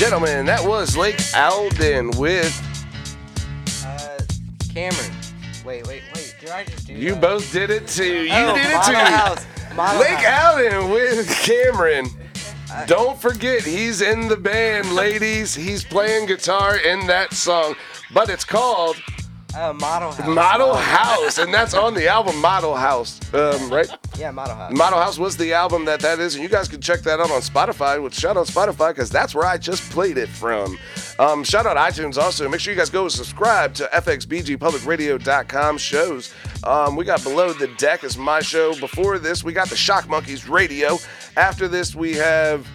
Gentlemen, 0.00 0.46
that 0.46 0.64
was 0.66 0.96
Lake 0.96 1.20
Alden 1.36 2.10
with 2.12 2.56
Uh, 3.84 4.18
Cameron. 4.72 5.10
Wait, 5.62 5.86
wait, 5.86 6.02
wait. 6.14 6.34
Did 6.40 6.48
I 6.48 6.64
just 6.64 6.86
do 6.86 6.94
You 6.94 7.10
that? 7.12 7.20
Both 7.20 7.52
Did 7.52 7.68
It 7.68 7.86
Too. 7.86 8.04
You 8.24 8.30
Oh, 8.32 8.54
Did 8.54 8.64
It 8.64 8.82
Too. 8.84 8.92
Lake 9.98 10.18
House. 10.18 10.46
Alden 10.56 10.90
with 10.90 11.28
Cameron. 11.42 12.06
Don't 12.86 13.20
forget, 13.20 13.60
he's 13.62 14.00
in 14.00 14.26
the 14.28 14.38
band, 14.38 14.90
ladies. 14.94 15.54
He's 15.54 15.84
playing 15.84 16.26
guitar 16.28 16.78
in 16.78 17.06
that 17.08 17.34
song, 17.34 17.74
but 18.14 18.30
it's 18.30 18.44
called 18.44 18.96
Uh, 19.54 19.74
Model 19.74 20.12
House. 20.12 20.26
Model 20.28 20.74
House, 20.76 21.36
and 21.38 21.52
that's 21.52 21.74
on 21.74 21.92
the 21.92 22.08
album 22.08 22.40
Model 22.40 22.74
House, 22.74 23.20
um, 23.34 23.68
right? 23.70 23.90
Yeah, 24.20 24.32
Model 24.32 24.54
House. 24.54 24.72
Model 24.76 24.98
House 24.98 25.18
was 25.18 25.38
the 25.38 25.54
album 25.54 25.86
that 25.86 26.00
that 26.00 26.18
is, 26.18 26.34
and 26.34 26.42
you 26.42 26.50
guys 26.50 26.68
can 26.68 26.82
check 26.82 27.00
that 27.00 27.20
out 27.20 27.30
on 27.30 27.40
Spotify. 27.40 28.02
With 28.02 28.14
shout 28.14 28.36
out 28.36 28.48
Spotify 28.48 28.90
because 28.90 29.08
that's 29.08 29.34
where 29.34 29.46
I 29.46 29.56
just 29.56 29.90
played 29.90 30.18
it 30.18 30.28
from. 30.28 30.78
Um, 31.18 31.42
shout 31.42 31.64
out 31.64 31.78
iTunes 31.78 32.18
also. 32.18 32.46
Make 32.46 32.60
sure 32.60 32.74
you 32.74 32.78
guys 32.78 32.90
go 32.90 33.08
subscribe 33.08 33.72
to 33.74 33.84
FXBGPublicRadio.com 33.94 35.78
shows. 35.78 36.34
Um, 36.64 36.96
we 36.96 37.06
got 37.06 37.22
Below 37.22 37.54
the 37.54 37.68
Deck 37.78 38.04
as 38.04 38.18
my 38.18 38.40
show. 38.40 38.78
Before 38.78 39.18
this, 39.18 39.42
we 39.42 39.54
got 39.54 39.70
the 39.70 39.76
Shock 39.76 40.06
Monkeys 40.06 40.46
Radio. 40.46 40.98
After 41.38 41.66
this, 41.66 41.94
we 41.94 42.12
have 42.16 42.66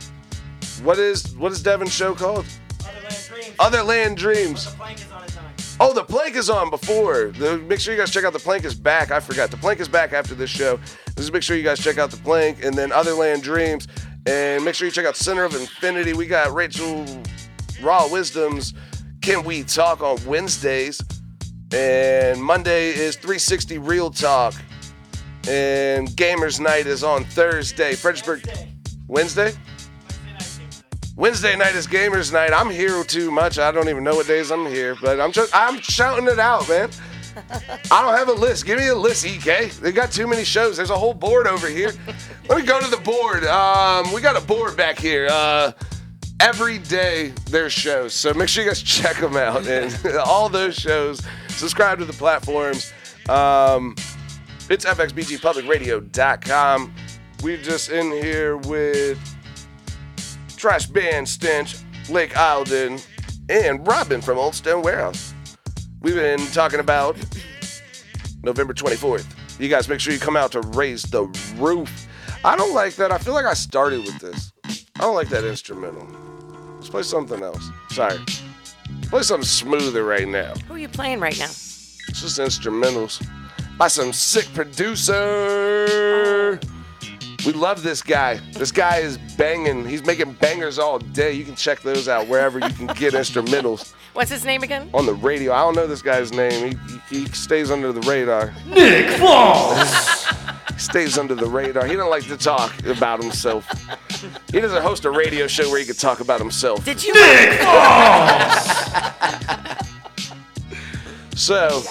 what 0.82 0.98
is 0.98 1.38
what 1.38 1.52
is 1.52 1.62
Devin's 1.62 1.94
show 1.94 2.16
called? 2.16 2.48
Other 3.60 3.84
Land 3.84 4.18
Dreams. 4.18 4.76
Oh, 5.80 5.94
the 5.94 6.04
plank 6.04 6.36
is 6.36 6.50
on 6.50 6.70
before. 6.70 7.34
The, 7.38 7.58
make 7.58 7.80
sure 7.80 7.94
you 7.94 8.00
guys 8.00 8.10
check 8.10 8.24
out 8.24 8.34
the 8.34 8.40
plank 8.40 8.64
is 8.64 8.74
back. 8.74 9.12
I 9.12 9.20
forgot. 9.20 9.52
The 9.52 9.58
plank 9.58 9.80
is 9.80 9.88
back 9.88 10.14
after 10.14 10.34
this 10.34 10.50
show. 10.50 10.80
Just 11.16 11.32
make 11.32 11.44
sure 11.44 11.56
you 11.56 11.64
guys 11.64 11.80
check 11.80 11.98
out 11.98 12.12
the 12.12 12.18
plank 12.18 12.64
and 12.64 12.76
then 12.76 12.90
Otherland 12.90 13.42
Dreams. 13.42 13.88
And 14.26 14.66
make 14.66 14.76
sure 14.76 14.88
you 14.88 14.92
check 14.92 15.06
out 15.06 15.16
Center 15.16 15.44
of 15.44 15.54
Infinity. 15.56 16.14
We 16.14 16.26
got 16.26 16.54
Rachel 16.54 17.06
Raw 17.82 18.08
Wisdoms. 18.08 18.74
Can 19.22 19.44
we 19.44 19.64
talk 19.64 20.02
on 20.02 20.18
Wednesdays? 20.26 21.02
And 21.74 22.42
Monday 22.42 22.90
is 22.90 23.16
360 23.16 23.78
Real 23.80 24.10
Talk. 24.10 24.54
And 25.48 26.08
Gamers 26.10 26.60
Night 26.60 26.88
is 26.88 27.04
on 27.04 27.24
Thursday. 27.26 27.96
Fredericksburg. 27.96 28.48
Wednesday? 29.08 29.54
Wednesday 31.16 31.56
night 31.56 31.76
is 31.76 31.88
Gamers 31.88 32.34
Night. 32.34 32.52
I'm 32.52 32.70
here 32.70 33.02
too 33.06 33.32
much. 33.32 33.58
I 33.58 33.72
don't 33.72 33.88
even 33.88 34.04
know 34.04 34.16
what 34.16 34.28
days 34.28 34.52
I'm 34.52 34.66
here, 34.66 34.98
but 35.02 35.22
I'm 35.22 35.32
just 35.32 35.56
I'm 35.56 35.80
shouting 35.80 36.28
it 36.28 36.40
out, 36.40 36.68
man. 36.68 36.90
I 37.36 38.02
don't 38.02 38.18
have 38.18 38.30
a 38.30 38.34
list. 38.34 38.66
Give 38.66 38.80
me 38.80 38.88
a 38.88 38.96
list, 38.96 39.26
EK. 39.26 39.68
They 39.68 39.92
got 39.92 40.12
too 40.12 40.26
many 40.28 40.44
shows. 40.44 40.78
There's 40.78 40.90
a 40.90 40.98
whole 40.98 41.14
board 41.14 41.46
over 41.48 41.68
here. 41.68 41.92
Let 42.50 42.60
me 42.60 42.66
go 42.66 42.80
to 42.80 42.90
the 42.90 42.98
board. 42.98 43.44
Um, 43.46 44.12
we 44.14 44.22
got 44.22 44.42
a 44.42 44.46
board 44.46 44.76
back 44.78 44.98
here. 44.98 45.28
Uh, 45.30 45.74
every 46.40 46.80
day 46.80 47.34
there's 47.50 47.74
shows, 47.74 48.14
so 48.14 48.34
make 48.34 48.48
sure 48.50 48.64
you 48.64 48.70
guys 48.70 48.82
check 48.84 49.18
them 49.18 49.36
out. 49.36 49.68
And 49.68 49.96
all 50.26 50.50
those 50.50 50.76
shows, 50.76 51.22
subscribe 51.50 52.00
to 52.00 52.06
the 52.06 52.14
platforms. 52.14 52.92
Um, 53.30 53.96
it's 54.70 54.86
fxbgpublicradio.com. 54.86 56.96
We're 57.44 57.62
just 57.62 57.92
in 57.92 58.12
here 58.12 58.58
with 58.58 59.20
Trash 60.56 60.88
Bin 60.88 61.28
Stench, 61.28 61.76
Lake 62.10 62.36
Alden, 62.38 63.00
and 63.50 63.86
Robin 63.88 64.22
from 64.22 64.40
Old 64.40 64.56
Stone 64.56 64.82
Warehouse. 64.82 65.35
We've 66.06 66.14
been 66.14 66.46
talking 66.52 66.80
about 66.80 67.18
November 68.44 68.76
24th. 68.76 69.26
You 69.60 69.68
guys 69.70 69.90
make 69.90 70.00
sure 70.00 70.14
you 70.14 70.20
come 70.20 70.38
out 70.38 70.52
to 70.52 70.62
raise 70.62 71.02
the 71.02 71.24
roof. 71.58 72.08
I 72.44 72.56
don't 72.56 72.76
like 72.76 72.94
that. 72.98 73.12
I 73.12 73.18
feel 73.18 73.34
like 73.34 73.48
I 73.48 73.56
started 73.56 74.02
with 74.02 74.20
this. 74.20 74.54
I 74.66 75.00
don't 75.00 75.16
like 75.16 75.30
that 75.30 75.44
instrumental. 75.44 76.08
Let's 76.76 76.90
play 76.90 77.02
something 77.02 77.42
else. 77.42 77.72
Sorry. 77.90 78.20
Play 79.10 79.24
something 79.24 79.48
smoother 79.48 80.04
right 80.04 80.28
now. 80.28 80.54
Who 80.68 80.76
are 80.76 80.78
you 80.78 80.90
playing 80.90 81.22
right 81.22 81.40
now? 81.40 81.46
It's 81.46 82.22
just 82.22 82.38
instrumentals 82.40 83.28
by 83.80 83.88
some 83.88 84.14
sick 84.14 84.46
producer. 84.54 85.16
Oh. 85.16 86.85
We 87.46 87.54
love 87.54 87.84
this 87.84 88.02
guy. 88.02 88.40
This 88.54 88.72
guy 88.72 88.98
is 88.98 89.18
banging. 89.38 89.86
He's 89.86 90.04
making 90.04 90.34
bangers 90.34 90.80
all 90.80 90.98
day. 90.98 91.34
You 91.34 91.46
can 91.46 91.56
check 91.56 91.82
those 91.82 92.08
out 92.08 92.28
wherever 92.28 92.58
you 92.58 92.74
can 92.74 92.88
get 92.88 93.14
instrumentals 93.14 93.94
What's 94.14 94.32
his 94.32 94.46
name 94.46 94.64
again? 94.64 94.90
on 94.94 95.06
the 95.06 95.14
radio. 95.14 95.54
I 95.54 95.60
don't 95.60 95.76
know 95.76 95.86
this 95.86 96.02
guy's 96.02 96.32
name. 96.32 96.72
He, 96.72 97.00
he, 97.10 97.20
he 97.20 97.26
stays 97.34 97.70
under 97.70 97.92
the 97.92 98.02
radar. 98.02 98.54
Nick 98.68 99.10
Foss! 99.20 100.26
He 100.76 100.80
stays 100.82 101.18
under 101.18 101.36
the 101.36 101.46
radar. 101.46 101.86
He 101.86 101.94
doesn't 101.94 102.10
like 102.10 102.24
to 102.28 102.36
talk 102.36 102.86
about 102.86 103.22
himself. 103.22 103.66
He 104.52 104.60
doesn't 104.60 104.82
host 104.82 105.06
a 105.06 105.10
radio 105.10 105.48
show 105.48 105.70
where 105.70 105.80
he 105.80 105.86
can 105.86 105.96
talk 105.96 106.20
about 106.20 106.38
himself. 106.42 106.84
Did 106.84 107.02
you? 107.02 107.14
Nick 107.14 107.62
Foss! 107.62 108.82
So, 111.38 111.84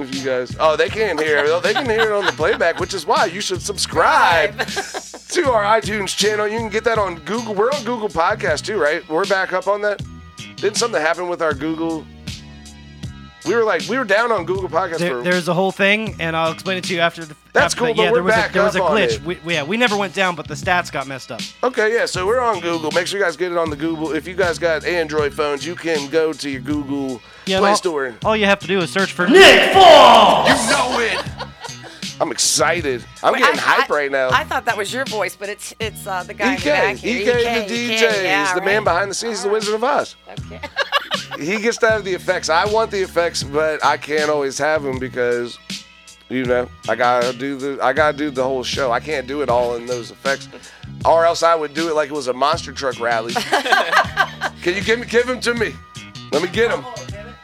if 0.00 0.14
you 0.14 0.24
guys, 0.24 0.56
oh, 0.58 0.76
they 0.76 0.88
can't 0.88 1.20
hear 1.20 1.38
it. 1.38 1.62
They 1.62 1.72
can 1.72 1.86
hear 1.86 2.00
it 2.00 2.12
on 2.12 2.24
the 2.24 2.32
playback, 2.32 2.80
which 2.80 2.94
is 2.94 3.06
why 3.06 3.26
you 3.26 3.40
should 3.40 3.62
subscribe 3.62 4.58
to 4.66 5.50
our 5.50 5.80
iTunes 5.80 6.16
channel. 6.16 6.46
You 6.46 6.58
can 6.58 6.68
get 6.68 6.84
that 6.84 6.98
on 6.98 7.16
Google. 7.20 7.54
We're 7.54 7.70
on 7.70 7.84
Google 7.84 8.08
Podcast 8.08 8.64
too, 8.64 8.78
right? 8.80 9.06
We're 9.08 9.26
back 9.26 9.52
up 9.52 9.66
on 9.66 9.80
that. 9.82 10.02
Didn't 10.56 10.76
something 10.76 11.00
happen 11.00 11.28
with 11.28 11.42
our 11.42 11.54
Google? 11.54 12.06
We 13.46 13.54
were 13.54 13.64
like, 13.64 13.82
we 13.88 13.96
were 13.98 14.04
down 14.04 14.32
on 14.32 14.44
Google 14.44 14.68
Podcast 14.68 14.98
There, 14.98 15.18
for. 15.18 15.22
there's 15.22 15.46
a 15.48 15.54
whole 15.54 15.70
thing, 15.72 16.16
and 16.18 16.34
I'll 16.36 16.52
explain 16.52 16.78
it 16.78 16.84
to 16.84 16.94
you 16.94 17.00
after 17.00 17.24
the. 17.24 17.34
That's 17.52 17.74
after 17.74 17.78
cool, 17.78 17.86
the- 17.88 17.94
but 17.94 18.02
yeah, 18.02 18.10
we're 18.10 18.14
there 18.16 18.22
was 18.24 18.34
back 18.34 18.50
a, 18.50 18.52
there 18.54 18.62
was 18.64 18.74
a 18.76 18.80
glitch. 18.80 19.22
We, 19.24 19.38
we- 19.44 19.54
yeah, 19.54 19.62
we 19.62 19.76
never 19.76 19.96
went 19.96 20.14
down, 20.14 20.34
but 20.34 20.48
the 20.48 20.54
stats 20.54 20.90
got 20.92 21.06
messed 21.06 21.30
up. 21.32 21.40
Okay, 21.62 21.94
yeah, 21.94 22.06
so 22.06 22.26
we're 22.26 22.40
on 22.40 22.60
Google. 22.60 22.90
Make 22.90 23.06
sure 23.06 23.18
you 23.18 23.24
guys 23.24 23.36
get 23.36 23.52
it 23.52 23.58
on 23.58 23.70
the 23.70 23.76
Google. 23.76 24.12
If 24.12 24.26
you 24.26 24.34
guys 24.34 24.58
got 24.58 24.84
Android 24.84 25.32
phones, 25.32 25.64
you 25.64 25.74
can 25.74 26.10
go 26.10 26.32
to 26.32 26.50
your 26.50 26.60
Google 26.60 27.20
Yeah, 27.46 27.60
Play 27.60 27.70
all, 27.70 27.76
Store. 27.76 28.14
All 28.24 28.36
you 28.36 28.46
have 28.46 28.58
to 28.60 28.66
do 28.66 28.78
is 28.80 28.90
search 28.90 29.12
for 29.12 29.26
Nick 29.28 29.72
Foss! 29.72 30.48
You 30.64 30.70
know 30.76 31.00
it. 31.00 31.24
I'm 32.18 32.30
excited. 32.32 33.04
I'm 33.22 33.34
getting 33.34 33.58
I- 33.58 33.62
hype 33.62 33.90
I- 33.90 33.94
right 33.94 34.10
now. 34.10 34.30
I 34.30 34.42
thought 34.44 34.64
that 34.64 34.76
was 34.76 34.92
your 34.92 35.04
voice, 35.04 35.36
but 35.36 35.48
it's 35.50 35.74
it's 35.78 36.06
uh, 36.06 36.22
the 36.24 36.34
guy 36.34 36.54
in 36.54 36.56
the 36.56 36.60
EK, 36.60 36.64
back 36.70 36.94
EK, 36.96 37.24
here. 37.24 37.34
the 37.34 37.74
DJ. 37.74 38.00
yeah, 38.24 38.44
He's 38.46 38.54
the 38.54 38.62
man 38.64 38.84
behind 38.84 39.10
the 39.10 39.14
scenes. 39.14 39.38
He's 39.38 39.44
the 39.44 39.50
Wizard 39.50 39.74
of 39.74 39.84
Oz. 39.84 40.16
Okay. 40.30 40.60
He 41.38 41.60
gets 41.60 41.78
to 41.78 41.90
have 41.90 42.04
the 42.04 42.14
effects. 42.14 42.48
I 42.48 42.66
want 42.66 42.90
the 42.90 43.02
effects, 43.02 43.42
but 43.42 43.84
I 43.84 43.96
can't 43.96 44.30
always 44.30 44.58
have 44.58 44.82
them 44.82 44.98
because, 44.98 45.58
you 46.28 46.44
know, 46.44 46.68
I 46.88 46.94
gotta 46.94 47.36
do 47.36 47.56
the 47.56 47.82
I 47.82 47.92
gotta 47.92 48.16
do 48.16 48.30
the 48.30 48.44
whole 48.44 48.62
show. 48.62 48.92
I 48.92 49.00
can't 49.00 49.26
do 49.26 49.42
it 49.42 49.48
all 49.48 49.76
in 49.76 49.86
those 49.86 50.10
effects, 50.10 50.48
or 51.04 51.24
else 51.24 51.42
I 51.42 51.54
would 51.54 51.74
do 51.74 51.88
it 51.88 51.94
like 51.94 52.10
it 52.10 52.14
was 52.14 52.28
a 52.28 52.32
monster 52.32 52.72
truck 52.72 52.98
rally. 53.00 53.34
Can 54.62 54.74
you 54.74 54.82
give 54.82 54.98
me 54.98 55.06
give 55.06 55.28
him 55.28 55.40
to 55.40 55.54
me? 55.54 55.74
Let 56.32 56.42
me 56.42 56.48
get 56.48 56.70
him. 56.70 56.84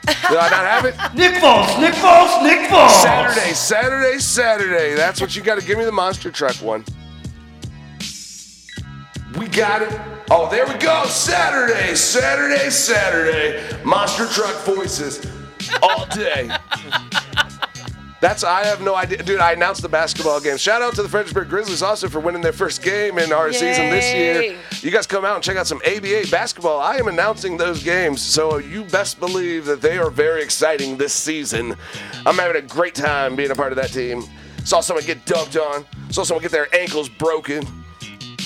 Did 0.06 0.38
I 0.38 0.48
not 0.50 0.66
have 0.66 0.84
it? 0.84 0.94
Nick 1.14 1.40
Foss! 1.40 1.78
Nick 1.78 1.94
Foss! 1.94 2.42
Nick 2.42 2.68
Foss! 2.68 3.02
Saturday, 3.02 3.52
Saturday, 3.52 4.18
Saturday. 4.18 4.94
That's 4.94 5.20
what 5.20 5.36
you 5.36 5.42
got 5.42 5.60
to 5.60 5.66
give 5.66 5.78
me 5.78 5.84
the 5.84 5.92
monster 5.92 6.30
truck 6.30 6.56
one. 6.56 6.84
We 9.36 9.48
got 9.48 9.82
it. 9.82 10.00
Oh, 10.30 10.48
there 10.50 10.66
we 10.66 10.74
go. 10.74 11.04
Saturday, 11.06 11.94
Saturday, 11.94 12.70
Saturday. 12.70 13.62
Monster 13.84 14.26
truck 14.26 14.56
voices 14.64 15.26
all 15.82 16.06
day. 16.06 16.50
That's 18.20 18.44
I 18.44 18.64
have 18.64 18.80
no 18.80 18.94
idea, 18.94 19.20
dude. 19.20 19.40
I 19.40 19.52
announced 19.52 19.82
the 19.82 19.88
basketball 19.88 20.40
game. 20.40 20.56
Shout 20.56 20.80
out 20.80 20.94
to 20.94 21.02
the 21.02 21.08
Fredericksburg 21.08 21.48
Grizzlies 21.48 21.82
also 21.82 22.08
for 22.08 22.20
winning 22.20 22.40
their 22.40 22.52
first 22.52 22.80
game 22.80 23.18
in 23.18 23.32
our 23.32 23.52
season 23.52 23.90
this 23.90 24.14
year. 24.14 24.56
You 24.80 24.92
guys 24.92 25.08
come 25.08 25.24
out 25.24 25.34
and 25.34 25.42
check 25.42 25.56
out 25.56 25.66
some 25.66 25.80
ABA 25.84 26.26
basketball. 26.30 26.78
I 26.78 26.98
am 26.98 27.08
announcing 27.08 27.56
those 27.56 27.82
games, 27.82 28.20
so 28.22 28.58
you 28.58 28.84
best 28.84 29.18
believe 29.18 29.64
that 29.64 29.80
they 29.80 29.98
are 29.98 30.08
very 30.08 30.40
exciting 30.44 30.96
this 30.96 31.12
season. 31.12 31.74
I'm 32.24 32.36
having 32.36 32.62
a 32.62 32.66
great 32.66 32.94
time 32.94 33.34
being 33.34 33.50
a 33.50 33.56
part 33.56 33.72
of 33.72 33.76
that 33.76 33.90
team. 33.90 34.22
Saw 34.64 34.80
someone 34.80 35.04
get 35.04 35.24
dunked 35.24 35.60
on. 35.60 35.84
Saw 36.10 36.22
someone 36.22 36.42
get 36.42 36.52
their 36.52 36.72
ankles 36.76 37.08
broken, 37.08 37.66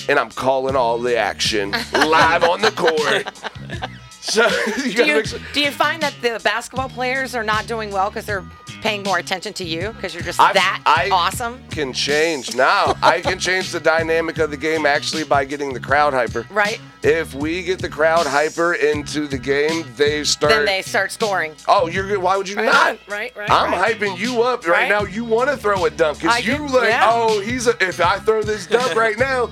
and 0.07 0.19
I'm 0.19 0.29
calling 0.31 0.75
all 0.75 0.97
the 0.99 1.17
action 1.17 1.71
live 1.93 2.43
on 2.43 2.61
the 2.61 2.71
court. 2.71 3.89
So 4.19 4.45
you 4.83 4.91
Do 4.93 5.05
you, 5.05 5.23
sure. 5.25 5.39
do 5.53 5.61
you 5.61 5.71
find 5.71 6.03
that 6.03 6.13
the 6.21 6.41
basketball 6.43 6.89
players 6.89 7.33
are 7.33 7.45
not 7.45 7.65
doing 7.65 7.91
well 7.91 8.09
because 8.09 8.25
they're 8.25 8.43
paying 8.81 9.01
more 9.03 9.19
attention 9.19 9.53
to 9.53 9.63
you 9.63 9.93
because 9.93 10.13
you're 10.13 10.21
just 10.21 10.37
I've- 10.37 10.55
that 10.59 10.81
I- 10.85 11.07
awesome? 11.13 11.63
Can 11.69 11.93
change 11.93 12.53
now. 12.53 12.97
I 13.01 13.21
can 13.21 13.39
change 13.39 13.71
the 13.71 13.79
dynamic 13.79 14.37
of 14.39 14.51
the 14.51 14.57
game 14.57 14.85
actually 14.85 15.23
by 15.23 15.45
getting 15.45 15.71
the 15.71 15.79
crowd 15.79 16.13
hyper. 16.13 16.45
Right? 16.49 16.81
If 17.03 17.33
we 17.35 17.63
get 17.63 17.79
the 17.79 17.87
crowd 17.87 18.27
hyper 18.27 18.73
into 18.73 19.27
the 19.29 19.37
game, 19.37 19.85
they 19.95 20.25
start. 20.25 20.51
Then 20.51 20.65
they 20.65 20.81
start 20.81 21.13
scoring. 21.13 21.55
Oh, 21.65 21.87
you're 21.87 22.05
good. 22.05 22.17
Why 22.17 22.35
would 22.35 22.49
you 22.49 22.57
Right, 22.57 22.65
not? 22.65 22.97
right, 23.07 23.33
right, 23.33 23.49
I'm 23.49 23.71
right. 23.71 23.97
hyping 23.97 24.17
you 24.17 24.41
up 24.41 24.67
right, 24.67 24.73
Right. 24.73 24.89
now. 24.89 25.03
You 25.05 25.23
want 25.23 25.49
to 25.51 25.55
throw 25.55 25.85
a 25.85 25.89
dunk 25.89 26.17
I 26.25 26.41
because 26.41 26.45
you 26.47 26.67
like, 26.67 26.89
yeah. 26.89 27.09
oh, 27.13 27.39
he's 27.39 27.65
a. 27.67 27.77
If 27.81 28.01
I 28.01 28.19
throw 28.19 28.43
this 28.43 28.67
dunk 28.67 28.93
right 28.97 29.17
now, 29.17 29.51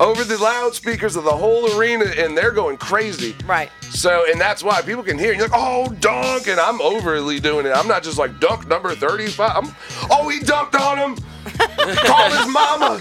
over 0.00 0.24
the 0.24 0.38
loudspeakers 0.38 1.14
of 1.14 1.24
the 1.24 1.30
whole 1.30 1.78
arena, 1.78 2.06
and 2.06 2.36
they're 2.36 2.50
going 2.50 2.78
crazy. 2.78 3.36
Right. 3.46 3.70
So, 3.90 4.24
and 4.30 4.40
that's 4.40 4.64
why 4.64 4.80
people 4.80 5.04
can 5.04 5.18
hear. 5.18 5.30
And 5.30 5.38
you're 5.38 5.48
like, 5.48 5.60
oh, 5.60 5.88
dunk, 6.00 6.48
and 6.48 6.58
I'm 6.58 6.80
overly 6.80 7.38
doing 7.38 7.66
it. 7.66 7.70
I'm 7.70 7.86
not 7.86 8.02
just 8.02 8.18
like 8.18 8.40
dunk 8.40 8.66
number 8.66 8.94
35. 8.94 9.50
I'm, 9.54 9.74
oh, 10.10 10.28
he 10.28 10.40
dunked 10.40 10.74
on 10.80 10.98
him. 10.98 11.24
Call 11.96 12.30
his 12.30 12.48
mama. 12.48 12.98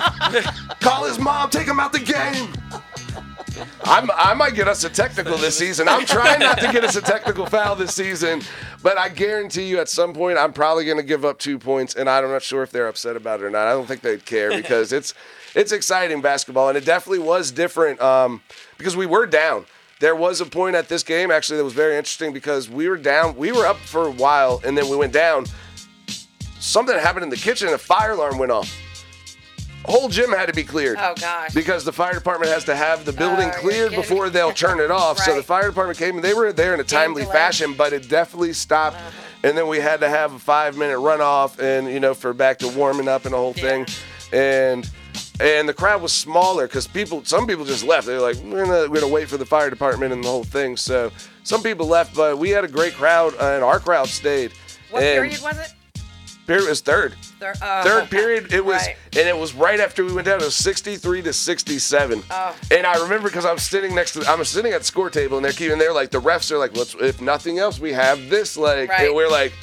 Call 0.81 1.05
his 1.05 1.17
mom. 1.19 1.49
Take 1.49 1.67
him 1.67 1.79
out 1.79 1.93
the 1.93 1.99
game. 1.99 2.53
I'm, 3.83 4.09
I 4.15 4.33
might 4.33 4.55
get 4.55 4.67
us 4.67 4.83
a 4.83 4.89
technical 4.89 5.37
this 5.37 5.57
season. 5.57 5.87
I'm 5.87 6.05
trying 6.05 6.39
not 6.39 6.59
to 6.59 6.71
get 6.71 6.83
us 6.83 6.95
a 6.95 7.01
technical 7.01 7.45
foul 7.45 7.75
this 7.75 7.93
season, 7.93 8.41
but 8.83 8.97
I 8.97 9.09
guarantee 9.09 9.67
you 9.67 9.79
at 9.79 9.89
some 9.89 10.13
point 10.13 10.37
I'm 10.37 10.53
probably 10.53 10.85
going 10.85 10.97
to 10.97 11.03
give 11.03 11.25
up 11.25 11.39
two 11.39 11.57
points, 11.59 11.95
and 11.95 12.09
I'm 12.09 12.29
not 12.29 12.43
sure 12.43 12.63
if 12.63 12.71
they're 12.71 12.87
upset 12.87 13.15
about 13.15 13.41
it 13.41 13.45
or 13.45 13.49
not. 13.49 13.67
I 13.67 13.71
don't 13.71 13.87
think 13.87 14.01
they'd 14.01 14.25
care 14.25 14.49
because 14.49 14.91
it's 14.93 15.13
it's 15.55 15.71
exciting 15.71 16.21
basketball, 16.21 16.69
and 16.69 16.77
it 16.77 16.85
definitely 16.85 17.19
was 17.19 17.51
different 17.51 17.99
um, 18.01 18.41
because 18.77 18.95
we 18.95 19.05
were 19.05 19.25
down. 19.25 19.65
There 19.99 20.15
was 20.15 20.39
a 20.39 20.45
point 20.45 20.75
at 20.75 20.87
this 20.87 21.03
game 21.03 21.29
actually 21.29 21.57
that 21.57 21.63
was 21.63 21.73
very 21.73 21.97
interesting 21.97 22.31
because 22.31 22.69
we 22.69 22.87
were 22.87 22.97
down. 22.97 23.35
We 23.35 23.51
were 23.51 23.65
up 23.65 23.77
for 23.77 24.05
a 24.07 24.11
while, 24.11 24.61
and 24.65 24.77
then 24.77 24.87
we 24.89 24.95
went 24.95 25.13
down. 25.13 25.45
Something 26.59 26.97
happened 26.97 27.23
in 27.23 27.29
the 27.29 27.37
kitchen, 27.37 27.69
a 27.69 27.77
fire 27.77 28.11
alarm 28.11 28.37
went 28.37 28.51
off. 28.51 28.73
Whole 29.89 30.07
gym 30.07 30.29
had 30.31 30.45
to 30.47 30.53
be 30.53 30.63
cleared 30.63 30.97
Oh 30.99 31.15
gosh. 31.19 31.53
because 31.53 31.83
the 31.83 31.91
fire 31.91 32.13
department 32.13 32.51
has 32.51 32.63
to 32.65 32.75
have 32.75 33.05
the 33.05 33.11
building 33.13 33.49
Oh, 33.53 33.57
cleared 33.59 33.91
before 33.91 34.25
me. 34.25 34.29
they'll 34.31 34.51
turn 34.51 34.79
it 34.79 34.91
off. 34.91 35.17
So 35.19 35.35
the 35.35 35.43
fire 35.43 35.67
department 35.67 35.97
came 35.97 36.15
and 36.15 36.23
they 36.23 36.33
were 36.33 36.53
there 36.53 36.73
in 36.73 36.79
a 36.79 36.83
timely 36.83 37.25
fashion, 37.25 37.73
but 37.73 37.91
it 37.93 38.07
definitely 38.07 38.53
stopped. 38.53 38.97
Uh-huh. 38.97 39.11
And 39.43 39.57
then 39.57 39.67
we 39.67 39.79
had 39.79 40.01
to 40.01 40.09
have 40.09 40.33
a 40.33 40.39
five 40.39 40.77
minute 40.77 40.97
runoff 40.97 41.59
and 41.59 41.87
you 41.87 41.99
know 41.99 42.13
for 42.13 42.33
back 42.33 42.59
to 42.59 42.67
warming 42.67 43.07
up 43.07 43.25
and 43.25 43.33
the 43.33 43.37
whole 43.37 43.53
thing. 43.53 43.85
And 44.31 44.89
and 45.39 45.67
the 45.69 45.73
crowd 45.73 46.01
was 46.01 46.11
smaller 46.11 46.67
because 46.67 46.85
people 46.85 47.23
some 47.25 47.47
people 47.47 47.65
just 47.65 47.83
left. 47.85 48.05
They 48.05 48.13
were 48.13 48.19
like, 48.21 48.35
we're 48.43 48.65
gonna 48.65 48.89
we're 48.89 48.99
gonna 49.01 49.07
wait 49.13 49.27
for 49.29 49.37
the 49.37 49.45
fire 49.45 49.69
department 49.69 50.11
and 50.13 50.23
the 50.23 50.27
whole 50.27 50.43
thing. 50.43 50.75
So 50.77 51.11
some 51.43 51.63
people 51.63 51.87
left, 51.87 52.13
but 52.15 52.37
we 52.37 52.49
had 52.49 52.63
a 52.63 52.67
great 52.67 52.93
crowd 52.93 53.33
and 53.39 53.63
our 53.63 53.79
crowd 53.79 54.07
stayed. 54.09 54.51
What 54.91 55.03
and 55.03 55.15
period 55.23 55.41
was 55.41 55.57
it? 55.57 55.73
Period 56.49 56.67
was 56.67 56.81
third. 56.81 57.13
Thir- 57.39 57.53
oh, 57.61 57.83
Third 57.83 58.09
period, 58.09 58.51
it 58.51 58.65
was, 58.65 58.81
Right. 58.81 58.95
and 59.15 59.27
it 59.29 59.37
was 59.37 59.53
right 59.53 59.79
after 59.79 60.03
we 60.03 60.11
went 60.11 60.25
down. 60.25 60.41
It 60.41 60.45
was 60.45 60.55
63 60.55 61.21
to 61.21 61.31
67. 61.31 62.23
Oh. 62.31 62.55
And 62.71 62.87
I 62.87 62.99
remember 63.03 63.29
because 63.29 63.45
I'm 63.45 63.59
sitting 63.59 63.93
next 63.93 64.13
to, 64.13 64.27
I'm 64.27 64.43
sitting 64.43 64.73
at 64.73 64.79
the 64.79 64.85
score 64.87 65.11
table, 65.11 65.37
and 65.37 65.45
they're 65.45 65.51
keeping, 65.51 65.77
they're 65.77 65.93
like, 65.93 66.09
the 66.09 66.19
refs 66.19 66.49
are 66.51 66.57
like, 66.57 66.75
let's, 66.75 66.95
if 66.95 67.21
nothing 67.21 67.59
else, 67.59 67.79
we 67.79 67.93
have 67.93 68.29
this, 68.31 68.57
like, 68.57 68.89
Right. 68.89 69.05
and 69.05 69.15
we're 69.15 69.29
like, 69.29 69.53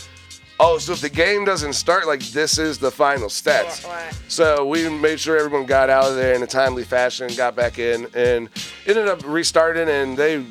oh, 0.61 0.78
so 0.78 0.93
if 0.93 1.01
the 1.01 1.09
game 1.09 1.45
doesn't 1.45 1.72
start, 1.72 2.07
like, 2.07 2.20
this 2.26 2.57
is 2.57 2.78
the 2.78 2.93
final 2.93 3.28
stats. 3.28 3.84
Right. 3.84 4.12
So 4.28 4.64
we 4.64 4.89
made 4.89 5.18
sure 5.18 5.37
everyone 5.37 5.66
got 5.66 5.91
out 5.91 6.05
of 6.11 6.14
there 6.14 6.34
in 6.34 6.43
a 6.45 6.47
timely 6.47 6.84
fashion, 6.84 7.28
got 7.37 7.57
back 7.57 7.80
in, 7.80 8.07
and 8.14 8.49
ended 8.87 9.09
up 9.09 9.22
restarting, 9.26 9.89
and 9.89 10.16
they, 10.16 10.45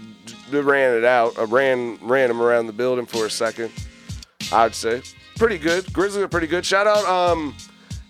they 0.52 0.60
ran 0.60 0.98
it 0.98 1.06
out. 1.06 1.40
I 1.40 1.44
ran 1.46 1.98
ran 2.02 2.28
them 2.28 2.42
around 2.42 2.68
the 2.68 2.74
building 2.74 3.06
for 3.06 3.26
a 3.26 3.32
second. 3.32 3.72
I'd 4.52 4.76
say 4.76 5.02
pretty 5.38 5.58
good. 5.58 5.92
Grizzlies 5.94 6.24
are 6.24 6.28
pretty 6.28 6.48
good. 6.48 6.66
Shout 6.66 6.88
out 6.88 7.06
um 7.06 7.56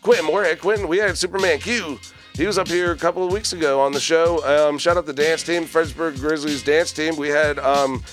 Quentin 0.01 0.25
Moorhead. 0.25 0.59
Quentin, 0.59 0.87
we 0.87 0.97
had 0.97 1.17
Superman 1.17 1.59
Q. 1.59 1.99
He 2.35 2.45
was 2.45 2.57
up 2.57 2.67
here 2.67 2.91
a 2.91 2.97
couple 2.97 3.25
of 3.25 3.31
weeks 3.31 3.53
ago 3.53 3.79
on 3.79 3.93
the 3.93 3.99
show. 3.99 4.43
Um, 4.67 4.77
shout 4.77 4.97
out 4.97 5.05
the 5.05 5.13
dance 5.13 5.41
team, 5.43 5.63
Fredericksburg 5.65 6.17
Grizzlies 6.17 6.63
dance 6.63 6.91
team. 6.91 7.15
We 7.15 7.29
had 7.29 7.59
um 7.59 8.03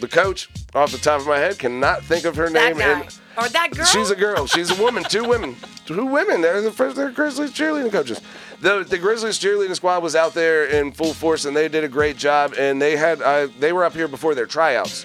the 0.00 0.08
coach 0.08 0.48
off 0.74 0.92
the 0.92 0.98
top 0.98 1.20
of 1.20 1.26
my 1.26 1.38
head 1.38 1.58
cannot 1.58 2.02
think 2.04 2.24
of 2.24 2.36
her 2.36 2.48
That 2.50 2.68
name. 2.76 2.78
guy. 2.78 3.00
and- 3.00 3.18
or 3.38 3.48
that 3.50 3.70
girl. 3.70 3.84
She's 3.84 4.10
a 4.10 4.16
girl. 4.16 4.46
She's 4.46 4.70
a 4.70 4.82
woman. 4.82 5.04
Two 5.04 5.22
women. 5.24 5.56
Two 5.84 6.06
women. 6.06 6.40
They're 6.40 6.62
the 6.62 6.70
first. 6.72 6.96
They're 6.96 7.10
Grizzlies 7.10 7.52
cheerleading 7.52 7.92
coaches. 7.92 8.18
The 8.62 8.82
the 8.82 8.96
Grizzlies 8.96 9.38
cheerleading 9.38 9.76
squad 9.76 10.02
was 10.02 10.16
out 10.16 10.32
there 10.32 10.64
in 10.64 10.90
full 10.92 11.12
force, 11.12 11.44
and 11.44 11.54
they 11.54 11.68
did 11.68 11.84
a 11.84 11.88
great 11.88 12.16
job. 12.16 12.54
And 12.58 12.80
they 12.80 12.96
had 12.96 13.20
uh, 13.20 13.48
they 13.58 13.74
were 13.74 13.84
up 13.84 13.92
here 13.92 14.08
before 14.08 14.34
their 14.34 14.46
tryouts, 14.46 15.04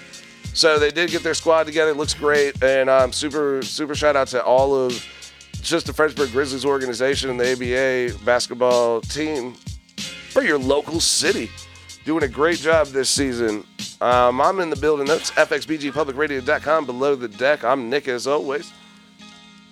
so 0.54 0.78
they 0.78 0.90
did 0.90 1.10
get 1.10 1.22
their 1.22 1.34
squad 1.34 1.64
together. 1.64 1.90
It 1.92 1.96
looks 1.96 2.14
great, 2.14 2.62
and 2.62 2.88
um, 2.90 3.12
super 3.12 3.62
super 3.62 3.94
shout 3.94 4.16
out 4.16 4.28
to 4.28 4.42
all 4.42 4.74
of 4.74 5.04
just 5.62 5.86
the 5.86 5.92
Fredericksburg 5.92 6.32
Grizzlies 6.32 6.64
organization 6.64 7.30
and 7.30 7.38
the 7.38 7.52
ABA 7.52 8.24
basketball 8.24 9.00
team 9.02 9.54
for 10.30 10.42
your 10.42 10.58
local 10.58 11.00
city. 11.00 11.50
Doing 12.04 12.24
a 12.24 12.28
great 12.28 12.58
job 12.58 12.88
this 12.88 13.08
season. 13.08 13.64
Um, 14.00 14.40
I'm 14.40 14.58
in 14.58 14.70
the 14.70 14.76
building. 14.76 15.06
That's 15.06 15.30
fxbgpublicradio.com 15.30 16.86
below 16.86 17.14
the 17.14 17.28
deck. 17.28 17.62
I'm 17.64 17.88
Nick 17.88 18.08
as 18.08 18.26
always. 18.26 18.72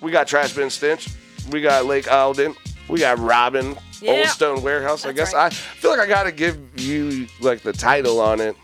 We 0.00 0.12
got 0.12 0.28
Trash 0.28 0.54
Bin 0.54 0.70
Stench. 0.70 1.08
We 1.50 1.60
got 1.60 1.86
Lake 1.86 2.10
Alden. 2.10 2.54
We 2.88 3.00
got 3.00 3.18
Robin, 3.18 3.76
Yeah. 4.00 4.12
Old 4.12 4.26
Stone 4.28 4.62
Warehouse. 4.62 5.04
I 5.04 5.12
guess 5.12 5.34
right. 5.34 5.46
I 5.46 5.50
feel 5.50 5.90
like 5.90 6.00
I 6.00 6.06
got 6.06 6.22
to 6.24 6.32
give 6.32 6.58
you 6.80 7.26
like 7.40 7.62
the 7.62 7.72
title 7.72 8.20
on 8.20 8.40
it. 8.40 8.56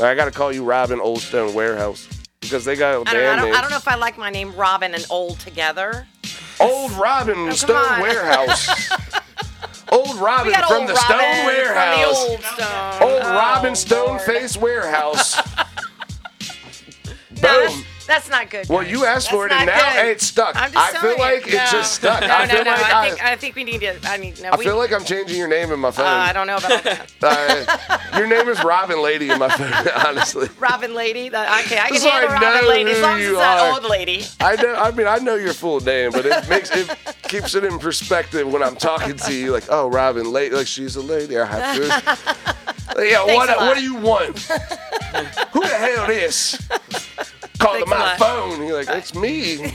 I 0.00 0.14
got 0.14 0.26
to 0.26 0.30
call 0.30 0.52
you 0.52 0.64
Robin 0.64 1.00
Old 1.00 1.20
Stone 1.20 1.54
Warehouse 1.54 2.08
because 2.40 2.64
they 2.64 2.76
got 2.76 3.06
a 3.06 3.10
I 3.10 3.14
don't, 3.14 3.16
I, 3.16 3.36
don't. 3.36 3.54
I 3.54 3.60
don't 3.60 3.70
know 3.70 3.76
if 3.76 3.88
I 3.88 3.94
like 3.96 4.18
my 4.18 4.30
name 4.30 4.54
Robin 4.54 4.94
and 4.94 5.04
Old 5.10 5.38
together. 5.40 6.06
Old 6.60 6.92
Robin 6.92 7.34
oh, 7.36 7.46
come 7.46 7.56
Stone 7.56 7.76
on. 7.76 8.00
Warehouse. 8.00 8.90
Old 9.92 10.16
Robin 10.16 10.52
from 10.52 10.72
old 10.80 10.88
the 10.88 10.94
Robin 10.94 10.96
Stone 10.96 11.46
Warehouse. 11.46 11.84
From 11.86 12.00
the 12.00 12.32
old 12.32 12.42
Stone. 12.42 13.02
Old 13.02 13.22
Oh, 13.22 13.34
Robin 13.34 13.76
Stone 13.76 14.06
Lord. 14.08 14.20
Face 14.22 14.56
Warehouse. 14.56 15.40
Boom. 17.40 17.84
That's, 18.06 18.28
that's 18.28 18.30
not 18.30 18.50
good. 18.50 18.68
Well, 18.68 18.82
guys. 18.82 18.90
you 18.90 19.04
asked 19.04 19.30
for 19.30 19.46
it, 19.46 19.52
and 19.52 19.66
now 19.66 19.92
good. 19.94 20.06
it's 20.10 20.26
stuck. 20.26 20.54
I'm 20.56 20.70
I 20.76 20.92
feel 21.00 21.18
like 21.18 21.46
it's 21.46 21.54
No. 21.54 21.66
just 21.78 21.94
stuck. 21.94 22.20
No, 22.20 22.26
I 22.28 22.46
no, 22.46 22.54
feel 22.54 22.64
no. 22.64 22.70
like 22.70 22.84
I 22.84 23.00
I, 23.00 23.08
think 23.08 23.24
I 23.24 23.36
think 23.36 23.56
we 23.56 23.64
need 23.64 23.80
to. 23.80 23.96
I 24.04 24.18
mean, 24.18 24.34
no, 24.42 24.50
I 24.50 24.56
we, 24.56 24.64
feel 24.64 24.76
like 24.76 24.92
I'm 24.92 25.04
changing 25.04 25.36
your 25.38 25.48
name 25.48 25.72
in 25.72 25.80
my 25.80 25.90
phone. 25.90 26.06
uh, 26.06 26.10
I 26.10 26.32
don't 26.32 26.46
know 26.46 26.56
about 26.56 26.82
that. 26.84 27.12
Uh, 27.26 27.98
your 28.18 28.26
name 28.28 28.48
is 28.48 28.62
Robin 28.62 29.02
Lady 29.02 29.30
in 29.30 29.38
my 29.38 29.48
phone, 29.48 29.72
honestly. 30.06 30.48
Robin 30.58 30.94
Lady. 30.94 31.28
That, 31.28 31.64
okay, 31.64 31.78
I 31.78 31.88
can 31.88 31.98
So 32.00 32.08
I 32.08 32.20
handle 32.20 32.38
Robin 32.38 32.68
Lady 32.68 32.90
as 32.92 33.02
long 33.02 33.18
as 33.18 33.26
it's 33.26 33.38
not 33.38 33.82
old 33.82 33.90
lady. 33.90 34.24
I 34.40 34.54
know. 34.56 34.74
I 34.74 34.90
mean, 34.92 35.06
I 35.06 35.18
know 35.18 35.34
your 35.34 35.52
full 35.54 35.80
name, 35.80 36.12
but 36.12 36.24
it 36.24 36.48
makes 36.48 36.70
it 36.70 36.88
keeps 37.22 37.54
it 37.54 37.64
in 37.64 37.78
perspective 37.78 38.50
when 38.50 38.62
I'm 38.62 38.76
talking 38.76 39.16
to 39.16 39.34
you. 39.34 39.50
Like, 39.52 39.64
oh, 39.70 39.88
Robin, 39.88 40.30
lady, 40.32 40.54
like 40.54 40.66
she's 40.66 40.96
a 40.96 41.02
lady. 41.02 41.38
I 41.38 41.44
have 41.46 41.76
to. 41.76 43.02
yeah, 43.04 43.24
what? 43.24 43.48
What 43.58 43.76
do 43.76 43.82
you 43.82 43.96
want? 43.96 44.38
Who 45.52 45.60
the 45.60 45.68
hell 45.68 46.10
is? 46.10 46.58
Called 47.58 47.78
to 47.78 47.84
a 47.84 47.86
my 47.86 48.16
phone. 48.16 48.66
You're 48.66 48.84
like, 48.84 48.96
it's 48.96 49.14
me. 49.14 49.72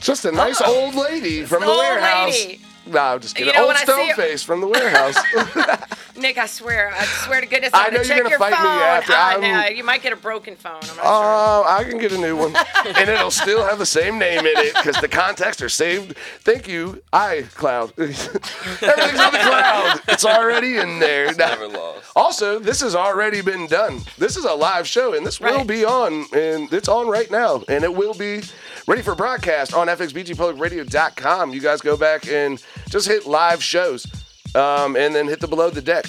Just 0.00 0.24
a 0.24 0.32
nice 0.32 0.60
oh. 0.64 0.84
old 0.84 0.94
lady 0.94 1.44
from 1.44 1.60
the 1.62 1.68
old 1.68 1.78
warehouse. 1.78 2.32
lady. 2.32 2.60
No, 2.86 2.98
I'm 2.98 3.20
just 3.20 3.36
kidding. 3.36 3.54
You 3.54 3.60
know, 3.60 3.68
old 3.68 3.76
see 3.76 3.84
stone 3.84 4.14
face 4.14 4.42
from 4.42 4.60
the 4.60 4.66
warehouse. 4.66 5.16
Nick, 6.14 6.36
I 6.36 6.46
swear, 6.46 6.90
I 6.94 7.04
swear 7.04 7.40
to 7.40 7.46
goodness, 7.46 7.70
I 7.72 7.86
I'm 7.86 7.94
know 7.94 8.02
gonna 8.02 8.08
you're 8.08 8.16
check 8.16 8.16
gonna 8.18 8.30
your 8.30 8.38
fight 8.38 8.50
me 8.50 8.56
phone. 8.56 8.66
after. 8.66 9.12
I 9.14 9.30
I'm- 9.32 9.40
know 9.40 9.66
you 9.76 9.82
might 9.82 10.02
get 10.02 10.12
a 10.12 10.16
broken 10.16 10.56
phone. 10.56 10.80
I'm 10.82 10.96
not 10.96 11.04
oh, 11.04 11.62
sure. 11.62 11.64
Oh, 11.64 11.64
I 11.66 11.84
can 11.84 11.98
get 11.98 12.12
a 12.12 12.18
new 12.18 12.36
one, 12.36 12.54
and 12.86 13.08
it'll 13.08 13.30
still 13.30 13.64
have 13.64 13.78
the 13.78 13.86
same 13.86 14.18
name 14.18 14.40
in 14.40 14.46
it 14.58 14.74
because 14.74 14.96
the 15.00 15.08
contacts 15.08 15.62
are 15.62 15.68
saved. 15.70 16.16
Thank 16.40 16.68
you, 16.68 17.02
iCloud. 17.12 17.92
Everything's 17.98 19.20
on 19.20 19.32
the 19.32 19.38
cloud. 19.38 20.00
It's 20.08 20.24
already 20.24 20.76
in 20.76 20.98
there. 20.98 21.32
Now- 21.34 21.48
Never 21.48 21.68
lost. 21.68 22.04
also, 22.14 22.58
this 22.58 22.80
has 22.82 22.94
already 22.94 23.40
been 23.40 23.66
done. 23.66 24.00
This 24.18 24.36
is 24.36 24.44
a 24.44 24.52
live 24.54 24.86
show, 24.86 25.14
and 25.14 25.24
this 25.26 25.40
will 25.40 25.56
Right. 25.58 25.66
be 25.66 25.84
on, 25.84 26.26
and 26.34 26.70
it's 26.72 26.88
on 26.88 27.08
right 27.08 27.30
now, 27.30 27.62
and 27.68 27.84
it 27.84 27.94
will 27.94 28.14
be 28.14 28.42
ready 28.86 29.00
for 29.02 29.14
broadcast 29.14 29.72
on 29.74 29.86
fxbgpublicradio.com. 29.88 31.52
You 31.54 31.60
guys 31.60 31.80
go 31.80 31.96
back 31.96 32.26
and 32.28 32.62
just 32.88 33.08
hit 33.08 33.26
live 33.26 33.62
shows, 33.62 34.06
um, 34.54 34.96
and 34.96 35.14
then 35.14 35.28
hit 35.28 35.40
the 35.40 35.48
below 35.48 35.70
the 35.70 35.82
deck, 35.82 36.06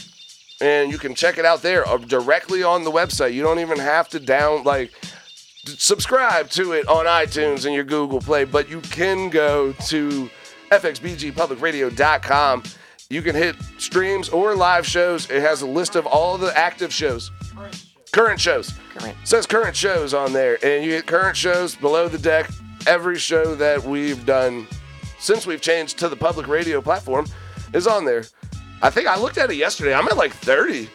and 0.61 0.91
you 0.91 0.97
can 0.97 1.15
check 1.15 1.37
it 1.37 1.45
out 1.45 1.61
there 1.61 1.87
uh, 1.87 1.97
directly 1.97 2.63
on 2.63 2.83
the 2.83 2.91
website. 2.91 3.33
You 3.33 3.43
don't 3.43 3.59
even 3.59 3.79
have 3.79 4.09
to 4.09 4.19
down 4.19 4.63
like 4.63 4.91
subscribe 5.65 6.49
to 6.51 6.73
it 6.73 6.87
on 6.87 7.05
iTunes 7.05 7.65
and 7.65 7.73
your 7.73 7.83
Google 7.83 8.19
Play, 8.19 8.43
but 8.43 8.69
you 8.69 8.81
can 8.81 9.29
go 9.29 9.71
to 9.87 10.29
fxbgpublicradio.com. 10.71 12.63
You 13.09 13.21
can 13.21 13.35
hit 13.35 13.55
streams 13.77 14.29
or 14.29 14.55
live 14.55 14.87
shows. 14.87 15.29
It 15.29 15.41
has 15.41 15.61
a 15.61 15.67
list 15.67 15.95
of 15.95 16.05
all 16.05 16.37
the 16.37 16.57
active 16.57 16.93
shows. 16.93 17.31
Current 18.11 18.39
shows. 18.39 18.73
Current. 18.95 19.17
says 19.23 19.45
current 19.45 19.75
shows 19.75 20.13
on 20.13 20.33
there. 20.33 20.57
And 20.63 20.85
you 20.85 20.91
get 20.91 21.05
current 21.07 21.35
shows 21.35 21.75
below 21.75 22.07
the 22.07 22.17
deck. 22.17 22.49
Every 22.85 23.17
show 23.17 23.55
that 23.55 23.83
we've 23.83 24.25
done 24.25 24.67
since 25.19 25.47
we've 25.47 25.61
changed 25.61 25.97
to 25.99 26.09
the 26.09 26.15
public 26.15 26.47
radio 26.47 26.81
platform 26.81 27.25
is 27.73 27.87
on 27.87 28.05
there. 28.05 28.25
I 28.81 28.89
think 28.89 29.07
I 29.07 29.17
looked 29.17 29.37
at 29.37 29.49
it 29.49 29.55
yesterday. 29.55 29.93
I'm 29.93 30.07
at 30.07 30.17
like 30.17 30.33
30. 30.33 30.89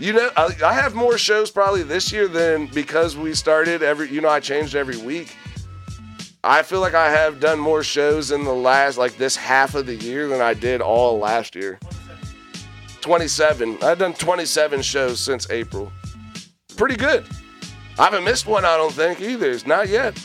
You 0.00 0.12
know, 0.12 0.30
I, 0.36 0.50
I 0.64 0.72
have 0.72 0.94
more 0.94 1.18
shows 1.18 1.50
probably 1.50 1.82
this 1.82 2.12
year 2.12 2.28
than 2.28 2.66
because 2.66 3.16
we 3.16 3.34
started 3.34 3.82
every. 3.82 4.08
You 4.10 4.20
know, 4.20 4.28
I 4.28 4.40
changed 4.40 4.74
every 4.74 4.96
week. 4.96 5.36
I 6.44 6.62
feel 6.62 6.80
like 6.80 6.94
I 6.94 7.10
have 7.10 7.40
done 7.40 7.58
more 7.58 7.82
shows 7.82 8.30
in 8.30 8.44
the 8.44 8.52
last 8.52 8.96
like 8.96 9.16
this 9.16 9.34
half 9.34 9.74
of 9.74 9.86
the 9.86 9.96
year 9.96 10.28
than 10.28 10.40
I 10.40 10.54
did 10.54 10.80
all 10.80 11.18
last 11.18 11.56
year. 11.56 11.80
27. 13.00 13.78
I've 13.82 13.98
done 13.98 14.14
27 14.14 14.82
shows 14.82 15.20
since 15.20 15.50
April. 15.50 15.92
Pretty 16.76 16.96
good. 16.96 17.26
I 17.98 18.04
haven't 18.04 18.24
missed 18.24 18.46
one, 18.46 18.64
I 18.64 18.76
don't 18.76 18.92
think 18.92 19.20
either. 19.20 19.50
It's 19.50 19.66
not 19.66 19.88
yet. 19.88 20.16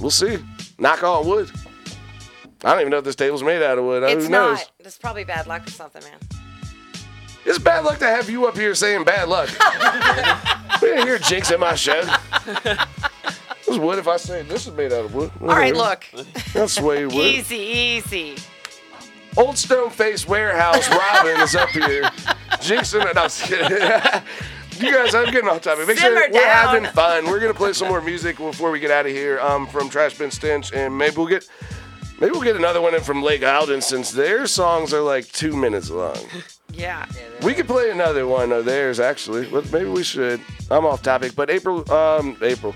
We'll 0.00 0.10
see. 0.10 0.38
Knock 0.78 1.04
on 1.04 1.26
wood. 1.26 1.50
I 2.64 2.70
don't 2.70 2.80
even 2.80 2.90
know 2.90 2.98
if 2.98 3.04
this 3.04 3.16
table's 3.16 3.42
made 3.42 3.62
out 3.62 3.78
of 3.78 3.84
wood. 3.84 4.02
It's 4.04 4.24
Who 4.24 4.30
knows? 4.30 4.58
not. 4.58 4.70
It's 4.80 4.98
probably 4.98 5.24
bad 5.24 5.46
luck 5.46 5.66
or 5.66 5.70
something, 5.70 6.02
man. 6.02 6.18
It's 7.44 7.58
bad 7.58 7.84
luck 7.84 7.98
to 7.98 8.06
have 8.06 8.30
you 8.30 8.46
up 8.46 8.56
here 8.56 8.74
saying 8.74 9.04
bad 9.04 9.28
luck. 9.28 9.50
yeah, 9.60 11.04
hear 11.04 11.18
jinx 11.18 11.50
jinxing 11.50 11.60
my 11.60 11.74
show. 11.74 12.02
This 12.64 13.68
is 13.68 13.78
wood 13.78 13.98
if 13.98 14.08
I 14.08 14.16
say 14.16 14.42
this 14.42 14.66
is 14.66 14.72
made 14.72 14.92
out 14.92 15.04
of 15.04 15.14
wood. 15.14 15.30
All 15.42 15.48
right, 15.48 15.74
look. 15.74 16.06
That's 16.54 16.80
way 16.80 17.04
wood. 17.04 17.14
Easy, 17.14 17.56
easy. 17.56 18.36
Old 19.36 19.58
Stone 19.58 19.90
Face 19.90 20.26
Warehouse 20.26 20.88
Robin 20.88 21.40
is 21.40 21.54
up 21.54 21.68
here. 21.70 22.02
Jinxing 22.60 23.04
it. 23.04 23.14
No, 23.14 23.22
I'm 23.22 23.28
just 23.28 23.42
kidding. 23.42 23.72
you 24.80 24.92
guys, 24.92 25.14
I'm 25.14 25.30
getting 25.32 25.48
off 25.48 25.60
topic. 25.60 25.86
Make 25.86 25.98
sure 25.98 26.14
we're 26.14 26.28
down. 26.28 26.42
having 26.42 26.84
fun. 26.92 27.26
We're 27.26 27.40
gonna 27.40 27.52
play 27.52 27.72
some 27.72 27.88
more 27.88 28.00
music 28.00 28.38
before 28.38 28.70
we 28.70 28.80
get 28.80 28.90
out 28.90 29.06
of 29.06 29.12
here. 29.12 29.40
Um, 29.40 29.66
from 29.66 29.90
Trash 29.90 30.16
Bin 30.16 30.30
Stench, 30.30 30.72
and 30.72 30.96
maybe 30.96 31.16
we'll 31.16 31.26
get 31.26 31.48
maybe 32.20 32.32
we'll 32.32 32.42
get 32.42 32.56
another 32.56 32.80
one 32.80 32.94
in 32.94 33.02
from 33.02 33.22
Lake 33.22 33.44
Alden 33.44 33.80
since 33.80 34.10
their 34.10 34.46
songs 34.46 34.92
are 34.92 35.00
like 35.00 35.30
two 35.32 35.56
minutes 35.56 35.90
long. 35.90 36.16
Yeah. 36.76 37.06
We 37.42 37.54
could 37.54 37.68
play 37.68 37.90
another 37.90 38.26
one 38.26 38.50
of 38.50 38.64
theirs 38.64 38.98
actually. 38.98 39.48
But 39.48 39.70
maybe 39.72 39.88
we 39.88 40.02
should. 40.02 40.40
I'm 40.70 40.84
off 40.84 41.02
topic, 41.02 41.36
but 41.36 41.48
April, 41.50 41.88
um, 41.92 42.36
April, 42.42 42.74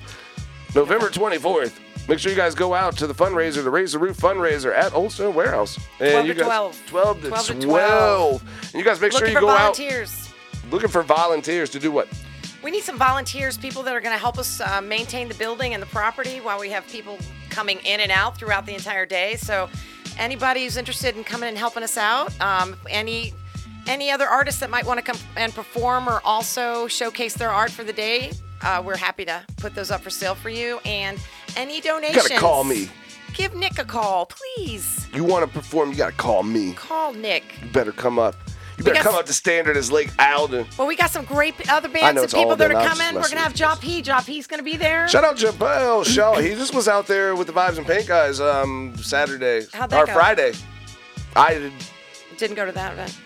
November 0.74 1.08
24th. 1.08 1.72
Make 2.08 2.18
sure 2.18 2.30
you 2.30 2.38
guys 2.38 2.54
go 2.54 2.72
out 2.72 2.96
to 2.98 3.06
the 3.06 3.14
fundraiser, 3.14 3.62
the 3.62 3.70
Raise 3.70 3.92
the 3.92 3.98
Roof 3.98 4.16
fundraiser 4.16 4.74
at 4.74 4.94
Old 4.94 5.12
Stone 5.12 5.34
Warehouse. 5.34 5.78
And 6.00 6.12
12 6.12 6.26
you 6.26 6.34
to 6.34 6.40
guys, 6.40 6.46
12. 6.46 6.86
12 6.86 7.22
to 7.22 7.28
12 7.28 7.46
to 7.46 7.54
12. 7.60 8.42
And 8.62 8.74
you 8.74 8.84
guys 8.84 9.00
make 9.00 9.12
Looking 9.12 9.28
sure 9.28 9.34
you 9.34 9.40
go 9.40 9.54
volunteers. 9.54 10.28
out 10.28 10.72
looking 10.72 10.88
for 10.88 11.02
volunteers 11.02 11.70
to 11.70 11.78
do 11.78 11.90
what? 11.90 12.08
We 12.62 12.70
need 12.70 12.82
some 12.82 12.98
volunteers, 12.98 13.56
people 13.58 13.82
that 13.84 13.94
are 13.94 14.00
going 14.00 14.14
to 14.14 14.18
help 14.18 14.38
us 14.38 14.60
uh, 14.60 14.80
maintain 14.80 15.28
the 15.28 15.34
building 15.34 15.74
and 15.74 15.82
the 15.82 15.86
property 15.86 16.40
while 16.40 16.58
we 16.58 16.70
have 16.70 16.86
people 16.88 17.18
coming 17.58 17.80
in 17.84 17.98
and 17.98 18.12
out 18.12 18.38
throughout 18.38 18.64
the 18.66 18.74
entire 18.74 19.04
day. 19.04 19.34
So, 19.34 19.68
anybody 20.16 20.62
who's 20.62 20.76
interested 20.76 21.16
in 21.16 21.24
coming 21.24 21.48
and 21.48 21.58
helping 21.58 21.82
us 21.82 21.96
out, 21.96 22.40
um, 22.40 22.76
any 22.88 23.32
any 23.88 24.12
other 24.12 24.28
artists 24.28 24.60
that 24.60 24.70
might 24.70 24.86
want 24.86 24.98
to 24.98 25.02
come 25.04 25.16
and 25.36 25.52
perform 25.52 26.08
or 26.08 26.20
also 26.24 26.86
showcase 26.86 27.34
their 27.34 27.50
art 27.50 27.72
for 27.72 27.82
the 27.82 27.92
day, 27.92 28.30
uh, 28.62 28.80
we're 28.84 28.96
happy 28.96 29.24
to 29.24 29.44
put 29.56 29.74
those 29.74 29.90
up 29.90 30.02
for 30.02 30.10
sale 30.10 30.36
for 30.36 30.50
you. 30.50 30.78
And 30.84 31.18
any 31.56 31.76
You 31.76 31.82
donations, 31.82 32.28
gotta 32.28 32.40
call 32.40 32.62
me. 32.62 32.88
Give 33.34 33.52
Nick 33.56 33.78
a 33.80 33.84
call, 33.84 34.26
please. 34.26 35.08
You 35.12 35.24
want 35.24 35.44
to 35.44 35.50
perform, 35.52 35.90
you 35.90 35.96
gotta 35.96 36.12
call 36.12 36.44
me. 36.44 36.74
Call 36.74 37.12
Nick. 37.12 37.42
You 37.60 37.70
better 37.72 37.92
come 37.92 38.20
up. 38.20 38.36
You 38.78 38.84
better 38.84 39.02
come 39.02 39.14
s- 39.14 39.20
up 39.20 39.26
to 39.26 39.32
standard 39.32 39.76
as 39.76 39.90
Lake 39.92 40.10
Alden. 40.18 40.66
Well, 40.78 40.86
we 40.88 40.96
got 40.96 41.10
some 41.10 41.24
great 41.24 41.54
other 41.70 41.88
bands 41.88 42.22
and 42.22 42.32
people 42.32 42.56
that 42.56 42.70
are 42.70 42.82
coming. 42.88 43.14
We're 43.20 43.28
gonna 43.28 43.40
have 43.40 43.52
Job 43.54 43.80
P. 43.80 44.00
Job 44.02 44.24
P's 44.24 44.46
gonna 44.46 44.62
be 44.62 44.76
there. 44.76 45.08
Shout 45.08 45.24
out 45.24 45.36
Jabel 45.36 46.04
Shaw. 46.04 46.36
He 46.36 46.50
just 46.54 46.72
was 46.74 46.86
out 46.88 47.06
there 47.06 47.34
with 47.34 47.48
the 47.48 47.52
Vibes 47.52 47.76
and 47.76 47.86
Paint 47.86 48.06
guys 48.06 48.40
um 48.40 48.94
Saturday 48.98 49.66
How'd 49.72 49.90
that 49.90 50.00
or 50.02 50.06
go? 50.06 50.12
Friday. 50.14 50.52
I 51.36 51.54
did 51.54 51.72
Didn't 52.38 52.56
go 52.56 52.64
to 52.66 52.72
that 52.72 52.92
event, 52.92 53.18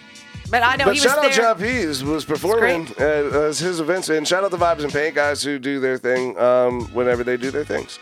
but 0.51 0.63
I 0.63 0.77
know 0.77 0.87
but 0.87 0.95
he 0.95 1.01
was 1.01 1.03
shout 1.03 1.21
there. 1.21 1.29
But 1.31 1.35
shout 1.35 1.45
out 1.45 1.59
Job 1.59 1.67
Pease 1.67 2.03
was 2.03 2.25
performing 2.25 2.89
at 2.99 3.27
uh, 3.27 3.43
his 3.53 3.79
events, 3.79 4.09
and 4.09 4.27
shout 4.27 4.43
out 4.45 4.51
the 4.51 4.57
Vibes 4.59 4.83
and 4.85 4.93
Paint 4.93 5.15
guys 5.15 5.43
who 5.43 5.59
do 5.59 5.81
their 5.81 5.99
thing 5.99 6.37
um, 6.39 6.87
whenever 6.95 7.23
they 7.23 7.37
do 7.37 7.51
their 7.51 7.65
things 7.65 7.99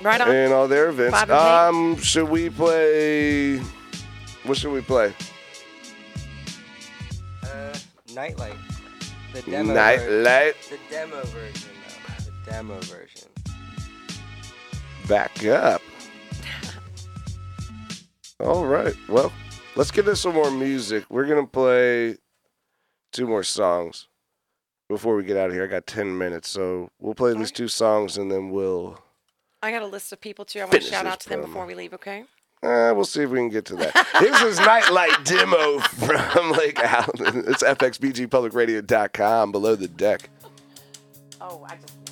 Right 0.00 0.20
on. 0.20 0.30
and 0.30 0.52
all 0.52 0.68
their 0.68 0.88
events. 0.90 1.16
Vibe 1.18 1.22
and 1.22 1.30
Paint. 1.30 1.96
Um, 1.98 2.02
should 2.02 2.28
we 2.28 2.50
play? 2.50 3.58
What 4.44 4.56
should 4.58 4.72
we 4.72 4.80
play? 4.80 5.12
Nightlight. 8.14 8.56
The 9.32 9.42
demo. 9.42 9.74
Night 9.74 10.00
ver- 10.00 10.22
light. 10.22 10.54
The 10.70 10.78
demo 10.90 11.22
version, 11.24 11.70
though. 11.86 12.24
The 12.24 12.50
demo 12.50 12.80
version. 12.80 13.28
Back 15.08 15.44
up. 15.44 15.82
All 18.40 18.64
right. 18.66 18.94
Well, 19.08 19.32
let's 19.76 19.90
get 19.90 20.00
into 20.04 20.16
some 20.16 20.34
more 20.34 20.50
music. 20.50 21.04
We're 21.08 21.26
gonna 21.26 21.46
play 21.46 22.16
two 23.12 23.26
more 23.26 23.42
songs 23.42 24.08
before 24.88 25.16
we 25.16 25.24
get 25.24 25.36
out 25.36 25.48
of 25.48 25.54
here. 25.54 25.64
I 25.64 25.66
got 25.66 25.86
ten 25.86 26.16
minutes, 26.16 26.48
so 26.48 26.90
we'll 27.00 27.14
play 27.14 27.34
these 27.34 27.52
two 27.52 27.68
songs 27.68 28.16
and 28.16 28.30
then 28.30 28.50
we'll. 28.50 28.98
I 29.62 29.70
got 29.70 29.82
a 29.82 29.86
list 29.86 30.12
of 30.12 30.20
people 30.20 30.44
too. 30.44 30.60
I 30.60 30.64
want 30.64 30.74
to 30.74 30.80
shout 30.80 31.06
out 31.06 31.20
to 31.20 31.28
them 31.28 31.40
promo. 31.40 31.46
before 31.46 31.66
we 31.66 31.74
leave. 31.74 31.94
Okay. 31.94 32.24
Uh, 32.64 32.94
we'll 32.94 33.04
see 33.04 33.22
if 33.22 33.28
we 33.28 33.38
can 33.38 33.50
get 33.50 33.66
to 33.66 33.76
that. 33.76 33.92
This 34.20 34.40
is 34.40 34.58
Nightlight 34.58 35.24
Demo 35.24 35.80
from 35.80 36.52
Lake 36.52 36.82
Alden. 36.82 37.44
It's 37.46 37.62
fxbgpublicradio.com 37.62 39.52
below 39.52 39.74
the 39.76 39.88
deck. 39.88 40.30
Oh, 41.42 41.66
I 41.68 41.76
just. 41.76 42.03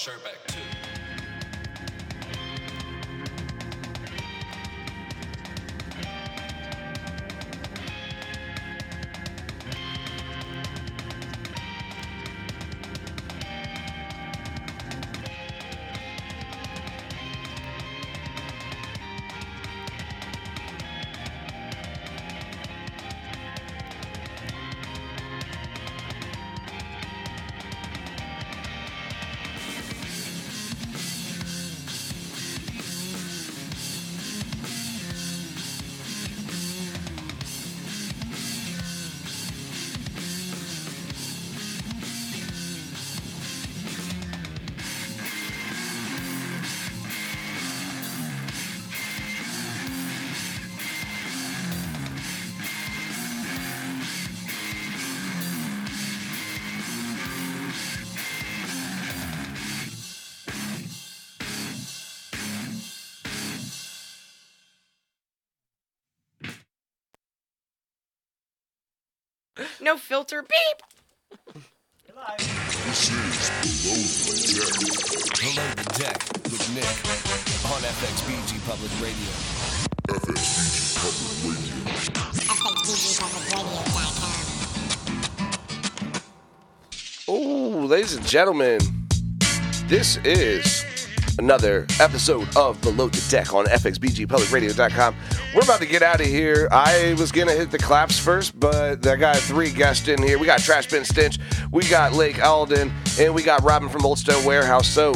Sherbeck 0.00 0.29
No 69.82 69.96
filter. 69.96 70.42
Beep. 70.42 70.82
This 72.84 73.10
is 73.10 73.50
Below 73.80 73.94
the 74.34 74.34
Deck. 74.76 75.32
Below 75.40 75.68
the 75.74 75.84
Deck 75.98 76.20
with 76.44 76.64
Nick 76.74 76.84
on 77.72 77.80
FXBG 77.80 78.60
Public 78.68 78.92
Radio. 79.00 79.32
FXBG 80.08 81.00
Public 81.00 81.38
Radio. 81.56 81.76
FXBGpublicradio.com. 82.50 84.40
Oh, 87.28 87.86
ladies 87.86 88.14
and 88.16 88.26
gentlemen, 88.26 88.80
this 89.86 90.18
is 90.18 90.79
another 91.40 91.86
episode 92.00 92.46
of 92.54 92.78
Below 92.82 93.08
the 93.08 93.26
Deck 93.30 93.54
on 93.54 93.64
FXBGPublicRadio.com. 93.64 95.16
We're 95.54 95.62
about 95.62 95.80
to 95.80 95.86
get 95.86 96.02
out 96.02 96.20
of 96.20 96.26
here. 96.26 96.68
I 96.70 97.16
was 97.18 97.32
gonna 97.32 97.52
hit 97.52 97.70
the 97.70 97.78
claps 97.78 98.18
first, 98.18 98.60
but 98.60 99.06
I 99.06 99.16
got 99.16 99.36
three 99.36 99.70
guests 99.70 100.06
in 100.06 100.22
here. 100.22 100.38
We 100.38 100.44
got 100.44 100.60
Trash 100.60 100.90
Bin 100.90 101.02
Stench, 101.02 101.38
we 101.72 101.88
got 101.88 102.12
Lake 102.12 102.44
Alden, 102.44 102.92
and 103.18 103.34
we 103.34 103.42
got 103.42 103.62
Robin 103.62 103.88
from 103.88 104.04
Old 104.04 104.18
Stone 104.18 104.44
Warehouse. 104.44 104.86
So, 104.86 105.14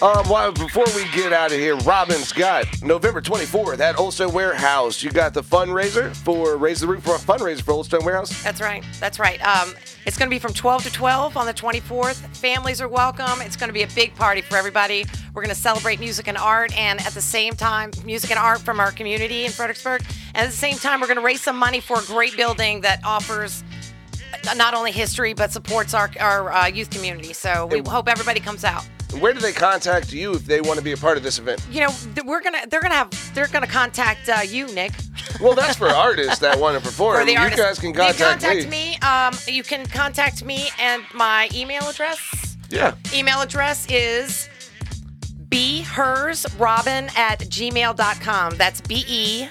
um, 0.00 0.28
well, 0.28 0.52
before 0.52 0.84
we 0.94 1.08
get 1.10 1.32
out 1.32 1.50
of 1.50 1.58
here, 1.58 1.76
Robin's 1.78 2.32
got 2.32 2.66
November 2.82 3.20
24th 3.20 3.80
at 3.80 3.98
Old 3.98 4.14
Stone 4.14 4.32
Warehouse. 4.32 5.02
You 5.02 5.10
got 5.10 5.34
the 5.34 5.42
fundraiser 5.42 6.14
for 6.14 6.56
Raise 6.56 6.80
the 6.80 6.86
Roof 6.86 7.02
for 7.02 7.16
a 7.16 7.18
fundraiser 7.18 7.62
for 7.62 7.72
Old 7.72 7.86
Stone 7.86 8.04
Warehouse. 8.04 8.40
That's 8.44 8.60
right. 8.60 8.84
That's 9.00 9.18
right. 9.18 9.44
Um, 9.44 9.74
it's 10.06 10.16
going 10.16 10.28
to 10.28 10.30
be 10.30 10.38
from 10.38 10.52
12 10.52 10.84
to 10.84 10.92
12 10.92 11.36
on 11.36 11.46
the 11.46 11.52
24th. 11.52 12.14
Families 12.36 12.80
are 12.80 12.86
welcome. 12.86 13.40
It's 13.40 13.56
going 13.56 13.70
to 13.70 13.74
be 13.74 13.82
a 13.82 13.88
big 13.88 14.14
party 14.14 14.40
for 14.40 14.56
everybody. 14.56 15.04
We're 15.34 15.42
going 15.42 15.54
to 15.54 15.60
celebrate 15.60 15.98
music 15.98 16.28
and 16.28 16.38
art, 16.38 16.76
and 16.78 17.00
at 17.00 17.12
the 17.12 17.20
same 17.20 17.54
time, 17.54 17.90
music 18.04 18.30
and 18.30 18.38
art 18.38 18.60
from 18.60 18.78
our 18.78 18.92
community 18.92 19.46
in 19.46 19.50
Fredericksburg. 19.50 20.02
And 20.34 20.44
at 20.44 20.50
the 20.50 20.56
same 20.56 20.76
time, 20.76 21.00
we're 21.00 21.08
going 21.08 21.18
to 21.18 21.24
raise 21.24 21.40
some 21.40 21.58
money 21.58 21.80
for 21.80 21.98
a 21.98 22.04
great 22.04 22.36
building 22.36 22.82
that 22.82 23.00
offers 23.04 23.64
not 24.56 24.74
only 24.74 24.92
history 24.92 25.34
but 25.34 25.50
supports 25.50 25.92
our, 25.92 26.08
our 26.20 26.52
uh, 26.52 26.66
youth 26.66 26.90
community. 26.90 27.32
So 27.32 27.66
we 27.66 27.80
hope 27.80 28.08
everybody 28.08 28.38
comes 28.38 28.62
out. 28.62 28.86
Where 29.20 29.32
do 29.32 29.40
they 29.40 29.52
contact 29.52 30.12
you 30.12 30.34
if 30.34 30.44
they 30.44 30.60
want 30.60 30.78
to 30.78 30.84
be 30.84 30.92
a 30.92 30.96
part 30.96 31.16
of 31.16 31.22
this 31.22 31.38
event? 31.38 31.64
You 31.70 31.80
know, 31.86 31.94
we're 32.26 32.42
gonna 32.42 32.66
they're 32.68 32.82
gonna 32.82 32.94
have 32.94 33.34
they're 33.34 33.48
gonna 33.48 33.66
contact 33.66 34.28
uh, 34.28 34.40
you, 34.42 34.66
Nick. 34.74 34.92
Well, 35.40 35.54
that's 35.54 35.76
for 35.76 35.86
artists 35.88 36.38
that 36.40 36.58
want 36.58 36.76
to 36.76 36.82
perform. 36.88 37.18
For 37.20 37.24
the 37.24 37.32
you 37.32 37.38
artists. 37.38 37.60
guys 37.64 37.78
can 37.78 37.92
They 37.92 37.98
contact, 37.98 38.42
contact 38.42 38.68
me. 38.68 38.96
Um, 38.98 39.32
you 39.46 39.62
can 39.62 39.86
contact 39.86 40.44
me 40.44 40.68
and 40.80 41.04
my 41.14 41.48
email 41.54 41.82
address. 41.88 42.56
Yeah. 42.70 42.94
Email 43.14 43.40
address 43.42 43.86
is 43.88 44.48
behersrobin 45.48 47.16
at 47.16 47.38
gmail.com. 47.40 48.56
That's 48.56 48.80
B 48.80 49.04
E 49.06 49.48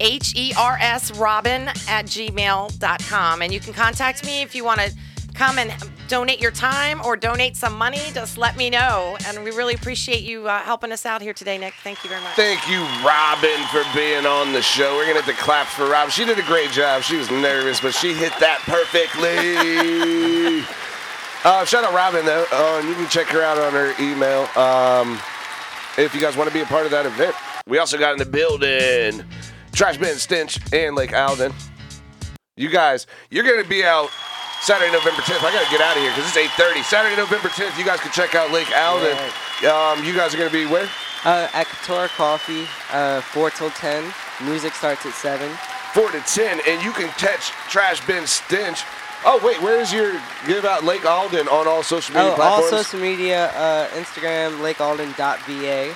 H 0.00 0.34
E 0.36 0.52
R 0.58 0.76
S 0.80 1.12
Robin 1.16 1.68
at 1.88 2.06
gmail.com. 2.06 3.42
And 3.42 3.52
you 3.52 3.60
can 3.60 3.72
contact 3.72 4.24
me 4.26 4.42
if 4.42 4.54
you 4.54 4.64
want 4.64 4.80
to 4.80 4.92
come 5.34 5.58
and 5.58 5.72
donate 6.10 6.40
your 6.40 6.50
time 6.50 7.00
or 7.04 7.16
donate 7.16 7.56
some 7.56 7.78
money. 7.78 8.00
Just 8.12 8.36
let 8.36 8.56
me 8.56 8.68
know. 8.68 9.16
And 9.26 9.44
we 9.44 9.52
really 9.52 9.74
appreciate 9.74 10.24
you 10.24 10.48
uh, 10.48 10.58
helping 10.58 10.90
us 10.90 11.06
out 11.06 11.22
here 11.22 11.32
today, 11.32 11.56
Nick. 11.56 11.72
Thank 11.84 12.02
you 12.02 12.10
very 12.10 12.20
much. 12.20 12.34
Thank 12.34 12.68
you, 12.68 12.80
Robin, 13.06 13.64
for 13.70 13.84
being 13.94 14.26
on 14.26 14.52
the 14.52 14.60
show. 14.60 14.96
We're 14.96 15.06
gonna 15.06 15.22
have 15.22 15.36
to 15.36 15.40
clap 15.40 15.68
for 15.68 15.88
Robin. 15.88 16.10
She 16.10 16.24
did 16.24 16.38
a 16.38 16.42
great 16.42 16.72
job. 16.72 17.02
She 17.02 17.16
was 17.16 17.30
nervous, 17.30 17.80
but 17.80 17.94
she 17.94 18.12
hit 18.12 18.32
that 18.40 18.58
perfectly. 18.64 19.30
uh, 21.44 21.64
shout 21.64 21.84
out 21.84 21.94
Robin 21.94 22.26
though. 22.26 22.44
Uh, 22.50 22.82
you 22.84 22.94
can 22.94 23.08
check 23.08 23.28
her 23.28 23.42
out 23.42 23.58
on 23.58 23.72
her 23.72 23.94
email. 24.00 24.48
Um, 24.58 25.20
if 25.96 26.12
you 26.12 26.20
guys 26.20 26.36
want 26.36 26.48
to 26.48 26.54
be 26.54 26.60
a 26.60 26.66
part 26.66 26.86
of 26.86 26.90
that 26.90 27.06
event, 27.06 27.36
we 27.68 27.78
also 27.78 27.96
got 27.96 28.12
in 28.12 28.18
the 28.18 28.26
building 28.26 29.24
Trash 29.70 29.96
Bin 29.98 30.16
Stench 30.16 30.58
and 30.72 30.96
Lake 30.96 31.12
Alden. 31.12 31.54
You 32.56 32.68
guys, 32.68 33.06
you're 33.30 33.44
gonna 33.44 33.68
be 33.68 33.84
out 33.84 34.10
Saturday, 34.62 34.92
November 34.92 35.22
10th. 35.22 35.42
I 35.42 35.52
gotta 35.52 35.70
get 35.70 35.80
out 35.80 35.96
of 35.96 36.02
here 36.02 36.12
because 36.12 36.28
it's 36.28 36.36
8:30. 36.36 36.82
Saturday, 36.82 37.16
November 37.16 37.48
10th. 37.48 37.78
You 37.78 37.84
guys 37.84 38.00
can 38.00 38.12
check 38.12 38.34
out 38.34 38.50
Lake 38.50 38.70
Alden. 38.76 39.16
Um, 39.68 40.04
you 40.04 40.14
guys 40.14 40.34
are 40.34 40.38
gonna 40.38 40.50
be 40.50 40.66
where? 40.66 40.88
Uh, 41.24 41.48
at 41.52 41.66
Katora 41.66 42.08
Coffee, 42.08 42.66
uh, 42.92 43.20
4 43.20 43.50
till 43.50 43.70
10. 43.70 44.12
Music 44.40 44.74
starts 44.74 45.04
at 45.06 45.12
7. 45.14 45.50
4 45.92 46.10
to 46.12 46.20
10, 46.20 46.60
and 46.68 46.82
you 46.82 46.92
can 46.92 47.08
catch 47.18 47.50
Trash 47.68 48.04
Bin 48.06 48.26
Stench. 48.26 48.84
Oh, 49.24 49.38
wait, 49.44 49.60
where 49.60 49.78
is 49.80 49.92
your 49.92 50.12
give 50.46 50.64
out 50.64 50.84
Lake 50.84 51.04
Alden 51.04 51.46
on 51.48 51.66
all 51.68 51.82
social 51.82 52.14
media 52.14 52.34
Oh, 52.38 52.40
all 52.42 52.62
social 52.62 53.00
media, 53.00 53.50
uh, 53.52 53.88
Instagram, 53.88 54.60
lakealden.va. 54.60 55.94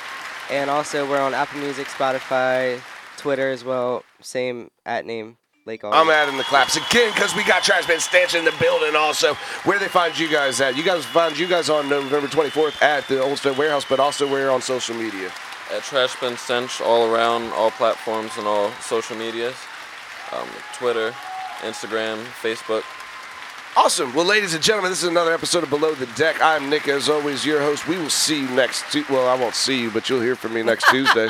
And 0.50 0.68
also, 0.68 1.08
we're 1.08 1.20
on 1.20 1.32
Apple 1.32 1.60
Music, 1.60 1.86
Spotify, 1.86 2.80
Twitter 3.16 3.50
as 3.50 3.64
well. 3.64 4.04
Same 4.20 4.70
at 4.84 5.06
name, 5.06 5.38
Lake 5.66 5.82
Alden. 5.82 5.98
I'm 5.98 6.10
adding 6.10 6.36
the 6.36 6.44
claps 6.44 6.76
again 6.76 7.12
because 7.14 7.34
we 7.34 7.42
got 7.44 7.62
Trash 7.62 7.86
Bin 7.86 7.98
Stench 8.00 8.34
in 8.34 8.44
the 8.44 8.54
building 8.60 8.94
also. 8.96 9.34
Where 9.64 9.78
they 9.78 9.88
find 9.88 10.18
you 10.18 10.28
guys 10.28 10.60
at? 10.60 10.76
You 10.76 10.82
guys 10.82 11.04
find 11.06 11.38
you 11.38 11.46
guys 11.46 11.70
on 11.70 11.88
November 11.88 12.28
24th 12.28 12.82
at 12.82 13.08
the 13.08 13.22
Old 13.22 13.38
Stone 13.38 13.56
Warehouse, 13.56 13.84
but 13.88 13.98
also 13.98 14.30
we're 14.30 14.50
on 14.50 14.60
social 14.60 14.94
media. 14.94 15.30
At 15.72 15.82
Trash 15.82 16.18
Bin 16.20 16.36
Stench 16.36 16.80
all 16.82 17.12
around, 17.12 17.44
all 17.54 17.70
platforms 17.70 18.32
and 18.36 18.46
all 18.46 18.70
social 18.82 19.16
medias. 19.16 19.54
Um, 20.32 20.48
Twitter, 20.74 21.14
Instagram, 21.60 22.22
Facebook. 22.42 22.82
Awesome. 23.76 24.12
Well, 24.14 24.24
ladies 24.26 24.54
and 24.54 24.62
gentlemen, 24.62 24.92
this 24.92 25.02
is 25.02 25.08
another 25.08 25.32
episode 25.32 25.62
of 25.64 25.70
Below 25.70 25.94
the 25.94 26.06
Deck. 26.14 26.36
I'm 26.40 26.68
Nick, 26.70 26.86
as 26.88 27.08
always, 27.08 27.44
your 27.44 27.60
host. 27.60 27.88
We 27.88 27.96
will 27.96 28.10
see 28.10 28.40
you 28.42 28.48
next. 28.50 28.84
Tu- 28.92 29.04
well, 29.10 29.26
I 29.26 29.34
won't 29.40 29.54
see 29.54 29.80
you, 29.80 29.90
but 29.90 30.08
you'll 30.08 30.20
hear 30.20 30.36
from 30.36 30.54
me 30.54 30.62
next 30.62 30.88
Tuesday. 30.90 31.28